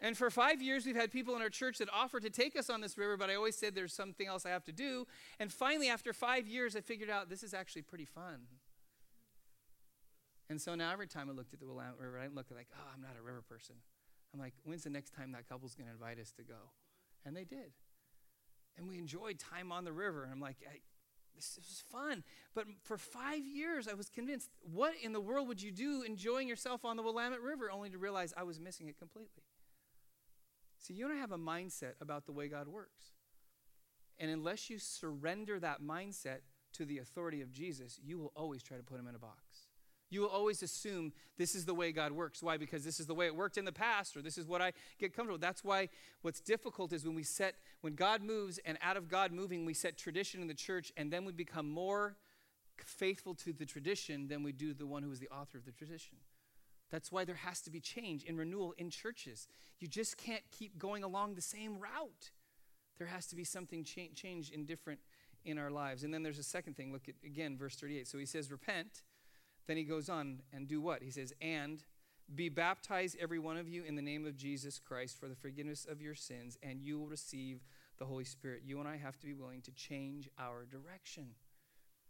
And 0.00 0.16
for 0.16 0.30
five 0.30 0.60
years, 0.60 0.84
we've 0.86 0.96
had 0.96 1.10
people 1.10 1.36
in 1.36 1.42
our 1.42 1.48
church 1.50 1.78
that 1.78 1.88
offered 1.92 2.22
to 2.22 2.30
take 2.30 2.58
us 2.58 2.68
on 2.68 2.80
this 2.80 2.98
river, 2.98 3.16
but 3.16 3.30
I 3.30 3.36
always 3.36 3.56
said 3.56 3.74
there's 3.74 3.92
something 3.92 4.26
else 4.26 4.44
I 4.44 4.50
have 4.50 4.64
to 4.64 4.72
do. 4.72 5.06
And 5.38 5.52
finally, 5.52 5.88
after 5.88 6.12
five 6.12 6.46
years, 6.46 6.76
I 6.76 6.80
figured 6.80 7.10
out 7.10 7.30
this 7.30 7.42
is 7.42 7.54
actually 7.54 7.82
pretty 7.82 8.04
fun. 8.04 8.40
And 10.50 10.60
so 10.60 10.74
now 10.74 10.92
every 10.92 11.06
time 11.06 11.30
I 11.30 11.32
looked 11.32 11.54
at 11.54 11.60
the 11.60 11.66
Willamette 11.66 11.94
River, 11.98 12.20
I 12.22 12.26
look 12.26 12.46
like, 12.54 12.68
oh, 12.74 12.88
I'm 12.94 13.00
not 13.00 13.12
a 13.18 13.22
river 13.22 13.42
person. 13.48 13.76
I'm 14.34 14.40
like, 14.40 14.52
when's 14.64 14.84
the 14.84 14.90
next 14.90 15.14
time 15.14 15.32
that 15.32 15.48
couple's 15.48 15.74
going 15.74 15.86
to 15.86 15.92
invite 15.92 16.18
us 16.18 16.32
to 16.32 16.42
go? 16.42 16.70
And 17.24 17.34
they 17.34 17.44
did. 17.44 17.72
And 18.76 18.88
we 18.88 18.98
enjoyed 18.98 19.38
time 19.38 19.72
on 19.72 19.84
the 19.84 19.92
river. 19.92 20.24
And 20.24 20.32
I'm 20.32 20.40
like, 20.40 20.56
this, 21.34 21.58
was 21.58 21.82
fun. 21.90 22.24
But 22.54 22.66
for 22.82 22.96
five 22.96 23.46
years, 23.46 23.88
I 23.88 23.94
was 23.94 24.08
convinced, 24.08 24.50
what 24.60 24.94
in 25.02 25.12
the 25.12 25.20
world 25.20 25.48
would 25.48 25.62
you 25.62 25.70
do 25.70 26.02
enjoying 26.02 26.48
yourself 26.48 26.84
on 26.84 26.96
the 26.96 27.02
Willamette 27.02 27.40
River, 27.40 27.70
only 27.70 27.90
to 27.90 27.98
realize 27.98 28.32
I 28.36 28.42
was 28.42 28.60
missing 28.60 28.88
it 28.88 28.98
completely? 28.98 29.42
See, 30.78 30.94
you 30.94 31.08
don't 31.08 31.18
have 31.18 31.32
a 31.32 31.38
mindset 31.38 31.94
about 32.00 32.26
the 32.26 32.32
way 32.32 32.48
God 32.48 32.68
works. 32.68 33.12
And 34.18 34.30
unless 34.30 34.70
you 34.70 34.78
surrender 34.78 35.58
that 35.60 35.82
mindset 35.82 36.40
to 36.74 36.84
the 36.84 36.98
authority 36.98 37.40
of 37.40 37.52
Jesus, 37.52 37.98
you 38.02 38.18
will 38.18 38.32
always 38.36 38.62
try 38.62 38.76
to 38.76 38.82
put 38.82 39.00
him 39.00 39.08
in 39.08 39.14
a 39.14 39.18
box. 39.18 39.53
You 40.14 40.20
will 40.20 40.28
always 40.28 40.62
assume 40.62 41.12
this 41.36 41.56
is 41.56 41.64
the 41.64 41.74
way 41.74 41.90
God 41.90 42.12
works. 42.12 42.40
Why? 42.40 42.56
Because 42.56 42.84
this 42.84 43.00
is 43.00 43.06
the 43.06 43.14
way 43.14 43.26
it 43.26 43.34
worked 43.34 43.58
in 43.58 43.64
the 43.64 43.72
past, 43.72 44.16
or 44.16 44.22
this 44.22 44.38
is 44.38 44.46
what 44.46 44.62
I 44.62 44.72
get 45.00 45.12
comfortable 45.12 45.34
with. 45.34 45.40
That's 45.40 45.64
why 45.64 45.88
what's 46.22 46.38
difficult 46.38 46.92
is 46.92 47.04
when 47.04 47.16
we 47.16 47.24
set, 47.24 47.56
when 47.80 47.96
God 47.96 48.22
moves, 48.22 48.58
and 48.64 48.78
out 48.80 48.96
of 48.96 49.08
God 49.08 49.32
moving, 49.32 49.64
we 49.64 49.74
set 49.74 49.98
tradition 49.98 50.40
in 50.40 50.46
the 50.46 50.54
church, 50.54 50.92
and 50.96 51.12
then 51.12 51.24
we 51.24 51.32
become 51.32 51.68
more 51.68 52.14
faithful 52.76 53.34
to 53.34 53.52
the 53.52 53.66
tradition 53.66 54.28
than 54.28 54.44
we 54.44 54.52
do 54.52 54.72
the 54.72 54.86
one 54.86 55.02
who 55.02 55.10
is 55.10 55.18
the 55.18 55.28
author 55.30 55.58
of 55.58 55.64
the 55.64 55.72
tradition. 55.72 56.18
That's 56.92 57.10
why 57.10 57.24
there 57.24 57.34
has 57.34 57.60
to 57.62 57.70
be 57.72 57.80
change 57.80 58.24
and 58.28 58.38
renewal 58.38 58.72
in 58.78 58.90
churches. 58.90 59.48
You 59.80 59.88
just 59.88 60.16
can't 60.16 60.44
keep 60.52 60.78
going 60.78 61.02
along 61.02 61.34
the 61.34 61.42
same 61.42 61.80
route. 61.80 62.30
There 62.98 63.08
has 63.08 63.26
to 63.26 63.34
be 63.34 63.42
something 63.42 63.82
cha- 63.82 64.14
change 64.14 64.50
in 64.50 64.64
different 64.64 65.00
in 65.44 65.58
our 65.58 65.70
lives. 65.70 66.04
And 66.04 66.14
then 66.14 66.22
there's 66.22 66.38
a 66.38 66.44
second 66.44 66.76
thing. 66.76 66.92
Look 66.92 67.08
at 67.08 67.16
again 67.24 67.58
verse 67.58 67.74
38. 67.74 68.06
So 68.06 68.18
he 68.18 68.26
says 68.26 68.52
repent. 68.52 69.02
Then 69.66 69.76
he 69.76 69.84
goes 69.84 70.08
on 70.08 70.42
and 70.52 70.68
do 70.68 70.80
what? 70.80 71.02
He 71.02 71.10
says 71.10 71.32
and 71.40 71.82
be 72.34 72.48
baptized 72.48 73.16
every 73.20 73.38
one 73.38 73.56
of 73.56 73.68
you 73.68 73.84
in 73.84 73.96
the 73.96 74.02
name 74.02 74.26
of 74.26 74.36
Jesus 74.36 74.78
Christ 74.78 75.18
for 75.18 75.28
the 75.28 75.34
forgiveness 75.34 75.86
of 75.88 76.00
your 76.00 76.14
sins 76.14 76.58
and 76.62 76.80
you 76.80 76.98
will 76.98 77.06
receive 77.06 77.60
the 77.98 78.04
Holy 78.04 78.24
Spirit. 78.24 78.62
You 78.64 78.80
and 78.80 78.88
I 78.88 78.96
have 78.96 79.18
to 79.20 79.26
be 79.26 79.34
willing 79.34 79.60
to 79.62 79.72
change 79.72 80.28
our 80.38 80.64
direction. 80.64 81.28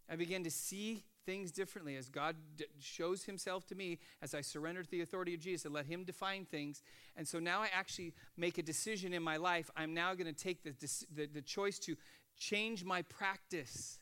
I 0.09 0.17
began 0.17 0.45
to 0.45 0.51
see 0.51 1.03
things 1.25 1.51
differently 1.51 1.97
as 1.97 2.09
God 2.11 2.37
d- 2.57 2.67
shows 2.79 3.25
himself 3.25 3.67
to 3.69 3.75
me 3.75 3.99
as 4.21 4.35
I 4.35 4.43
surrender 4.43 4.83
to 4.83 4.91
the 4.91 5.01
authority 5.01 5.35
of 5.35 5.41
Jesus 5.41 5.65
and 5.65 5.75
let 5.75 5.87
him 5.87 6.05
define 6.05 6.45
things. 6.45 6.83
And 7.17 7.27
so 7.27 7.39
now 7.39 7.63
I 7.63 7.69
actually 7.75 8.13
make 8.37 8.59
a 8.59 8.63
decision 8.63 9.15
in 9.15 9.23
my 9.23 9.39
life. 9.39 9.71
I'm 9.77 9.95
now 9.95 10.15
going 10.15 10.33
to 10.33 10.33
take 10.33 10.63
the, 10.63 10.75
the, 11.15 11.27
the 11.27 11.41
choice 11.41 11.79
to 11.81 11.97
change 12.37 12.85
my 12.85 13.03
practice. 13.03 13.99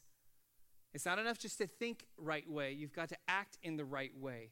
It's 0.95 1.07
not 1.07 1.19
enough 1.19 1.39
just 1.39 1.59
to 1.59 1.67
think 1.67 2.07
right 2.17 2.49
way, 2.49 2.73
you've 2.73 2.93
got 2.93 3.09
to 3.11 3.17
act 3.29 3.59
in 3.63 3.77
the 3.77 3.85
right 3.85 4.13
way. 4.19 4.51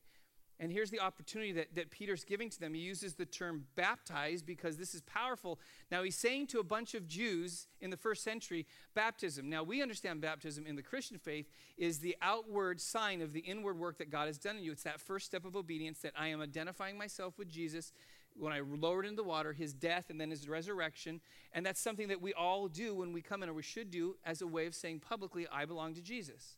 And 0.60 0.70
here's 0.70 0.90
the 0.90 1.00
opportunity 1.00 1.52
that, 1.52 1.74
that 1.74 1.90
Peter's 1.90 2.22
giving 2.22 2.50
to 2.50 2.60
them. 2.60 2.74
He 2.74 2.80
uses 2.80 3.14
the 3.14 3.24
term 3.24 3.64
baptize 3.76 4.42
because 4.42 4.76
this 4.76 4.94
is 4.94 5.00
powerful. 5.00 5.58
Now, 5.90 6.02
he's 6.02 6.16
saying 6.16 6.48
to 6.48 6.60
a 6.60 6.62
bunch 6.62 6.94
of 6.94 7.08
Jews 7.08 7.66
in 7.80 7.88
the 7.88 7.96
first 7.96 8.22
century, 8.22 8.66
baptism. 8.94 9.48
Now, 9.48 9.62
we 9.62 9.80
understand 9.80 10.20
baptism 10.20 10.66
in 10.66 10.76
the 10.76 10.82
Christian 10.82 11.16
faith 11.16 11.50
is 11.78 12.00
the 12.00 12.14
outward 12.20 12.78
sign 12.78 13.22
of 13.22 13.32
the 13.32 13.40
inward 13.40 13.78
work 13.78 13.96
that 13.98 14.10
God 14.10 14.26
has 14.26 14.36
done 14.36 14.58
in 14.58 14.62
you. 14.62 14.72
It's 14.72 14.82
that 14.82 15.00
first 15.00 15.24
step 15.24 15.46
of 15.46 15.56
obedience 15.56 16.00
that 16.00 16.12
I 16.14 16.28
am 16.28 16.42
identifying 16.42 16.98
myself 16.98 17.38
with 17.38 17.48
Jesus 17.48 17.92
when 18.36 18.52
I 18.52 18.60
lowered 18.60 19.04
into 19.04 19.16
the 19.16 19.28
water, 19.28 19.52
his 19.52 19.74
death 19.74 20.10
and 20.10 20.20
then 20.20 20.30
his 20.30 20.48
resurrection. 20.48 21.20
And 21.52 21.64
that's 21.64 21.80
something 21.80 22.08
that 22.08 22.20
we 22.20 22.32
all 22.32 22.68
do 22.68 22.94
when 22.94 23.12
we 23.12 23.22
come 23.22 23.42
in, 23.42 23.48
or 23.48 23.52
we 23.52 23.62
should 23.62 23.90
do 23.90 24.16
as 24.24 24.40
a 24.42 24.46
way 24.46 24.66
of 24.66 24.74
saying 24.74 25.00
publicly, 25.00 25.46
I 25.50 25.64
belong 25.64 25.94
to 25.94 26.02
Jesus. 26.02 26.56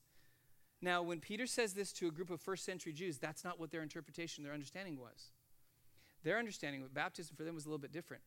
Now, 0.80 1.02
when 1.02 1.20
Peter 1.20 1.46
says 1.46 1.74
this 1.74 1.92
to 1.94 2.08
a 2.08 2.10
group 2.10 2.30
of 2.30 2.40
first 2.40 2.64
century 2.64 2.92
Jews, 2.92 3.18
that's 3.18 3.44
not 3.44 3.60
what 3.60 3.70
their 3.70 3.82
interpretation, 3.82 4.42
their 4.42 4.52
understanding 4.52 4.98
was. 4.98 5.30
Their 6.24 6.38
understanding 6.38 6.82
of 6.82 6.92
baptism 6.92 7.36
for 7.36 7.44
them 7.44 7.54
was 7.54 7.64
a 7.64 7.68
little 7.68 7.78
bit 7.78 7.92
different. 7.92 8.22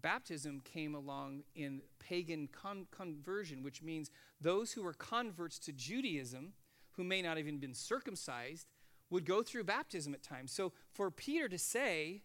Baptism 0.00 0.60
came 0.60 0.94
along 0.94 1.42
in 1.54 1.82
pagan 1.98 2.48
con- 2.52 2.86
conversion, 2.90 3.62
which 3.62 3.82
means 3.82 4.10
those 4.40 4.72
who 4.72 4.82
were 4.82 4.92
converts 4.92 5.58
to 5.60 5.72
Judaism, 5.72 6.52
who 6.92 7.04
may 7.04 7.22
not 7.22 7.36
have 7.36 7.46
even 7.46 7.58
been 7.58 7.74
circumcised, 7.74 8.66
would 9.10 9.24
go 9.24 9.42
through 9.42 9.64
baptism 9.64 10.14
at 10.14 10.22
times. 10.22 10.52
So 10.52 10.72
for 10.92 11.10
Peter 11.10 11.48
to 11.48 11.58
say, 11.58 12.22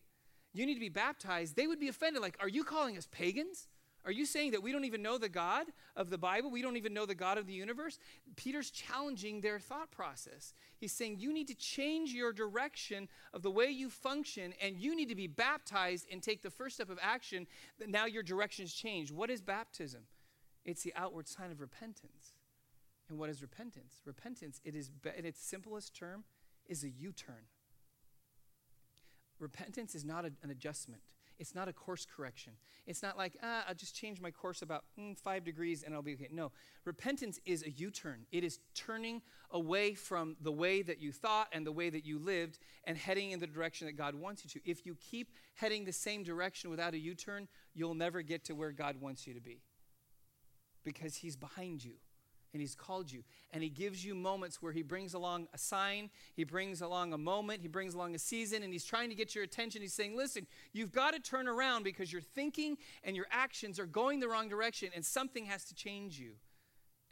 you 0.55 0.65
need 0.65 0.75
to 0.75 0.79
be 0.79 0.89
baptized, 0.89 1.55
they 1.55 1.67
would 1.67 1.79
be 1.79 1.89
offended. 1.89 2.21
Like, 2.21 2.37
are 2.39 2.47
you 2.47 2.63
calling 2.63 2.97
us 2.97 3.07
pagans? 3.11 3.67
Are 4.05 4.11
you 4.11 4.25
saying 4.25 4.51
that 4.51 4.61
we 4.61 4.71
don't 4.71 4.85
even 4.85 5.01
know 5.01 5.17
the 5.17 5.27
God 5.27 5.65
of 5.95 6.11
the 6.11 6.17
Bible? 6.17 6.51
We 6.51 6.61
don't 6.61 6.77
even 6.77 6.93
know 6.93 7.07
the 7.07 7.15
God 7.15 7.39
of 7.39 7.47
the 7.47 7.53
universe? 7.53 7.97
Peter's 8.35 8.69
challenging 8.69 9.41
their 9.41 9.59
thought 9.59 9.89
process. 9.91 10.53
He's 10.77 10.91
saying 10.91 11.17
you 11.17 11.33
need 11.33 11.47
to 11.47 11.55
change 11.55 12.13
your 12.13 12.31
direction 12.31 13.09
of 13.33 13.41
the 13.41 13.49
way 13.49 13.65
you 13.65 13.89
function, 13.89 14.53
and 14.61 14.77
you 14.77 14.95
need 14.95 15.09
to 15.09 15.15
be 15.15 15.27
baptized 15.27 16.05
and 16.11 16.21
take 16.21 16.43
the 16.43 16.51
first 16.51 16.75
step 16.75 16.89
of 16.89 16.99
action. 17.01 17.47
That 17.79 17.89
Now 17.89 18.05
your 18.05 18.23
direction 18.23 18.63
has 18.63 18.73
changed. 18.73 19.11
What 19.11 19.31
is 19.31 19.41
baptism? 19.41 20.01
It's 20.63 20.83
the 20.83 20.93
outward 20.95 21.27
sign 21.27 21.51
of 21.51 21.59
repentance. 21.59 22.37
And 23.09 23.17
what 23.17 23.29
is 23.29 23.41
repentance? 23.41 24.01
Repentance, 24.05 24.61
it 24.63 24.75
is 24.75 24.91
in 25.17 25.25
its 25.25 25.43
simplest 25.43 25.95
term, 25.95 26.23
is 26.67 26.83
a 26.83 26.89
U-turn. 26.89 27.45
Repentance 29.39 29.95
is 29.95 30.05
not 30.05 30.25
a, 30.25 30.31
an 30.43 30.49
adjustment. 30.49 31.01
It's 31.37 31.53
not 31.53 31.67
a 31.67 31.73
course 31.73 32.05
correction. 32.05 32.53
It's 32.87 33.03
not 33.03 33.17
like, 33.17 33.37
ah, 33.43 33.65
I'll 33.67 33.75
just 33.75 33.95
change 33.95 34.21
my 34.21 34.31
course 34.31 34.61
about 34.61 34.85
mm, 34.97 35.17
five 35.17 35.43
degrees 35.43 35.83
and 35.83 35.93
I'll 35.93 36.01
be 36.01 36.13
okay. 36.13 36.29
No, 36.31 36.51
repentance 36.85 37.39
is 37.45 37.63
a 37.63 37.71
U 37.71 37.91
turn. 37.91 38.25
It 38.31 38.43
is 38.43 38.59
turning 38.73 39.21
away 39.51 39.93
from 39.93 40.37
the 40.41 40.51
way 40.51 40.81
that 40.81 41.01
you 41.01 41.11
thought 41.11 41.49
and 41.51 41.65
the 41.65 41.71
way 41.71 41.89
that 41.89 42.05
you 42.05 42.19
lived 42.19 42.59
and 42.85 42.97
heading 42.97 43.31
in 43.31 43.39
the 43.39 43.47
direction 43.47 43.87
that 43.87 43.97
God 43.97 44.15
wants 44.15 44.43
you 44.45 44.49
to. 44.51 44.69
If 44.69 44.85
you 44.85 44.95
keep 44.95 45.31
heading 45.55 45.83
the 45.83 45.93
same 45.93 46.23
direction 46.23 46.69
without 46.69 46.93
a 46.93 46.99
U 46.99 47.15
turn, 47.15 47.47
you'll 47.73 47.95
never 47.95 48.21
get 48.21 48.45
to 48.45 48.55
where 48.55 48.71
God 48.71 49.01
wants 49.01 49.27
you 49.27 49.33
to 49.33 49.41
be 49.41 49.61
because 50.83 51.17
He's 51.17 51.35
behind 51.35 51.83
you 51.83 51.95
and 52.55 52.61
He's 52.61 52.73
called 52.73 53.11
you. 53.11 53.21
And 53.51 53.61
He 53.61 53.69
gives 53.69 54.05
you 54.05 54.15
moments 54.15 54.61
where 54.61 54.71
He 54.71 54.81
brings 54.81 55.13
along 55.13 55.49
a 55.53 55.57
sign, 55.57 56.09
He 56.37 56.45
brings 56.45 56.81
along 56.81 57.11
a 57.11 57.17
moment, 57.17 57.61
He 57.61 57.67
brings 57.67 57.93
along 57.93 58.15
a 58.15 58.19
season, 58.19 58.63
and 58.63 58.71
He's 58.71 58.85
trying 58.85 59.09
to 59.09 59.15
get 59.15 59.35
your 59.35 59.43
attention. 59.43 59.81
He's 59.81 59.93
saying, 59.93 60.15
Listen, 60.15 60.47
you've 60.71 60.93
got 60.93 61.13
to 61.13 61.19
turn 61.19 61.49
around 61.49 61.83
because 61.83 62.13
your 62.13 62.21
thinking 62.21 62.77
and 63.03 63.13
your 63.13 63.25
actions 63.29 63.77
are 63.77 63.85
going 63.85 64.21
the 64.21 64.29
wrong 64.29 64.47
direction, 64.47 64.89
and 64.95 65.05
something 65.05 65.45
has 65.47 65.65
to 65.65 65.75
change 65.75 66.17
you. 66.17 66.31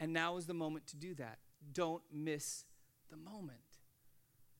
And 0.00 0.14
now 0.14 0.38
is 0.38 0.46
the 0.46 0.54
moment 0.54 0.86
to 0.88 0.96
do 0.96 1.14
that. 1.16 1.38
Don't 1.74 2.02
miss 2.10 2.64
the 3.10 3.18
moment. 3.18 3.58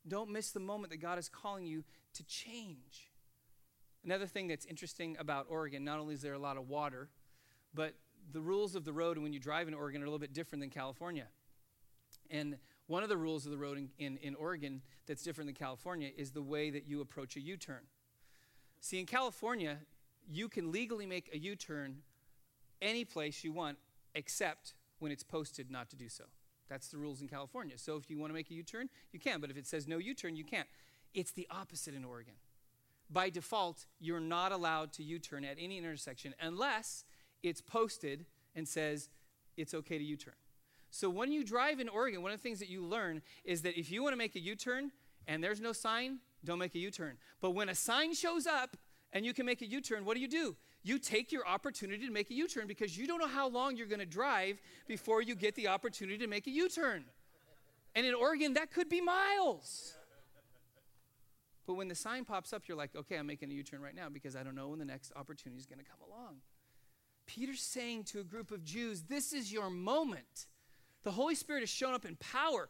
Don't 0.07 0.29
miss 0.29 0.51
the 0.51 0.61
moment 0.61 0.91
that 0.91 0.99
God 0.99 1.19
is 1.19 1.31
calling 1.31 1.65
you 1.65 1.83
to 2.13 2.23
change. 2.25 3.11
Another 4.05 4.27
thing 4.27 4.49
that's 4.49 4.67
interesting 4.67 5.17
about 5.19 5.47
Oregon, 5.49 5.83
not 5.83 5.99
only 5.99 6.13
is 6.13 6.21
there 6.21 6.35
a 6.35 6.39
lot 6.39 6.59
of 6.59 6.69
water, 6.69 7.09
but 7.73 7.95
the 8.33 8.41
rules 8.41 8.75
of 8.75 8.85
the 8.85 8.93
road 8.93 9.19
when 9.19 9.33
you 9.33 9.41
drive 9.41 9.69
in 9.69 9.75
Oregon 9.75 10.03
are 10.03 10.05
a 10.05 10.09
little 10.09 10.19
bit 10.19 10.33
different 10.33 10.61
than 10.61 10.71
California. 10.71 11.27
And 12.31 12.57
one 12.87 13.03
of 13.03 13.09
the 13.09 13.17
rules 13.17 13.47
of 13.47 13.53
the 13.53 13.59
road 13.59 13.79
in, 13.79 13.89
in, 13.99 14.17
in 14.19 14.35
Oregon 14.35 14.83
that's 15.07 15.23
different 15.23 15.49
than 15.49 15.55
California 15.55 16.11
is 16.17 16.33
the 16.33 16.43
way 16.43 16.71
that 16.71 16.87
you 16.87 17.01
approach 17.01 17.37
a 17.37 17.41
U 17.41 17.57
turn. 17.57 17.81
See, 18.81 18.99
in 18.99 19.07
California, 19.07 19.79
you 20.29 20.49
can 20.49 20.71
legally 20.71 21.07
make 21.07 21.31
a 21.33 21.39
U 21.39 21.57
turn 21.57 21.99
any 22.83 23.05
place 23.05 23.45
you 23.45 23.53
want 23.53 23.79
except 24.15 24.75
when 24.99 25.11
it's 25.11 25.23
posted 25.23 25.71
not 25.71 25.91
to 25.91 25.97
do 25.97 26.09
so. 26.09 26.25
That's 26.69 26.89
the 26.89 26.99
rules 26.99 27.21
in 27.21 27.29
California. 27.29 27.79
So 27.79 27.97
if 27.97 28.11
you 28.11 28.19
want 28.19 28.31
to 28.31 28.35
make 28.35 28.51
a 28.51 28.55
U 28.55 28.63
turn, 28.63 28.89
you 29.13 29.21
can, 29.21 29.41
but 29.41 29.51
if 29.51 29.57
it 29.57 29.67
says 29.67 29.87
no 29.87 29.99
U 29.99 30.15
turn, 30.15 30.37
you 30.37 30.45
can't. 30.45 30.69
It's 31.13 31.31
the 31.31 31.47
opposite 31.51 31.95
in 31.95 32.05
Oregon. 32.05 32.35
By 33.11 33.31
default, 33.31 33.87
you're 34.01 34.21
not 34.21 34.51
allowed 34.51 34.93
to 34.95 35.03
U 35.03 35.19
turn 35.19 35.45
at 35.45 35.57
any 35.59 35.79
intersection 35.79 36.35
unless 36.41 37.05
it's 37.45 37.61
posted 37.61 38.25
and 38.57 38.67
says 38.67 39.11
it's 39.57 39.75
okay 39.75 39.99
to 39.99 40.05
U 40.05 40.17
turn. 40.17 40.35
So 40.91 41.11
when 41.11 41.31
you 41.31 41.45
drive 41.45 41.81
in 41.81 41.89
Oregon, 41.89 42.23
one 42.23 42.33
of 42.33 42.39
the 42.39 42.43
things 42.43 42.59
that 42.61 42.69
you 42.69 42.85
learn 42.85 43.23
is 43.45 43.63
that 43.63 43.79
if 43.79 43.91
you 43.91 44.03
want 44.03 44.13
to 44.13 44.17
make 44.17 44.35
a 44.35 44.41
U 44.41 44.57
turn 44.57 44.91
and 45.27 45.43
there's 45.43 45.61
no 45.61 45.73
sign, 45.73 46.19
don't 46.45 46.59
make 46.59 46.75
a 46.75 46.79
U 46.79 46.91
turn. 46.91 47.17
But 47.41 47.51
when 47.51 47.69
a 47.69 47.75
sign 47.75 48.15
shows 48.15 48.47
up 48.47 48.77
and 49.13 49.25
you 49.25 49.35
can 49.35 49.45
make 49.47 49.61
a 49.61 49.67
U 49.67 49.81
turn, 49.81 50.05
what 50.05 50.15
do 50.15 50.21
you 50.21 50.29
do? 50.29 50.57
You 50.83 50.99
take 50.99 51.33
your 51.33 51.47
opportunity 51.47 52.07
to 52.07 52.13
make 52.13 52.31
a 52.31 52.35
U 52.35 52.49
turn 52.49 52.67
because 52.67 52.97
you 52.97 53.07
don't 53.07 53.19
know 53.19 53.29
how 53.29 53.49
long 53.49 53.77
you're 53.77 53.87
going 53.87 54.01
to 54.01 54.07
drive 54.07 54.61
before 54.87 55.23
you 55.23 55.35
get 55.35 55.55
the 55.55 55.69
opportunity 55.69 56.19
to 56.19 56.27
make 56.27 56.47
a 56.47 56.51
U 56.51 56.69
turn. 56.69 57.05
And 57.95 58.07
in 58.07 58.15
Oregon, 58.15 58.55
that 58.55 58.71
could 58.71 58.89
be 58.89 59.01
miles. 59.01 59.95
But 61.67 61.75
when 61.75 61.89
the 61.89 61.95
sign 61.95 62.25
pops 62.25 62.53
up, 62.53 62.69
you're 62.69 62.77
like, 62.77 62.95
okay, 62.95 63.17
I'm 63.17 63.27
making 63.27 63.51
a 63.51 63.55
U 63.55 63.63
turn 63.63 63.81
right 63.81 63.95
now 63.95 64.09
because 64.09 64.37
I 64.37 64.43
don't 64.43 64.55
know 64.55 64.69
when 64.69 64.79
the 64.79 64.85
next 64.85 65.13
opportunity 65.17 65.59
is 65.59 65.67
going 65.67 65.79
to 65.79 65.85
come 65.85 66.01
along. 66.07 66.37
Peter's 67.27 67.63
saying 67.63 68.05
to 68.05 68.21
a 68.21 68.25
group 68.25 68.51
of 68.51 68.65
Jews, 68.65 69.03
This 69.03 69.33
is 69.33 69.53
your 69.53 69.71
moment. 69.71 70.47
The 71.03 71.13
Holy 71.13 71.35
Spirit 71.35 71.61
has 71.61 71.71
shown 71.71 71.95
up 71.95 72.05
in 72.05 72.17
power. 72.17 72.69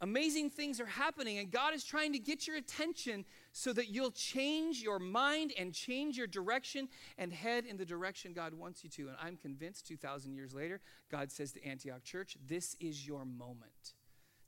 Amazing 0.00 0.50
things 0.50 0.80
are 0.80 0.86
happening, 0.86 1.38
and 1.38 1.48
God 1.48 1.74
is 1.74 1.84
trying 1.84 2.12
to 2.12 2.18
get 2.18 2.48
your 2.48 2.56
attention 2.56 3.24
so 3.52 3.72
that 3.72 3.88
you'll 3.88 4.10
change 4.10 4.82
your 4.82 4.98
mind 4.98 5.52
and 5.56 5.72
change 5.72 6.18
your 6.18 6.26
direction 6.26 6.88
and 7.18 7.32
head 7.32 7.64
in 7.66 7.76
the 7.76 7.84
direction 7.84 8.32
God 8.32 8.52
wants 8.52 8.82
you 8.82 8.90
to. 8.90 9.08
And 9.08 9.16
I'm 9.22 9.36
convinced 9.36 9.86
2,000 9.86 10.34
years 10.34 10.52
later, 10.52 10.80
God 11.08 11.30
says 11.30 11.52
to 11.52 11.64
Antioch 11.64 12.02
Church, 12.02 12.36
This 12.44 12.76
is 12.80 13.06
your 13.06 13.24
moment. 13.24 13.94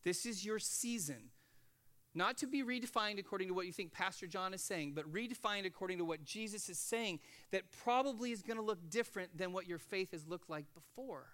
This 0.02 0.26
is 0.26 0.44
your 0.44 0.58
season. 0.58 1.30
Not 2.14 2.36
to 2.38 2.46
be 2.46 2.62
redefined 2.62 3.18
according 3.18 3.48
to 3.48 3.54
what 3.54 3.66
you 3.66 3.72
think 3.72 3.92
Pastor 3.92 4.26
John 4.26 4.54
is 4.54 4.62
saying, 4.62 4.92
but 4.94 5.10
redefined 5.12 5.66
according 5.66 5.98
to 5.98 6.04
what 6.04 6.24
Jesus 6.24 6.68
is 6.68 6.78
saying 6.78 7.18
that 7.50 7.62
probably 7.82 8.30
is 8.30 8.42
going 8.42 8.56
to 8.56 8.62
look 8.62 8.88
different 8.88 9.36
than 9.36 9.52
what 9.52 9.66
your 9.66 9.78
faith 9.78 10.12
has 10.12 10.26
looked 10.26 10.48
like 10.48 10.66
before. 10.74 11.26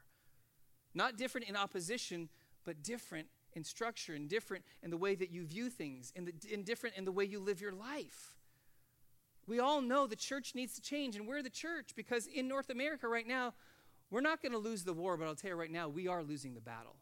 Not 0.94 1.16
different 1.16 1.48
in 1.48 1.56
opposition, 1.56 2.30
but 2.64 2.82
different 2.82 3.28
in 3.52 3.62
structure 3.62 4.14
and 4.14 4.28
different 4.28 4.64
in 4.82 4.90
the 4.90 4.96
way 4.96 5.14
that 5.14 5.30
you 5.30 5.44
view 5.44 5.68
things, 5.68 6.12
and, 6.16 6.26
the, 6.26 6.56
different 6.56 6.96
in 6.96 7.04
the 7.04 7.12
way 7.12 7.24
you 7.24 7.40
live 7.40 7.60
your 7.60 7.72
life. 7.72 8.36
We 9.46 9.58
all 9.58 9.82
know 9.82 10.06
the 10.06 10.16
church 10.16 10.54
needs 10.54 10.74
to 10.76 10.80
change, 10.80 11.16
and 11.16 11.26
we're 11.26 11.42
the 11.42 11.50
church 11.50 11.90
because 11.96 12.26
in 12.26 12.48
North 12.48 12.70
America 12.70 13.08
right 13.08 13.26
now, 13.26 13.54
we're 14.10 14.20
not 14.20 14.40
going 14.40 14.52
to 14.52 14.58
lose 14.58 14.84
the 14.84 14.92
war, 14.92 15.16
but 15.16 15.26
I'll 15.26 15.34
tell 15.34 15.50
you 15.50 15.56
right 15.56 15.70
now, 15.70 15.88
we 15.88 16.08
are 16.08 16.22
losing 16.22 16.54
the 16.54 16.60
battle. 16.60 16.96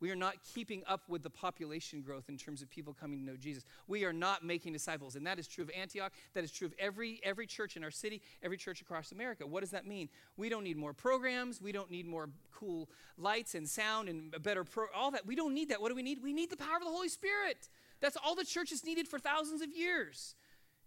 We 0.00 0.10
are 0.10 0.16
not 0.16 0.36
keeping 0.54 0.82
up 0.88 1.02
with 1.08 1.22
the 1.22 1.30
population 1.30 2.00
growth 2.00 2.28
in 2.28 2.38
terms 2.38 2.62
of 2.62 2.70
people 2.70 2.96
coming 2.98 3.18
to 3.18 3.24
know 3.24 3.36
Jesus. 3.36 3.64
We 3.86 4.04
are 4.04 4.12
not 4.12 4.44
making 4.44 4.72
disciples. 4.72 5.14
And 5.14 5.26
that 5.26 5.38
is 5.38 5.46
true 5.46 5.62
of 5.62 5.70
Antioch. 5.70 6.12
That 6.34 6.42
is 6.42 6.50
true 6.50 6.66
of 6.66 6.74
every, 6.78 7.20
every 7.22 7.46
church 7.46 7.76
in 7.76 7.84
our 7.84 7.90
city, 7.90 8.22
every 8.42 8.56
church 8.56 8.80
across 8.80 9.12
America. 9.12 9.46
What 9.46 9.60
does 9.60 9.72
that 9.72 9.86
mean? 9.86 10.08
We 10.36 10.48
don't 10.48 10.64
need 10.64 10.78
more 10.78 10.94
programs. 10.94 11.60
We 11.60 11.72
don't 11.72 11.90
need 11.90 12.06
more 12.06 12.30
cool 12.52 12.88
lights 13.18 13.54
and 13.54 13.68
sound 13.68 14.08
and 14.08 14.34
a 14.34 14.40
better 14.40 14.64
pro, 14.64 14.86
all 14.94 15.10
that. 15.10 15.26
We 15.26 15.36
don't 15.36 15.52
need 15.52 15.68
that. 15.68 15.82
What 15.82 15.90
do 15.90 15.94
we 15.94 16.02
need? 16.02 16.22
We 16.22 16.32
need 16.32 16.50
the 16.50 16.56
power 16.56 16.76
of 16.76 16.82
the 16.82 16.90
Holy 16.90 17.08
Spirit. 17.08 17.68
That's 18.00 18.16
all 18.24 18.34
the 18.34 18.44
church 18.44 18.70
has 18.70 18.84
needed 18.84 19.06
for 19.06 19.18
thousands 19.18 19.60
of 19.60 19.68
years. 19.70 20.34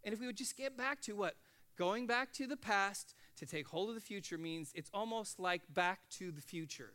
And 0.03 0.13
if 0.13 0.19
we 0.19 0.25
would 0.25 0.37
just 0.37 0.57
get 0.57 0.75
back 0.75 1.01
to 1.01 1.13
what? 1.13 1.35
Going 1.77 2.05
back 2.07 2.33
to 2.33 2.47
the 2.47 2.57
past 2.57 3.15
to 3.37 3.45
take 3.45 3.67
hold 3.67 3.89
of 3.89 3.95
the 3.95 4.01
future 4.01 4.37
means 4.37 4.71
it's 4.75 4.89
almost 4.93 5.39
like 5.39 5.61
back 5.73 6.01
to 6.17 6.31
the 6.31 6.41
future. 6.41 6.93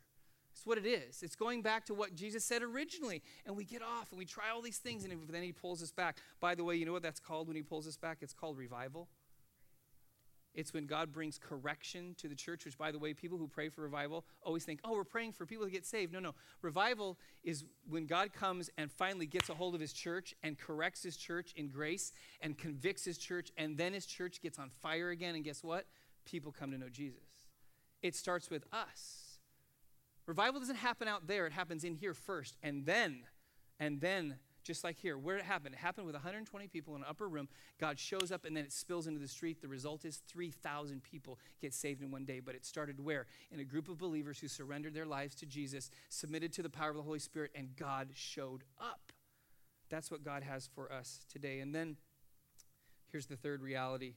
It's 0.59 0.67
what 0.67 0.77
it 0.77 0.87
is. 0.87 1.23
It's 1.23 1.37
going 1.37 1.63
back 1.63 1.87
to 1.87 1.95
what 1.95 2.17
Jesus 2.17 2.45
said 2.45 2.65
originally. 2.65 3.23
And 3.47 3.57
we 3.57 3.65
get 3.65 3.81
off 3.81 4.11
and 4.11 4.19
we 4.19 4.25
try 4.25 4.51
all 4.53 4.61
these 4.61 4.79
things, 4.79 5.05
and 5.05 5.13
then 5.29 5.43
he 5.45 5.53
pulls 5.53 5.81
us 5.85 5.93
back. 5.93 6.19
By 6.41 6.57
the 6.57 6.65
way, 6.65 6.75
you 6.75 6.85
know 6.85 6.93
what 6.93 7.05
that's 7.05 7.21
called 7.21 7.47
when 7.47 7.55
he 7.55 7.63
pulls 7.63 7.87
us 7.87 7.97
back? 7.97 8.19
It's 8.23 8.35
called 8.35 8.59
revival. 8.59 9.07
It's 10.55 10.75
when 10.75 10.87
God 10.87 11.13
brings 11.13 11.39
correction 11.39 12.17
to 12.19 12.27
the 12.27 12.35
church, 12.35 12.65
which, 12.65 12.77
by 12.77 12.91
the 12.91 12.99
way, 12.99 13.15
people 13.15 13.39
who 13.39 13.47
pray 13.47 13.69
for 13.69 13.83
revival 13.83 14.25
always 14.43 14.65
think, 14.65 14.81
oh, 14.83 14.95
we're 14.95 15.05
praying 15.05 15.31
for 15.31 15.47
people 15.47 15.65
to 15.65 15.71
get 15.71 15.87
saved. 15.87 16.13
No, 16.13 16.19
no. 16.19 16.35
Revival 16.61 17.17
is 17.45 17.63
when 17.89 18.07
God 18.07 18.33
comes 18.33 18.69
and 18.77 18.91
finally 18.91 19.27
gets 19.27 19.49
a 19.51 19.55
hold 19.55 19.77
of 19.77 19.81
his 19.81 19.93
church 19.93 20.35
and 20.43 20.59
corrects 20.59 21.05
his 21.05 21.17
church 21.17 21.53
in 21.55 21.69
grace 21.69 22.13
and 22.41 22.59
convicts 22.59 23.05
his 23.05 23.17
church, 23.17 23.53
and 23.57 23.77
then 23.77 23.93
his 23.93 24.07
church 24.07 24.43
gets 24.43 24.59
on 24.59 24.71
fire 24.71 25.11
again. 25.11 25.37
And 25.37 25.45
guess 25.45 25.63
what? 25.63 25.87
People 26.25 26.51
come 26.51 26.73
to 26.73 26.79
know 26.79 26.89
Jesus. 26.89 27.23
It 28.03 28.17
starts 28.17 28.51
with 28.51 28.65
us. 28.73 29.28
Revival 30.29 30.61
doesn't 30.61 30.77
happen 30.77 31.09
out 31.09 31.27
there, 31.27 31.47
it 31.47 31.53
happens 31.53 31.83
in 31.83 31.95
here 31.95 32.15
first. 32.15 32.57
And 32.63 32.85
then, 32.85 33.23
and 33.81 34.01
then 34.01 34.37
just 34.63 34.85
like 34.85 34.99
here. 34.99 35.17
Where 35.17 35.39
it 35.39 35.45
happened? 35.45 35.75
It 35.75 35.79
happened 35.79 36.05
with 36.05 36.15
120 36.15 36.69
people 36.69 36.95
in 36.95 37.01
an 37.01 37.07
upper 37.09 37.27
room. 37.27 37.49
God 37.81 37.99
shows 37.99 38.31
up 38.31 38.45
and 38.45 38.55
then 38.55 38.65
it 38.65 38.73
spills 38.73 39.07
into 39.07 39.19
the 39.19 39.27
street. 39.27 39.63
The 39.63 39.69
result 39.69 40.05
is 40.05 40.21
3,000 40.29 41.03
people 41.03 41.39
get 41.63 41.73
saved 41.73 42.03
in 42.03 42.11
one 42.11 42.27
day. 42.27 42.41
But 42.41 42.55
it 42.55 42.67
started 42.67 43.03
where? 43.03 43.25
In 43.51 43.61
a 43.61 43.65
group 43.65 43.89
of 43.89 43.97
believers 43.97 44.39
who 44.39 44.47
surrendered 44.47 44.93
their 44.93 45.07
lives 45.07 45.35
to 45.37 45.47
Jesus, 45.47 45.91
submitted 46.11 46.53
to 46.53 46.63
the 46.63 46.69
power 46.69 46.91
of 46.91 46.97
the 46.97 47.03
Holy 47.03 47.19
Spirit, 47.19 47.51
and 47.55 47.75
God 47.77 48.11
showed 48.13 48.65
up. 48.79 49.13
That's 49.89 50.11
what 50.11 50.23
God 50.23 50.43
has 50.43 50.69
for 50.75 50.93
us 50.93 51.21
today. 51.33 51.61
And 51.61 51.75
then 51.75 51.97
here's 53.11 53.27
the 53.27 53.37
third 53.37 53.63
reality. 53.63 54.17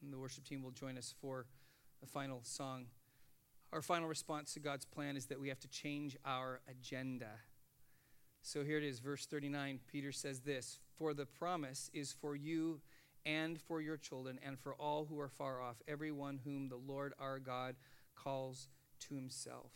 And 0.00 0.12
the 0.12 0.18
worship 0.18 0.44
team 0.44 0.62
will 0.62 0.70
join 0.70 0.96
us 0.96 1.12
for 1.20 1.46
the 2.00 2.06
final 2.06 2.42
song. 2.44 2.86
Our 3.72 3.82
final 3.82 4.08
response 4.08 4.52
to 4.54 4.60
God's 4.60 4.84
plan 4.84 5.16
is 5.16 5.26
that 5.26 5.40
we 5.40 5.48
have 5.48 5.60
to 5.60 5.68
change 5.68 6.16
our 6.24 6.60
agenda. 6.68 7.30
So 8.42 8.64
here 8.64 8.78
it 8.78 8.84
is, 8.84 8.98
verse 8.98 9.26
39. 9.26 9.80
Peter 9.86 10.12
says 10.12 10.40
this 10.40 10.80
For 10.98 11.14
the 11.14 11.26
promise 11.26 11.90
is 11.92 12.12
for 12.12 12.34
you 12.34 12.80
and 13.24 13.60
for 13.60 13.80
your 13.80 13.96
children 13.96 14.40
and 14.44 14.58
for 14.58 14.74
all 14.74 15.04
who 15.04 15.20
are 15.20 15.28
far 15.28 15.60
off, 15.60 15.76
everyone 15.86 16.40
whom 16.44 16.68
the 16.68 16.76
Lord 16.76 17.12
our 17.18 17.38
God 17.38 17.76
calls 18.16 18.68
to 19.00 19.14
himself. 19.14 19.70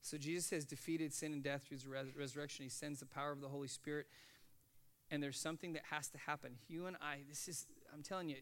So 0.00 0.16
Jesus 0.16 0.50
has 0.50 0.64
defeated 0.64 1.12
sin 1.12 1.32
and 1.32 1.42
death 1.42 1.64
through 1.66 1.78
his 1.78 1.86
res- 1.86 2.16
resurrection. 2.16 2.62
He 2.62 2.68
sends 2.68 3.00
the 3.00 3.06
power 3.06 3.32
of 3.32 3.40
the 3.40 3.48
Holy 3.48 3.68
Spirit. 3.68 4.06
And 5.10 5.22
there's 5.22 5.38
something 5.38 5.72
that 5.72 5.82
has 5.90 6.08
to 6.10 6.18
happen. 6.18 6.56
You 6.68 6.86
and 6.86 6.96
I, 7.00 7.20
this 7.28 7.48
is, 7.48 7.66
I'm 7.92 8.02
telling 8.02 8.28
you, 8.28 8.36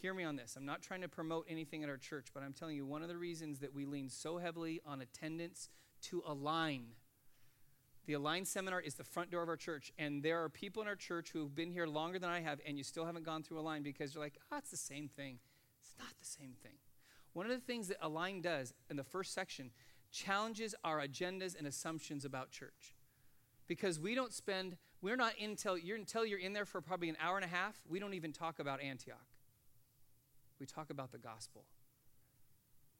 hear 0.00 0.14
me 0.14 0.24
on 0.24 0.36
this. 0.36 0.56
I'm 0.56 0.66
not 0.66 0.82
trying 0.82 1.02
to 1.02 1.08
promote 1.08 1.46
anything 1.48 1.82
at 1.82 1.88
our 1.88 1.96
church, 1.96 2.28
but 2.32 2.42
I'm 2.42 2.52
telling 2.52 2.76
you, 2.76 2.86
one 2.86 3.02
of 3.02 3.08
the 3.08 3.16
reasons 3.16 3.60
that 3.60 3.74
we 3.74 3.84
lean 3.84 4.08
so 4.08 4.38
heavily 4.38 4.80
on 4.86 5.00
attendance 5.00 5.68
to 6.02 6.22
align 6.26 6.86
the 8.06 8.12
Align 8.12 8.44
Seminar 8.44 8.80
is 8.80 8.94
the 8.94 9.04
front 9.04 9.32
door 9.32 9.42
of 9.42 9.48
our 9.48 9.56
church, 9.56 9.92
and 9.98 10.22
there 10.22 10.42
are 10.42 10.48
people 10.48 10.80
in 10.80 10.86
our 10.86 10.94
church 10.94 11.30
who 11.32 11.40
have 11.40 11.56
been 11.56 11.72
here 11.72 11.86
longer 11.86 12.20
than 12.20 12.30
I 12.30 12.40
have, 12.40 12.60
and 12.64 12.78
you 12.78 12.84
still 12.84 13.04
haven't 13.04 13.24
gone 13.24 13.42
through 13.42 13.58
Align 13.58 13.82
because 13.82 14.14
you're 14.14 14.22
like, 14.22 14.38
oh, 14.52 14.58
it's 14.58 14.70
the 14.70 14.76
same 14.76 15.08
thing. 15.08 15.40
It's 15.80 15.94
not 15.98 16.10
the 16.20 16.24
same 16.24 16.54
thing. 16.62 16.74
One 17.32 17.46
of 17.46 17.52
the 17.52 17.58
things 17.58 17.88
that 17.88 17.98
Align 18.00 18.40
does 18.40 18.72
in 18.88 18.96
the 18.96 19.04
first 19.04 19.34
section 19.34 19.72
challenges 20.12 20.72
our 20.84 21.04
agendas 21.04 21.58
and 21.58 21.66
assumptions 21.66 22.24
about 22.24 22.52
church. 22.52 22.94
Because 23.66 23.98
we 23.98 24.14
don't 24.14 24.32
spend, 24.32 24.76
we're 25.02 25.16
not 25.16 25.32
until 25.42 25.76
you're, 25.76 25.96
until 25.96 26.24
you're 26.24 26.38
in 26.38 26.52
there 26.52 26.64
for 26.64 26.80
probably 26.80 27.08
an 27.08 27.16
hour 27.20 27.34
and 27.34 27.44
a 27.44 27.48
half, 27.48 27.80
we 27.88 27.98
don't 27.98 28.14
even 28.14 28.32
talk 28.32 28.60
about 28.60 28.80
Antioch. 28.80 29.26
We 30.58 30.66
talk 30.66 30.90
about 30.90 31.12
the 31.12 31.18
gospel. 31.18 31.64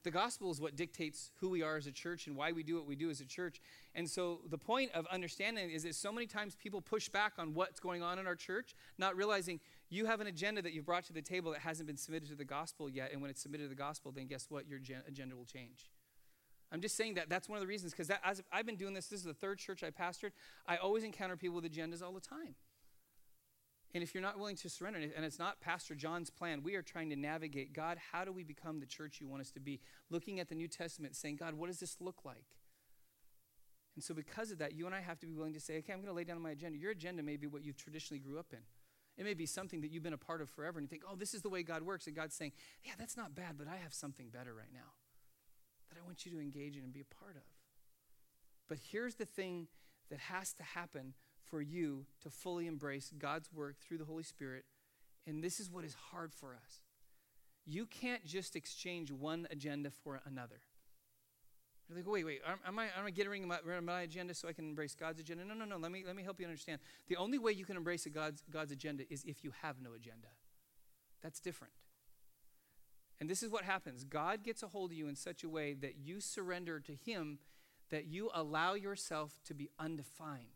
The 0.06 0.12
gospel 0.12 0.52
is 0.52 0.60
what 0.60 0.76
dictates 0.76 1.32
who 1.40 1.48
we 1.48 1.62
are 1.62 1.76
as 1.76 1.88
a 1.88 1.90
church 1.90 2.28
and 2.28 2.36
why 2.36 2.52
we 2.52 2.62
do 2.62 2.76
what 2.76 2.86
we 2.86 2.94
do 2.94 3.10
as 3.10 3.20
a 3.20 3.24
church. 3.24 3.60
And 3.92 4.08
so 4.08 4.40
the 4.48 4.56
point 4.56 4.92
of 4.92 5.04
understanding 5.08 5.68
is 5.68 5.82
that 5.82 5.96
so 5.96 6.12
many 6.12 6.28
times 6.28 6.54
people 6.54 6.80
push 6.80 7.08
back 7.08 7.32
on 7.38 7.54
what's 7.54 7.80
going 7.80 8.04
on 8.04 8.20
in 8.20 8.26
our 8.26 8.36
church, 8.36 8.76
not 8.98 9.16
realizing 9.16 9.58
you 9.88 10.06
have 10.06 10.20
an 10.20 10.28
agenda 10.28 10.62
that 10.62 10.72
you've 10.72 10.86
brought 10.86 11.04
to 11.06 11.12
the 11.12 11.22
table 11.22 11.50
that 11.50 11.62
hasn't 11.62 11.88
been 11.88 11.96
submitted 11.96 12.28
to 12.28 12.36
the 12.36 12.44
gospel 12.44 12.88
yet. 12.88 13.10
And 13.12 13.20
when 13.20 13.32
it's 13.32 13.42
submitted 13.42 13.64
to 13.64 13.68
the 13.68 13.74
gospel, 13.74 14.12
then 14.12 14.28
guess 14.28 14.46
what? 14.48 14.68
Your 14.68 14.78
agenda 15.08 15.34
will 15.34 15.44
change. 15.44 15.90
I'm 16.70 16.80
just 16.80 16.96
saying 16.96 17.14
that 17.14 17.28
that's 17.28 17.48
one 17.48 17.56
of 17.56 17.62
the 17.62 17.66
reasons 17.66 17.92
because 17.92 18.10
as 18.24 18.42
I've 18.52 18.66
been 18.66 18.76
doing 18.76 18.94
this, 18.94 19.06
this 19.08 19.18
is 19.18 19.26
the 19.26 19.34
third 19.34 19.58
church 19.58 19.82
I 19.82 19.90
pastored. 19.90 20.30
I 20.68 20.76
always 20.76 21.02
encounter 21.02 21.36
people 21.36 21.56
with 21.56 21.64
agendas 21.64 22.00
all 22.00 22.12
the 22.12 22.20
time. 22.20 22.54
And 23.96 24.02
if 24.02 24.12
you're 24.12 24.22
not 24.22 24.38
willing 24.38 24.56
to 24.56 24.68
surrender, 24.68 24.98
and 24.98 25.24
it's 25.24 25.38
not 25.38 25.58
Pastor 25.62 25.94
John's 25.94 26.28
plan, 26.28 26.62
we 26.62 26.74
are 26.74 26.82
trying 26.82 27.08
to 27.08 27.16
navigate 27.16 27.72
God, 27.72 27.96
how 28.12 28.26
do 28.26 28.30
we 28.30 28.44
become 28.44 28.78
the 28.78 28.84
church 28.84 29.22
you 29.22 29.26
want 29.26 29.40
us 29.40 29.50
to 29.52 29.58
be? 29.58 29.80
Looking 30.10 30.38
at 30.38 30.50
the 30.50 30.54
New 30.54 30.68
Testament, 30.68 31.16
saying, 31.16 31.36
God, 31.36 31.54
what 31.54 31.68
does 31.68 31.80
this 31.80 31.96
look 31.98 32.22
like? 32.22 32.44
And 33.94 34.04
so, 34.04 34.12
because 34.12 34.50
of 34.50 34.58
that, 34.58 34.74
you 34.74 34.84
and 34.84 34.94
I 34.94 35.00
have 35.00 35.18
to 35.20 35.26
be 35.26 35.32
willing 35.32 35.54
to 35.54 35.60
say, 35.60 35.78
okay, 35.78 35.94
I'm 35.94 36.00
going 36.00 36.08
to 36.08 36.12
lay 36.12 36.24
down 36.24 36.42
my 36.42 36.50
agenda. 36.50 36.76
Your 36.76 36.90
agenda 36.90 37.22
may 37.22 37.38
be 37.38 37.46
what 37.46 37.64
you 37.64 37.72
traditionally 37.72 38.18
grew 38.18 38.38
up 38.38 38.48
in. 38.52 38.58
It 39.16 39.24
may 39.24 39.32
be 39.32 39.46
something 39.46 39.80
that 39.80 39.90
you've 39.90 40.02
been 40.02 40.12
a 40.12 40.18
part 40.18 40.42
of 40.42 40.50
forever, 40.50 40.78
and 40.78 40.84
you 40.84 40.90
think, 40.90 41.04
oh, 41.10 41.16
this 41.16 41.32
is 41.32 41.40
the 41.40 41.48
way 41.48 41.62
God 41.62 41.80
works. 41.80 42.06
And 42.06 42.14
God's 42.14 42.34
saying, 42.34 42.52
yeah, 42.84 42.92
that's 42.98 43.16
not 43.16 43.34
bad, 43.34 43.56
but 43.56 43.66
I 43.66 43.76
have 43.76 43.94
something 43.94 44.28
better 44.28 44.52
right 44.52 44.74
now 44.74 44.92
that 45.88 45.96
I 45.98 46.04
want 46.04 46.26
you 46.26 46.32
to 46.32 46.38
engage 46.38 46.76
in 46.76 46.84
and 46.84 46.92
be 46.92 47.00
a 47.00 47.14
part 47.14 47.34
of. 47.34 47.44
But 48.68 48.76
here's 48.92 49.14
the 49.14 49.24
thing 49.24 49.68
that 50.10 50.18
has 50.18 50.52
to 50.52 50.62
happen 50.62 51.14
for 51.50 51.60
you 51.60 52.06
to 52.22 52.30
fully 52.30 52.66
embrace 52.66 53.12
God's 53.18 53.52
work 53.52 53.76
through 53.80 53.98
the 53.98 54.04
Holy 54.04 54.22
Spirit. 54.22 54.64
And 55.26 55.42
this 55.42 55.60
is 55.60 55.70
what 55.70 55.84
is 55.84 55.94
hard 56.10 56.32
for 56.32 56.54
us. 56.54 56.80
You 57.64 57.86
can't 57.86 58.24
just 58.24 58.54
exchange 58.54 59.10
one 59.10 59.48
agenda 59.50 59.90
for 59.90 60.20
another. 60.24 60.60
You're 61.88 61.98
like, 61.98 62.08
wait, 62.08 62.24
wait, 62.24 62.40
am 62.66 62.78
I, 62.78 62.86
am 62.98 63.06
I 63.06 63.10
getting 63.10 63.46
my, 63.46 63.58
my 63.80 64.02
agenda 64.02 64.34
so 64.34 64.48
I 64.48 64.52
can 64.52 64.64
embrace 64.64 64.94
God's 64.94 65.20
agenda? 65.20 65.44
No, 65.44 65.54
no, 65.54 65.64
no. 65.64 65.76
Let 65.76 65.92
me, 65.92 66.02
let 66.04 66.16
me 66.16 66.24
help 66.24 66.40
you 66.40 66.46
understand. 66.46 66.80
The 67.08 67.16
only 67.16 67.38
way 67.38 67.52
you 67.52 67.64
can 67.64 67.76
embrace 67.76 68.06
God's, 68.12 68.42
God's 68.50 68.72
agenda 68.72 69.04
is 69.08 69.24
if 69.24 69.44
you 69.44 69.52
have 69.62 69.76
no 69.80 69.92
agenda. 69.94 70.28
That's 71.22 71.38
different. 71.38 71.74
And 73.20 73.30
this 73.30 73.42
is 73.42 73.50
what 73.50 73.64
happens 73.64 74.04
God 74.04 74.42
gets 74.42 74.62
a 74.62 74.68
hold 74.68 74.90
of 74.90 74.96
you 74.96 75.08
in 75.08 75.16
such 75.16 75.44
a 75.44 75.48
way 75.48 75.74
that 75.74 75.96
you 75.96 76.20
surrender 76.20 76.80
to 76.80 76.92
Him, 76.92 77.38
that 77.90 78.06
you 78.06 78.30
allow 78.34 78.74
yourself 78.74 79.38
to 79.46 79.54
be 79.54 79.70
undefined. 79.78 80.55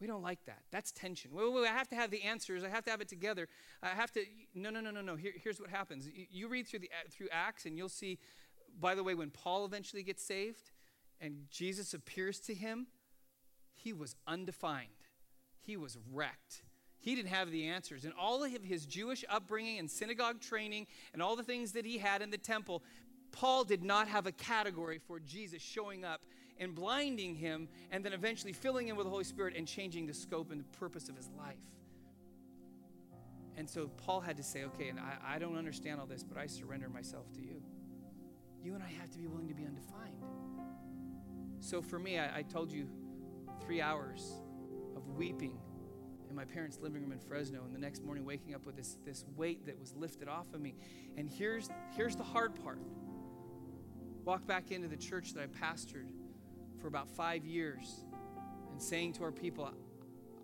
We 0.00 0.06
don't 0.06 0.22
like 0.22 0.44
that. 0.46 0.62
That's 0.70 0.92
tension. 0.92 1.32
Wait, 1.32 1.44
wait, 1.44 1.62
wait, 1.62 1.68
I 1.68 1.72
have 1.72 1.88
to 1.88 1.96
have 1.96 2.10
the 2.10 2.22
answers. 2.22 2.62
I 2.62 2.68
have 2.68 2.84
to 2.84 2.90
have 2.90 3.00
it 3.00 3.08
together. 3.08 3.48
I 3.82 3.88
have 3.88 4.12
to. 4.12 4.24
No, 4.54 4.70
no, 4.70 4.80
no, 4.80 4.90
no, 4.90 5.00
no. 5.00 5.16
Here, 5.16 5.32
here's 5.42 5.60
what 5.60 5.70
happens. 5.70 6.06
You, 6.06 6.26
you 6.30 6.48
read 6.48 6.68
through 6.68 6.80
the 6.80 6.90
through 7.10 7.28
Acts, 7.32 7.66
and 7.66 7.76
you'll 7.76 7.88
see. 7.88 8.18
By 8.80 8.94
the 8.94 9.02
way, 9.02 9.14
when 9.14 9.30
Paul 9.30 9.64
eventually 9.64 10.04
gets 10.04 10.22
saved, 10.22 10.70
and 11.20 11.46
Jesus 11.50 11.94
appears 11.94 12.38
to 12.40 12.54
him, 12.54 12.86
he 13.74 13.92
was 13.92 14.14
undefined. 14.26 14.88
He 15.60 15.76
was 15.76 15.98
wrecked. 16.12 16.62
He 17.00 17.14
didn't 17.14 17.28
have 17.28 17.50
the 17.50 17.66
answers. 17.66 18.04
And 18.04 18.12
all 18.18 18.42
of 18.44 18.52
his 18.62 18.86
Jewish 18.86 19.24
upbringing 19.28 19.78
and 19.78 19.90
synagogue 19.90 20.40
training 20.40 20.86
and 21.12 21.22
all 21.22 21.36
the 21.36 21.42
things 21.42 21.72
that 21.72 21.84
he 21.84 21.98
had 21.98 22.22
in 22.22 22.30
the 22.30 22.38
temple, 22.38 22.82
Paul 23.32 23.64
did 23.64 23.82
not 23.82 24.08
have 24.08 24.26
a 24.26 24.32
category 24.32 24.98
for 24.98 25.20
Jesus 25.20 25.62
showing 25.62 26.04
up 26.04 26.22
and 26.60 26.74
blinding 26.74 27.34
him, 27.34 27.68
and 27.90 28.04
then 28.04 28.12
eventually 28.12 28.52
filling 28.52 28.88
him 28.88 28.96
with 28.96 29.06
the 29.06 29.10
Holy 29.10 29.24
Spirit 29.24 29.54
and 29.56 29.66
changing 29.66 30.06
the 30.06 30.14
scope 30.14 30.50
and 30.50 30.60
the 30.60 30.78
purpose 30.78 31.08
of 31.08 31.16
his 31.16 31.30
life. 31.38 31.56
And 33.56 33.68
so 33.68 33.88
Paul 33.88 34.20
had 34.20 34.36
to 34.36 34.42
say, 34.42 34.64
okay, 34.64 34.88
and 34.88 35.00
I, 35.00 35.34
I 35.34 35.38
don't 35.38 35.56
understand 35.56 36.00
all 36.00 36.06
this, 36.06 36.22
but 36.22 36.38
I 36.38 36.46
surrender 36.46 36.88
myself 36.88 37.32
to 37.34 37.40
you. 37.40 37.60
You 38.62 38.74
and 38.74 38.82
I 38.82 38.88
have 39.00 39.10
to 39.10 39.18
be 39.18 39.26
willing 39.26 39.48
to 39.48 39.54
be 39.54 39.64
undefined. 39.64 40.22
So 41.60 41.82
for 41.82 41.98
me, 41.98 42.18
I, 42.18 42.38
I 42.38 42.42
told 42.42 42.70
you 42.70 42.88
three 43.60 43.80
hours 43.80 44.40
of 44.96 45.08
weeping 45.16 45.58
in 46.30 46.36
my 46.36 46.44
parents' 46.44 46.78
living 46.80 47.02
room 47.02 47.12
in 47.12 47.18
Fresno, 47.18 47.62
and 47.64 47.74
the 47.74 47.78
next 47.78 48.04
morning 48.04 48.24
waking 48.24 48.54
up 48.54 48.64
with 48.64 48.76
this, 48.76 48.98
this 49.04 49.24
weight 49.36 49.66
that 49.66 49.78
was 49.78 49.94
lifted 49.96 50.28
off 50.28 50.46
of 50.54 50.60
me. 50.60 50.74
And 51.16 51.28
here's, 51.28 51.68
here's 51.96 52.16
the 52.16 52.24
hard 52.24 52.54
part 52.62 52.78
walk 54.24 54.46
back 54.46 54.70
into 54.70 54.86
the 54.88 54.96
church 54.96 55.32
that 55.32 55.42
I 55.42 55.46
pastored 55.46 56.10
for 56.80 56.88
about 56.88 57.08
five 57.08 57.44
years 57.44 58.04
and 58.70 58.80
saying 58.80 59.14
to 59.14 59.24
our 59.24 59.32
people, 59.32 59.70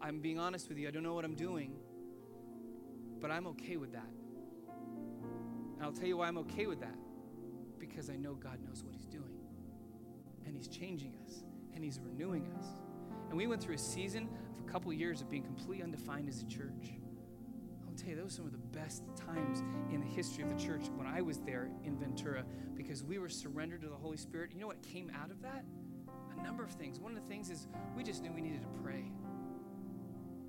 I'm 0.01 0.20
being 0.20 0.39
honest 0.39 0.68
with 0.68 0.78
you, 0.78 0.89
I 0.89 0.91
don't 0.91 1.03
know 1.03 1.14
what 1.14 1.24
I'm 1.24 1.35
doing, 1.35 1.72
but 3.20 3.30
I'm 3.30 3.47
okay 3.49 3.76
with 3.76 3.93
that. 3.93 4.11
And 5.74 5.82
I'll 5.82 5.93
tell 5.93 6.07
you 6.07 6.18
why 6.18 6.28
I'm 6.28 6.39
okay 6.39 6.66
with 6.66 6.80
that. 6.80 6.97
Because 7.78 8.11
I 8.11 8.16
know 8.16 8.35
God 8.35 8.59
knows 8.66 8.82
what 8.82 8.95
He's 8.95 9.07
doing. 9.07 9.39
And 10.47 10.57
He's 10.57 10.68
changing 10.68 11.14
us, 11.24 11.45
and 11.74 11.82
He's 11.82 12.01
renewing 12.01 12.47
us. 12.59 12.66
And 13.28 13.39
we 13.39 13.47
went 13.47 13.62
through 13.62 13.76
a 13.76 13.78
season 13.78 14.28
of 14.53 14.68
a 14.68 14.70
couple 14.70 14.93
years 14.93 15.20
of 15.20 15.30
being 15.30 15.43
completely 15.43 15.82
undefined 15.82 16.28
as 16.28 16.43
a 16.43 16.47
church. 16.47 16.93
I'll 17.87 17.95
tell 17.97 18.11
you, 18.11 18.16
those 18.16 18.24
were 18.24 18.30
some 18.30 18.47
of 18.47 18.53
the 18.53 18.78
best 18.78 19.05
times 19.16 19.62
in 19.93 20.01
the 20.01 20.07
history 20.07 20.43
of 20.43 20.51
the 20.51 20.62
church 20.62 20.87
when 20.97 21.07
I 21.07 21.22
was 21.22 21.39
there 21.39 21.70
in 21.85 21.97
Ventura 21.97 22.45
because 22.74 23.05
we 23.05 23.18
were 23.18 23.28
surrendered 23.28 23.82
to 23.82 23.89
the 23.89 23.95
Holy 23.95 24.16
Spirit. 24.16 24.51
You 24.53 24.61
know 24.61 24.66
what 24.66 24.82
came 24.82 25.11
out 25.18 25.30
of 25.30 25.41
that? 25.43 25.64
Number 26.45 26.62
of 26.62 26.70
things. 26.72 27.01
One 27.01 27.16
of 27.16 27.22
the 27.22 27.28
things 27.28 27.51
is 27.51 27.66
we 27.97 28.05
just 28.05 28.22
knew 28.22 28.30
we 28.32 28.42
needed 28.42 28.62
to 28.62 28.68
pray. 28.82 29.11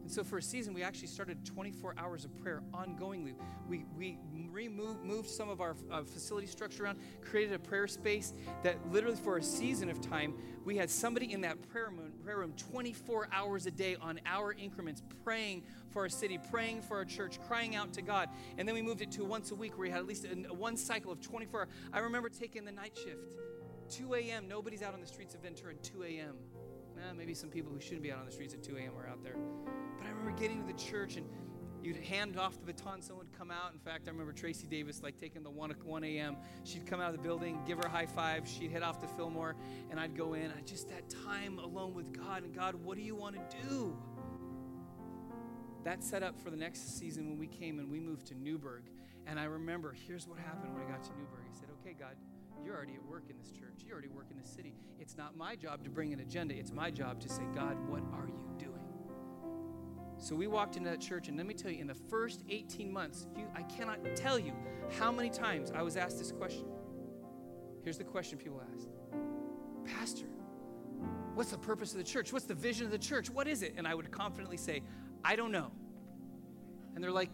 And 0.06 0.12
so 0.12 0.24
for 0.24 0.38
a 0.38 0.42
season, 0.42 0.76
we 0.76 0.84
actually 0.84 1.08
started 1.08 1.44
24 1.46 1.96
hours 1.98 2.26
of 2.26 2.38
prayer 2.38 2.62
ongoingly. 2.76 3.34
We, 3.68 3.86
we 3.98 4.20
removed 4.52 5.04
moved 5.04 5.28
some 5.28 5.50
of 5.50 5.62
our 5.62 5.76
uh, 5.90 6.04
facility 6.04 6.46
structure 6.46 6.84
around, 6.84 7.00
created 7.22 7.54
a 7.54 7.58
prayer 7.58 7.88
space 7.88 8.36
that 8.62 8.78
literally 8.92 9.18
for 9.18 9.38
a 9.38 9.42
season 9.42 9.90
of 9.90 10.00
time, 10.02 10.36
we 10.64 10.78
had 10.78 10.92
somebody 10.92 11.34
in 11.34 11.42
that 11.42 11.60
prayer 11.72 11.90
room, 11.90 12.12
prayer 12.24 12.38
room 12.38 12.54
24 12.72 13.30
hours 13.32 13.66
a 13.66 13.72
day 13.72 13.96
on 14.00 14.20
hour 14.28 14.54
increments 14.54 15.02
praying 15.24 15.64
for 15.90 16.04
our 16.04 16.10
city, 16.10 16.38
praying 16.52 16.84
for 16.84 16.98
our 16.98 17.06
church, 17.06 17.40
crying 17.48 17.76
out 17.76 17.92
to 17.94 18.04
God. 18.04 18.30
And 18.60 18.68
then 18.68 18.76
we 18.76 18.84
moved 18.84 19.02
it 19.02 19.12
to 19.14 19.26
once 19.26 19.50
a 19.50 19.56
week 19.56 19.72
where 19.72 19.88
we 19.88 19.90
had 19.90 20.02
at 20.02 20.06
least 20.06 20.26
a, 20.26 20.54
one 20.54 20.78
cycle 20.78 21.12
of 21.12 21.20
24 21.20 21.62
hours. 21.62 21.70
I 21.92 22.00
remember 22.00 22.30
taking 22.30 22.64
the 22.64 22.72
night 22.72 22.96
shift. 22.96 23.34
2 23.90 24.16
a.m., 24.16 24.48
nobody's 24.48 24.82
out 24.82 24.94
on 24.94 25.02
the 25.02 25.08
streets 25.08 25.36
of 25.36 25.42
Ventura 25.42 25.74
at 25.74 25.84
2 25.84 26.04
a.m. 26.04 26.36
Eh, 26.98 27.14
maybe 27.18 27.34
some 27.34 27.50
people 27.50 27.72
who 27.72 27.80
shouldn't 27.80 28.04
be 28.04 28.12
out 28.12 28.20
on 28.20 28.26
the 28.26 28.32
streets 28.32 28.54
at 28.54 28.64
2 28.64 28.78
a.m. 28.78 28.92
are 28.98 29.08
out 29.08 29.24
there. 29.24 29.36
But 29.98 30.08
I 30.08 30.10
remember 30.10 30.32
getting 30.32 30.62
to 30.62 30.68
the 30.68 30.80
church 30.80 31.18
and 31.18 31.28
you'd 31.84 31.98
hand 31.98 32.38
off 32.38 32.60
the 32.60 32.66
baton, 32.66 33.02
someone 33.02 33.28
would 33.28 33.38
come 33.38 33.52
out. 33.52 33.74
In 33.74 33.80
fact, 33.80 34.08
I 34.08 34.12
remember 34.12 34.34
Tracy 34.34 34.66
Davis 34.66 35.04
like 35.04 35.18
taking 35.18 35.44
the 35.44 35.52
1, 35.52 35.76
1 35.84 36.04
a.m. 36.04 36.38
She'd 36.64 36.88
come 36.88 37.00
out 37.00 37.14
of 37.14 37.18
the 37.18 37.22
building, 37.22 37.60
give 37.66 37.78
her 37.78 37.86
a 37.86 37.90
high 37.90 38.08
five, 38.08 38.48
she'd 38.48 38.72
head 38.72 38.82
off 38.82 39.00
to 39.00 39.08
Fillmore, 39.08 39.56
and 39.92 40.00
I'd 40.00 40.16
go 40.18 40.34
in. 40.34 40.52
I 40.52 40.62
just 40.62 40.90
that 40.90 41.10
time 41.26 41.60
alone 41.60 41.94
with 41.94 42.12
God 42.12 42.44
and 42.44 42.56
God, 42.56 42.76
what 42.76 42.98
do 42.98 43.04
you 43.04 43.16
want 43.16 43.36
to 43.36 43.68
do? 43.68 43.96
That 45.84 46.04
set 46.04 46.24
up 46.24 46.40
for 46.42 46.50
the 46.50 46.58
next 46.58 46.98
season 46.98 47.30
when 47.30 47.38
we 47.38 47.46
came 47.46 47.78
and 47.78 47.92
we 47.92 48.00
moved 48.00 48.26
to 48.28 48.36
Newberg. 48.36 48.86
And 49.28 49.40
I 49.40 49.44
remember, 49.44 49.96
here's 50.08 50.28
what 50.28 50.40
happened 50.40 50.74
when 50.74 50.82
I 50.82 50.90
got 50.90 51.04
to 51.04 51.12
Newberg. 51.12 51.46
I 51.48 51.60
said, 51.60 51.70
okay, 51.82 51.96
God, 51.98 52.16
you're 52.66 52.76
already 52.76 52.96
at 52.96 53.06
work 53.06 53.26
in 53.30 53.38
this 53.38 53.52
church. 53.52 53.84
You 53.86 53.94
already 53.94 54.08
work 54.08 54.26
in 54.32 54.38
the 54.38 54.48
city. 54.48 54.74
It's 55.00 55.16
not 55.16 55.38
my 55.38 55.56
job 55.56 55.84
to 55.84 55.90
bring 55.90 56.12
an 56.14 56.20
agenda. 56.20 56.56
It's 56.56 56.72
my 56.72 56.90
job 56.90 57.20
to 57.22 57.30
say, 57.30 57.44
God, 57.54 57.78
what 57.88 58.02
are 58.12 58.28
you 58.28 58.56
doing? 58.58 58.72
So 60.18 60.36
we 60.36 60.48
walked 60.48 60.76
into 60.76 60.90
that 60.90 61.00
church, 61.00 61.28
and 61.28 61.38
let 61.38 61.46
me 61.46 61.54
tell 61.54 61.70
you, 61.70 61.80
in 61.80 61.88
the 61.88 61.94
first 61.94 62.44
18 62.50 62.92
months, 62.92 63.28
you, 63.38 63.46
I 63.56 63.62
cannot 63.64 64.00
tell 64.16 64.40
you 64.40 64.54
how 64.98 65.12
many 65.12 65.30
times 65.30 65.72
I 65.76 65.84
was 65.84 65.96
asked 65.96 66.18
this 66.18 66.32
question. 66.32 66.66
Here's 67.84 68.00
the 68.00 68.04
question 68.04 68.40
people 68.40 68.64
asked 68.74 68.90
Pastor, 69.86 70.26
what's 71.36 71.52
the 71.52 71.60
purpose 71.60 71.92
of 71.92 72.00
the 72.00 72.04
church? 72.04 72.34
What's 72.34 72.46
the 72.46 72.56
vision 72.56 72.88
of 72.88 72.92
the 72.92 72.98
church? 72.98 73.30
What 73.30 73.48
is 73.48 73.62
it? 73.62 73.76
And 73.78 73.88
I 73.88 73.94
would 73.94 74.10
confidently 74.10 74.58
say, 74.58 74.82
I 75.24 75.36
don't 75.36 75.52
know. 75.52 75.72
And 76.96 77.04
they're 77.04 77.12
like, 77.12 77.30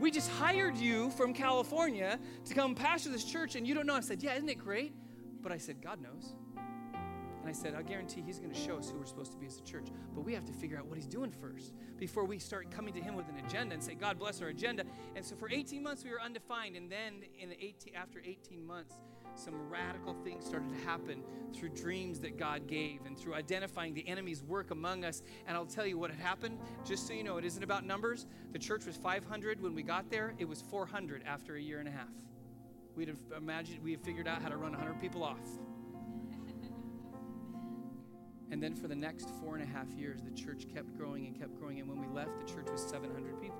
we 0.00 0.10
just 0.10 0.30
hired 0.30 0.76
you 0.76 1.10
from 1.10 1.34
California 1.34 2.18
to 2.46 2.54
come 2.54 2.74
pastor 2.74 3.10
this 3.10 3.24
church, 3.24 3.54
and 3.54 3.66
you 3.66 3.74
don't 3.74 3.86
know. 3.86 3.94
I 3.94 4.00
said, 4.00 4.22
Yeah, 4.22 4.34
isn't 4.34 4.48
it 4.48 4.58
great? 4.58 4.94
But 5.42 5.52
I 5.52 5.58
said, 5.58 5.82
God 5.82 6.00
knows. 6.00 6.34
I 7.50 7.52
said, 7.52 7.74
I 7.74 7.82
guarantee 7.82 8.22
He's 8.24 8.38
going 8.38 8.52
to 8.52 8.58
show 8.58 8.76
us 8.76 8.90
who 8.90 8.98
we're 8.98 9.06
supposed 9.06 9.32
to 9.32 9.38
be 9.38 9.46
as 9.46 9.58
a 9.58 9.62
church. 9.62 9.88
But 10.14 10.24
we 10.24 10.32
have 10.34 10.44
to 10.44 10.52
figure 10.52 10.78
out 10.78 10.86
what 10.86 10.96
He's 10.96 11.06
doing 11.06 11.32
first 11.32 11.72
before 11.98 12.24
we 12.24 12.38
start 12.38 12.70
coming 12.70 12.94
to 12.94 13.00
Him 13.00 13.16
with 13.16 13.28
an 13.28 13.44
agenda 13.44 13.74
and 13.74 13.82
say, 13.82 13.94
God 13.94 14.20
bless 14.20 14.40
our 14.40 14.48
agenda. 14.48 14.84
And 15.16 15.24
so 15.24 15.34
for 15.34 15.50
18 15.50 15.82
months, 15.82 16.04
we 16.04 16.10
were 16.10 16.20
undefined. 16.20 16.76
And 16.76 16.88
then 16.88 17.24
in 17.40 17.50
18, 17.60 17.96
after 17.96 18.22
18 18.24 18.64
months, 18.64 18.94
some 19.34 19.68
radical 19.68 20.14
things 20.22 20.46
started 20.46 20.68
to 20.68 20.84
happen 20.84 21.24
through 21.52 21.70
dreams 21.70 22.20
that 22.20 22.38
God 22.38 22.68
gave 22.68 23.04
and 23.04 23.18
through 23.18 23.34
identifying 23.34 23.94
the 23.94 24.06
enemy's 24.06 24.44
work 24.44 24.70
among 24.70 25.04
us. 25.04 25.20
And 25.48 25.56
I'll 25.56 25.66
tell 25.66 25.86
you 25.86 25.98
what 25.98 26.12
had 26.12 26.20
happened, 26.20 26.56
just 26.86 27.08
so 27.08 27.14
you 27.14 27.24
know, 27.24 27.36
it 27.36 27.44
isn't 27.44 27.64
about 27.64 27.84
numbers. 27.84 28.26
The 28.52 28.60
church 28.60 28.86
was 28.86 28.94
500 28.94 29.60
when 29.60 29.74
we 29.74 29.82
got 29.82 30.08
there, 30.08 30.34
it 30.38 30.48
was 30.48 30.62
400 30.62 31.24
after 31.26 31.56
a 31.56 31.60
year 31.60 31.80
and 31.80 31.88
a 31.88 31.92
half. 31.92 32.14
We'd 32.94 33.08
have 33.08 33.18
imagined, 33.36 33.82
we 33.82 33.90
had 33.90 34.02
figured 34.02 34.28
out 34.28 34.40
how 34.40 34.50
to 34.50 34.56
run 34.56 34.70
100 34.70 35.00
people 35.00 35.24
off. 35.24 35.38
And 38.50 38.62
then 38.62 38.74
for 38.74 38.88
the 38.88 38.96
next 38.96 39.30
four 39.40 39.54
and 39.54 39.62
a 39.62 39.66
half 39.66 39.92
years, 39.94 40.20
the 40.22 40.30
church 40.30 40.66
kept 40.72 40.96
growing 40.96 41.26
and 41.26 41.38
kept 41.38 41.58
growing. 41.58 41.78
And 41.78 41.88
when 41.88 42.00
we 42.00 42.08
left, 42.08 42.30
the 42.38 42.52
church 42.52 42.66
was 42.70 42.82
700 42.82 43.40
people. 43.40 43.58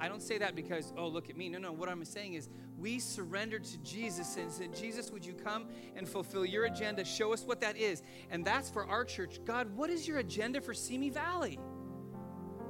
I 0.00 0.08
don't 0.08 0.22
say 0.22 0.38
that 0.38 0.54
because, 0.54 0.92
oh, 0.96 1.08
look 1.08 1.28
at 1.28 1.36
me. 1.36 1.48
No, 1.48 1.58
no. 1.58 1.72
What 1.72 1.88
I'm 1.88 2.04
saying 2.04 2.34
is 2.34 2.48
we 2.78 2.98
surrendered 2.98 3.64
to 3.64 3.78
Jesus 3.78 4.36
and 4.36 4.50
said, 4.50 4.74
Jesus, 4.74 5.10
would 5.10 5.24
you 5.24 5.32
come 5.32 5.66
and 5.96 6.08
fulfill 6.08 6.44
your 6.44 6.66
agenda? 6.66 7.04
Show 7.04 7.32
us 7.32 7.44
what 7.44 7.60
that 7.62 7.76
is. 7.76 8.02
And 8.30 8.44
that's 8.44 8.70
for 8.70 8.86
our 8.86 9.04
church. 9.04 9.40
God, 9.44 9.74
what 9.74 9.90
is 9.90 10.06
your 10.06 10.18
agenda 10.18 10.60
for 10.60 10.74
Simi 10.74 11.10
Valley? 11.10 11.58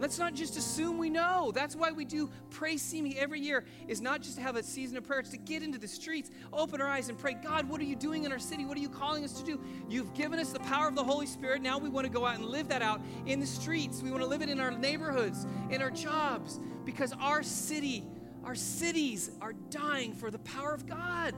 Let's 0.01 0.19
not 0.19 0.35
just 0.35 0.57
assume 0.57 0.99
we 0.99 1.11
know. 1.11 1.51
That's 1.53 1.75
why 1.75 1.91
we 1.91 2.05
do 2.05 2.31
Pray 2.51 2.77
Simi 2.77 3.17
every 3.17 3.41
year, 3.41 3.65
is 3.89 4.01
not 4.01 4.23
just 4.23 4.37
to 4.37 4.43
have 4.43 4.57
a 4.57 4.63
season 4.63 4.97
of 4.97 5.05
prayer, 5.05 5.21
it's 5.21 5.31
to 5.31 5.37
get 5.37 5.63
into 5.63 5.79
the 5.79 5.89
streets, 5.89 6.31
open 6.53 6.81
our 6.81 6.87
eyes, 6.87 7.09
and 7.09 7.19
pray, 7.19 7.35
God, 7.35 7.69
what 7.69 7.81
are 7.81 7.85
you 7.85 7.97
doing 7.97 8.25
in 8.25 8.33
our 8.33 8.39
city? 8.39 8.65
What 8.65 8.77
are 8.77 8.81
you 8.81 8.89
calling 8.89 9.25
us 9.25 9.41
to 9.41 9.45
do? 9.45 9.61
You've 9.89 10.15
given 10.15 10.39
us 10.39 10.53
the 10.53 10.61
power 10.61 10.89
of 10.89 10.95
the 10.95 11.05
Holy 11.05 11.27
Spirit. 11.27 11.63
Now 11.63 11.79
we 11.79 11.89
want 11.89 12.07
to 12.07 12.13
go 12.13 12.25
out 12.25 12.37
and 12.37 12.45
live 12.45 12.69
that 12.69 12.83
out 12.83 13.01
in 13.27 13.41
the 13.41 13.47
streets. 13.47 14.03
We 14.03 14.11
want 14.11 14.23
to 14.23 14.29
live 14.29 14.43
it 14.43 14.49
in 14.49 14.61
our 14.61 14.71
neighborhoods, 14.71 15.47
in 15.71 15.83
our 15.83 15.91
jobs, 15.91 16.61
because 16.85 17.13
our 17.21 17.43
city, 17.43 18.05
our 18.45 18.55
cities 18.55 19.31
are 19.41 19.53
dying 19.53 20.13
for 20.13 20.31
the 20.31 20.39
power 20.41 20.73
of 20.73 20.87
God. 20.87 21.35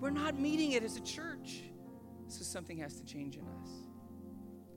We're 0.00 0.10
not 0.10 0.38
meeting 0.38 0.72
it 0.72 0.82
as 0.82 0.96
a 0.96 1.00
church. 1.00 1.64
So 2.28 2.44
something 2.44 2.78
has 2.78 2.94
to 2.94 3.04
change 3.04 3.36
in 3.36 3.42
us. 3.42 3.68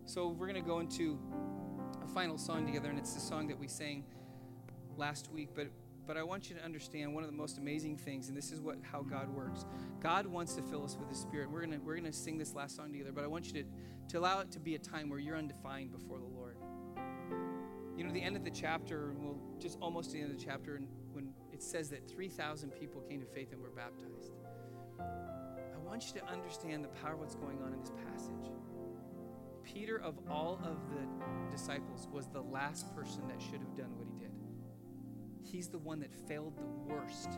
So 0.06 0.30
we're 0.30 0.48
going 0.48 0.62
to 0.62 0.68
go 0.68 0.80
into 0.80 1.18
a 2.04 2.08
final 2.08 2.38
song 2.38 2.66
together, 2.66 2.90
and 2.90 3.00
it's 3.00 3.14
the 3.14 3.20
song 3.20 3.48
that 3.48 3.58
we 3.58 3.68
sang 3.68 4.04
last 4.98 5.32
week. 5.32 5.50
But 5.56 5.68
but 6.06 6.18
I 6.18 6.24
want 6.24 6.50
you 6.50 6.56
to 6.58 6.64
understand 6.64 7.14
one 7.14 7.24
of 7.24 7.30
the 7.30 7.36
most 7.36 7.58
amazing 7.58 7.96
things, 7.96 8.28
and 8.28 8.38
this 8.38 8.52
is 8.52 8.60
what 8.60 8.78
how 8.82 9.02
God 9.02 9.34
works. 9.34 9.66
God 10.02 10.28
wants 10.28 10.54
to 10.56 10.62
fill 10.62 10.84
us 10.84 10.98
with 10.98 11.08
His 11.10 11.18
Spirit. 11.18 11.50
We're 11.50 11.62
gonna 11.62 11.80
we're 11.84 11.96
gonna 11.96 12.12
sing 12.12 12.38
this 12.38 12.54
last 12.54 12.76
song 12.76 12.92
together, 12.92 13.12
but 13.14 13.24
I 13.24 13.28
want 13.28 13.48
you 13.48 13.64
to 13.64 13.70
to 14.10 14.20
allow 14.20 14.42
it 14.42 14.52
to 14.52 14.60
be 14.60 14.76
a 14.76 14.80
time 14.80 15.10
where 15.10 15.20
you're 15.20 15.38
undefined 15.38 15.92
before 15.92 16.20
the 16.20 16.26
Lord. 16.26 16.58
You 17.98 18.04
know, 18.04 18.12
the 18.12 18.22
end 18.22 18.36
of 18.36 18.44
the 18.44 18.52
chapter, 18.52 19.12
and 19.12 19.24
we'll 19.24 19.40
just 19.60 19.78
almost 19.80 20.12
the 20.12 20.20
end 20.20 20.32
of 20.32 20.38
the 20.38 20.44
chapter, 20.44 20.76
and 20.76 20.88
when 21.14 21.30
it 21.54 21.62
says 21.62 21.90
that 21.90 22.10
3,000 22.10 22.72
people 22.72 23.02
came 23.02 23.22
to 23.22 23.28
faith 23.28 23.54
and 23.54 23.62
were 23.62 23.70
baptized. 23.70 24.32
I 25.00 25.78
want 25.86 26.08
you 26.08 26.20
to 26.20 26.26
understand 26.26 26.84
the 26.84 26.90
power 26.90 27.14
of 27.14 27.20
what's 27.20 27.36
going 27.36 27.62
on 27.62 27.72
in 27.72 27.80
this 27.80 27.92
passage. 27.92 28.52
Peter, 29.64 30.00
of 30.00 30.20
all 30.30 30.60
of 30.64 30.78
the 30.90 31.52
disciples, 31.52 32.08
was 32.12 32.28
the 32.28 32.42
last 32.42 32.94
person 32.96 33.28
that 33.28 33.42
should 33.42 33.60
have 33.60 33.76
done 33.76 33.96
what 33.98 34.08
he 34.08 34.14
did. 34.20 34.32
He's 35.44 35.68
the 35.68 35.78
one 35.78 36.00
that 36.00 36.14
failed 36.14 36.58
the 36.58 36.94
worst. 36.94 37.30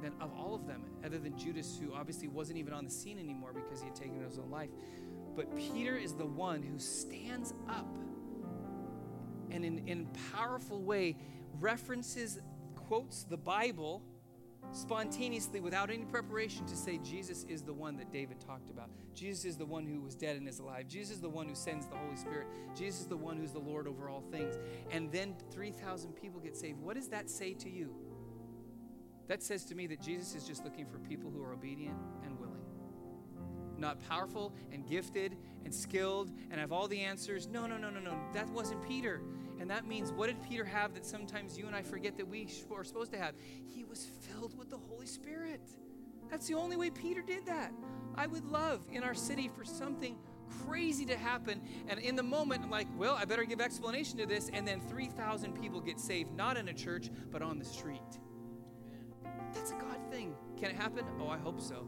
Then, 0.00 0.12
of 0.20 0.32
all 0.38 0.54
of 0.54 0.66
them, 0.66 0.84
other 1.04 1.18
than 1.18 1.36
Judas, 1.36 1.78
who 1.80 1.92
obviously 1.92 2.28
wasn't 2.28 2.58
even 2.58 2.72
on 2.72 2.84
the 2.84 2.90
scene 2.90 3.18
anymore 3.18 3.52
because 3.52 3.80
he 3.80 3.86
had 3.86 3.96
taken 3.96 4.22
his 4.22 4.38
own 4.38 4.50
life, 4.50 4.70
but 5.34 5.54
Peter 5.56 5.96
is 5.96 6.14
the 6.14 6.26
one 6.26 6.62
who 6.62 6.78
stands 6.78 7.52
up 7.68 7.96
and 9.50 9.64
in, 9.64 9.88
in 9.88 10.06
powerful 10.32 10.82
way 10.82 11.16
references, 11.60 12.38
quotes 12.74 13.24
the 13.24 13.36
Bible 13.36 14.02
spontaneously 14.72 15.60
without 15.60 15.90
any 15.90 16.04
preparation 16.04 16.66
to 16.66 16.76
say 16.76 16.98
Jesus 16.98 17.44
is 17.48 17.62
the 17.62 17.72
one 17.72 17.96
that 17.96 18.12
David 18.12 18.40
talked 18.40 18.70
about. 18.70 18.90
Jesus 19.14 19.44
is 19.44 19.56
the 19.56 19.66
one 19.66 19.86
who 19.86 20.00
was 20.00 20.14
dead 20.14 20.36
and 20.36 20.48
is 20.48 20.58
alive. 20.58 20.86
Jesus 20.86 21.16
is 21.16 21.20
the 21.20 21.28
one 21.28 21.48
who 21.48 21.54
sends 21.54 21.86
the 21.86 21.96
Holy 21.96 22.16
Spirit. 22.16 22.46
Jesus 22.76 23.00
is 23.00 23.06
the 23.06 23.16
one 23.16 23.36
who's 23.36 23.52
the 23.52 23.58
Lord 23.58 23.86
over 23.86 24.08
all 24.08 24.22
things. 24.30 24.58
And 24.90 25.10
then 25.10 25.34
3,000 25.50 26.12
people 26.12 26.40
get 26.40 26.56
saved. 26.56 26.80
What 26.80 26.96
does 26.96 27.08
that 27.08 27.30
say 27.30 27.54
to 27.54 27.70
you? 27.70 27.94
That 29.28 29.42
says 29.42 29.64
to 29.66 29.74
me 29.74 29.86
that 29.88 30.00
Jesus 30.00 30.34
is 30.34 30.44
just 30.44 30.64
looking 30.64 30.86
for 30.86 30.98
people 30.98 31.30
who 31.30 31.42
are 31.42 31.52
obedient 31.52 31.96
and 32.24 32.38
willing. 32.38 32.54
Not 33.76 34.00
powerful 34.08 34.54
and 34.72 34.86
gifted 34.86 35.36
and 35.64 35.72
skilled 35.72 36.32
and 36.50 36.60
have 36.60 36.72
all 36.72 36.88
the 36.88 37.00
answers. 37.00 37.46
No, 37.46 37.66
no, 37.66 37.76
no, 37.76 37.90
no, 37.90 38.00
no. 38.00 38.18
That 38.32 38.48
wasn't 38.50 38.82
Peter. 38.88 39.20
And 39.60 39.70
that 39.70 39.86
means, 39.86 40.12
what 40.12 40.28
did 40.28 40.42
Peter 40.42 40.64
have 40.64 40.94
that 40.94 41.04
sometimes 41.04 41.58
you 41.58 41.66
and 41.66 41.74
I 41.74 41.82
forget 41.82 42.16
that 42.16 42.26
we 42.26 42.48
are 42.74 42.84
supposed 42.84 43.12
to 43.12 43.18
have? 43.18 43.34
He 43.66 43.84
was 43.84 44.06
filled 44.20 44.47
Spirit. 45.08 45.60
That's 46.30 46.46
the 46.46 46.54
only 46.54 46.76
way 46.76 46.90
Peter 46.90 47.22
did 47.22 47.46
that. 47.46 47.72
I 48.14 48.26
would 48.26 48.44
love 48.44 48.86
in 48.92 49.02
our 49.02 49.14
city 49.14 49.48
for 49.48 49.64
something 49.64 50.16
crazy 50.66 51.04
to 51.06 51.16
happen. 51.16 51.62
And 51.88 51.98
in 51.98 52.16
the 52.16 52.22
moment, 52.22 52.62
I'm 52.62 52.70
like, 52.70 52.88
well, 52.96 53.14
I 53.14 53.24
better 53.24 53.44
give 53.44 53.60
explanation 53.60 54.18
to 54.18 54.26
this. 54.26 54.50
And 54.52 54.66
then 54.66 54.80
3,000 54.80 55.60
people 55.60 55.80
get 55.80 55.98
saved, 55.98 56.34
not 56.34 56.56
in 56.56 56.68
a 56.68 56.74
church, 56.74 57.10
but 57.30 57.42
on 57.42 57.58
the 57.58 57.64
street. 57.64 58.00
That's 59.54 59.70
a 59.70 59.74
God 59.74 59.98
thing. 60.10 60.34
Can 60.58 60.70
it 60.70 60.76
happen? 60.76 61.04
Oh, 61.20 61.28
I 61.28 61.38
hope 61.38 61.60
so. 61.60 61.86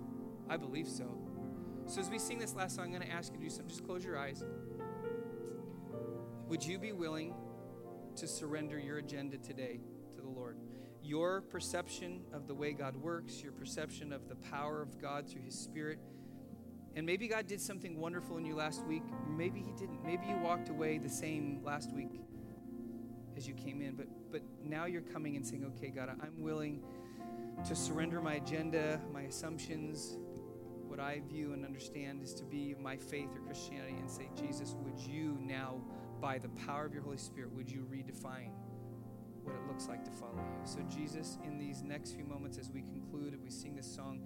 I 0.48 0.56
believe 0.56 0.88
so. 0.88 1.16
So 1.86 2.00
as 2.00 2.08
we 2.08 2.18
sing 2.18 2.38
this 2.38 2.54
last 2.54 2.76
song, 2.76 2.86
I'm 2.86 2.90
going 2.92 3.02
to 3.02 3.12
ask 3.12 3.32
you 3.32 3.38
to 3.38 3.44
do 3.44 3.50
something. 3.50 3.68
Just 3.68 3.84
close 3.84 4.04
your 4.04 4.18
eyes. 4.18 4.42
Would 6.48 6.64
you 6.64 6.78
be 6.78 6.92
willing 6.92 7.34
to 8.16 8.26
surrender 8.26 8.78
your 8.78 8.98
agenda 8.98 9.38
today. 9.38 9.80
Your 11.10 11.40
perception 11.40 12.20
of 12.32 12.46
the 12.46 12.54
way 12.54 12.72
God 12.72 12.94
works, 12.94 13.42
your 13.42 13.50
perception 13.50 14.12
of 14.12 14.28
the 14.28 14.36
power 14.36 14.80
of 14.80 15.02
God 15.02 15.28
through 15.28 15.42
His 15.42 15.58
Spirit. 15.58 15.98
And 16.94 17.04
maybe 17.04 17.26
God 17.26 17.48
did 17.48 17.60
something 17.60 17.98
wonderful 17.98 18.36
in 18.36 18.44
you 18.44 18.54
last 18.54 18.86
week. 18.86 19.02
Maybe 19.28 19.58
He 19.58 19.72
didn't. 19.72 20.04
Maybe 20.04 20.26
you 20.28 20.38
walked 20.38 20.68
away 20.68 20.98
the 20.98 21.08
same 21.08 21.62
last 21.64 21.92
week 21.92 22.20
as 23.36 23.48
you 23.48 23.54
came 23.54 23.82
in. 23.82 23.96
But, 23.96 24.06
but 24.30 24.42
now 24.64 24.84
you're 24.84 25.02
coming 25.02 25.34
and 25.34 25.44
saying, 25.44 25.64
okay, 25.76 25.88
God, 25.88 26.10
I'm 26.10 26.44
willing 26.44 26.80
to 27.66 27.74
surrender 27.74 28.20
my 28.20 28.34
agenda, 28.34 29.00
my 29.12 29.22
assumptions, 29.22 30.16
what 30.86 31.00
I 31.00 31.22
view 31.28 31.54
and 31.54 31.64
understand 31.64 32.22
is 32.22 32.34
to 32.34 32.44
be 32.44 32.76
my 32.80 32.96
faith 32.96 33.30
or 33.34 33.40
Christianity, 33.40 33.96
and 33.98 34.08
say, 34.08 34.30
Jesus, 34.40 34.76
would 34.84 35.00
you 35.00 35.36
now 35.40 35.80
by 36.20 36.38
the 36.38 36.50
power 36.50 36.84
of 36.84 36.94
your 36.94 37.02
Holy 37.02 37.18
Spirit, 37.18 37.52
would 37.52 37.68
you 37.68 37.84
redefine 37.92 38.52
what 39.44 39.54
it 39.54 39.66
looks 39.66 39.88
like 39.88 40.04
to 40.04 40.10
follow 40.10 40.36
you? 40.36 40.60
So, 40.64 40.80
Jesus, 40.88 41.38
in 41.44 41.58
these 41.58 41.82
next 41.82 42.12
few 42.12 42.24
moments 42.24 42.58
as 42.58 42.70
we 42.70 42.82
conclude 42.82 43.32
and 43.32 43.42
we 43.42 43.50
sing 43.50 43.74
this 43.74 43.92
song, 43.92 44.20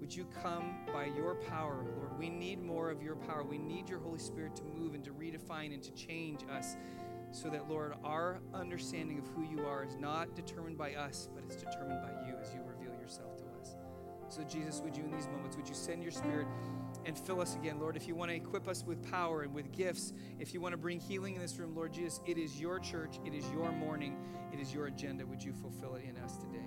would 0.00 0.14
you 0.14 0.26
come 0.42 0.74
by 0.92 1.06
your 1.06 1.34
power, 1.34 1.84
Lord? 1.96 2.18
We 2.18 2.28
need 2.28 2.62
more 2.62 2.90
of 2.90 3.02
your 3.02 3.16
power. 3.16 3.42
We 3.42 3.58
need 3.58 3.88
your 3.88 3.98
Holy 3.98 4.18
Spirit 4.18 4.54
to 4.56 4.64
move 4.64 4.94
and 4.94 5.04
to 5.04 5.10
redefine 5.10 5.72
and 5.72 5.82
to 5.82 5.90
change 5.92 6.40
us 6.50 6.76
so 7.30 7.48
that, 7.48 7.68
Lord, 7.68 7.94
our 8.04 8.40
understanding 8.54 9.18
of 9.18 9.26
who 9.28 9.42
you 9.42 9.66
are 9.66 9.84
is 9.84 9.96
not 9.96 10.34
determined 10.34 10.78
by 10.78 10.94
us, 10.94 11.28
but 11.34 11.44
it's 11.44 11.56
determined 11.56 12.02
by 12.02 12.28
you 12.28 12.34
as 12.40 12.52
you 12.54 12.60
reveal 12.64 12.98
yourself 13.00 13.36
to 13.38 13.44
us. 13.60 13.74
So, 14.28 14.42
Jesus, 14.42 14.80
would 14.84 14.96
you 14.96 15.04
in 15.04 15.10
these 15.10 15.28
moments, 15.28 15.56
would 15.56 15.68
you 15.68 15.74
send 15.74 16.02
your 16.02 16.12
Spirit 16.12 16.46
and 17.06 17.16
fill 17.16 17.40
us 17.40 17.54
again, 17.54 17.78
Lord? 17.78 17.96
If 17.96 18.08
you 18.08 18.14
want 18.14 18.30
to 18.30 18.36
equip 18.36 18.66
us 18.68 18.84
with 18.84 19.08
power 19.10 19.42
and 19.42 19.54
with 19.54 19.72
gifts, 19.72 20.12
if 20.38 20.52
you 20.52 20.60
want 20.60 20.72
to 20.72 20.76
bring 20.76 21.00
healing 21.00 21.36
in 21.36 21.40
this 21.40 21.56
room, 21.58 21.74
Lord 21.74 21.92
Jesus, 21.92 22.20
it 22.26 22.36
is 22.36 22.60
your 22.60 22.78
church, 22.80 23.18
it 23.24 23.32
is 23.32 23.48
your 23.50 23.70
morning, 23.72 24.16
it 24.52 24.60
is 24.60 24.74
your 24.74 24.86
agenda. 24.86 25.24
Would 25.24 25.42
you 25.42 25.52
fulfill 25.52 25.94
it 25.94 26.04
in 26.04 26.16
us 26.18 26.36
today? 26.36 26.65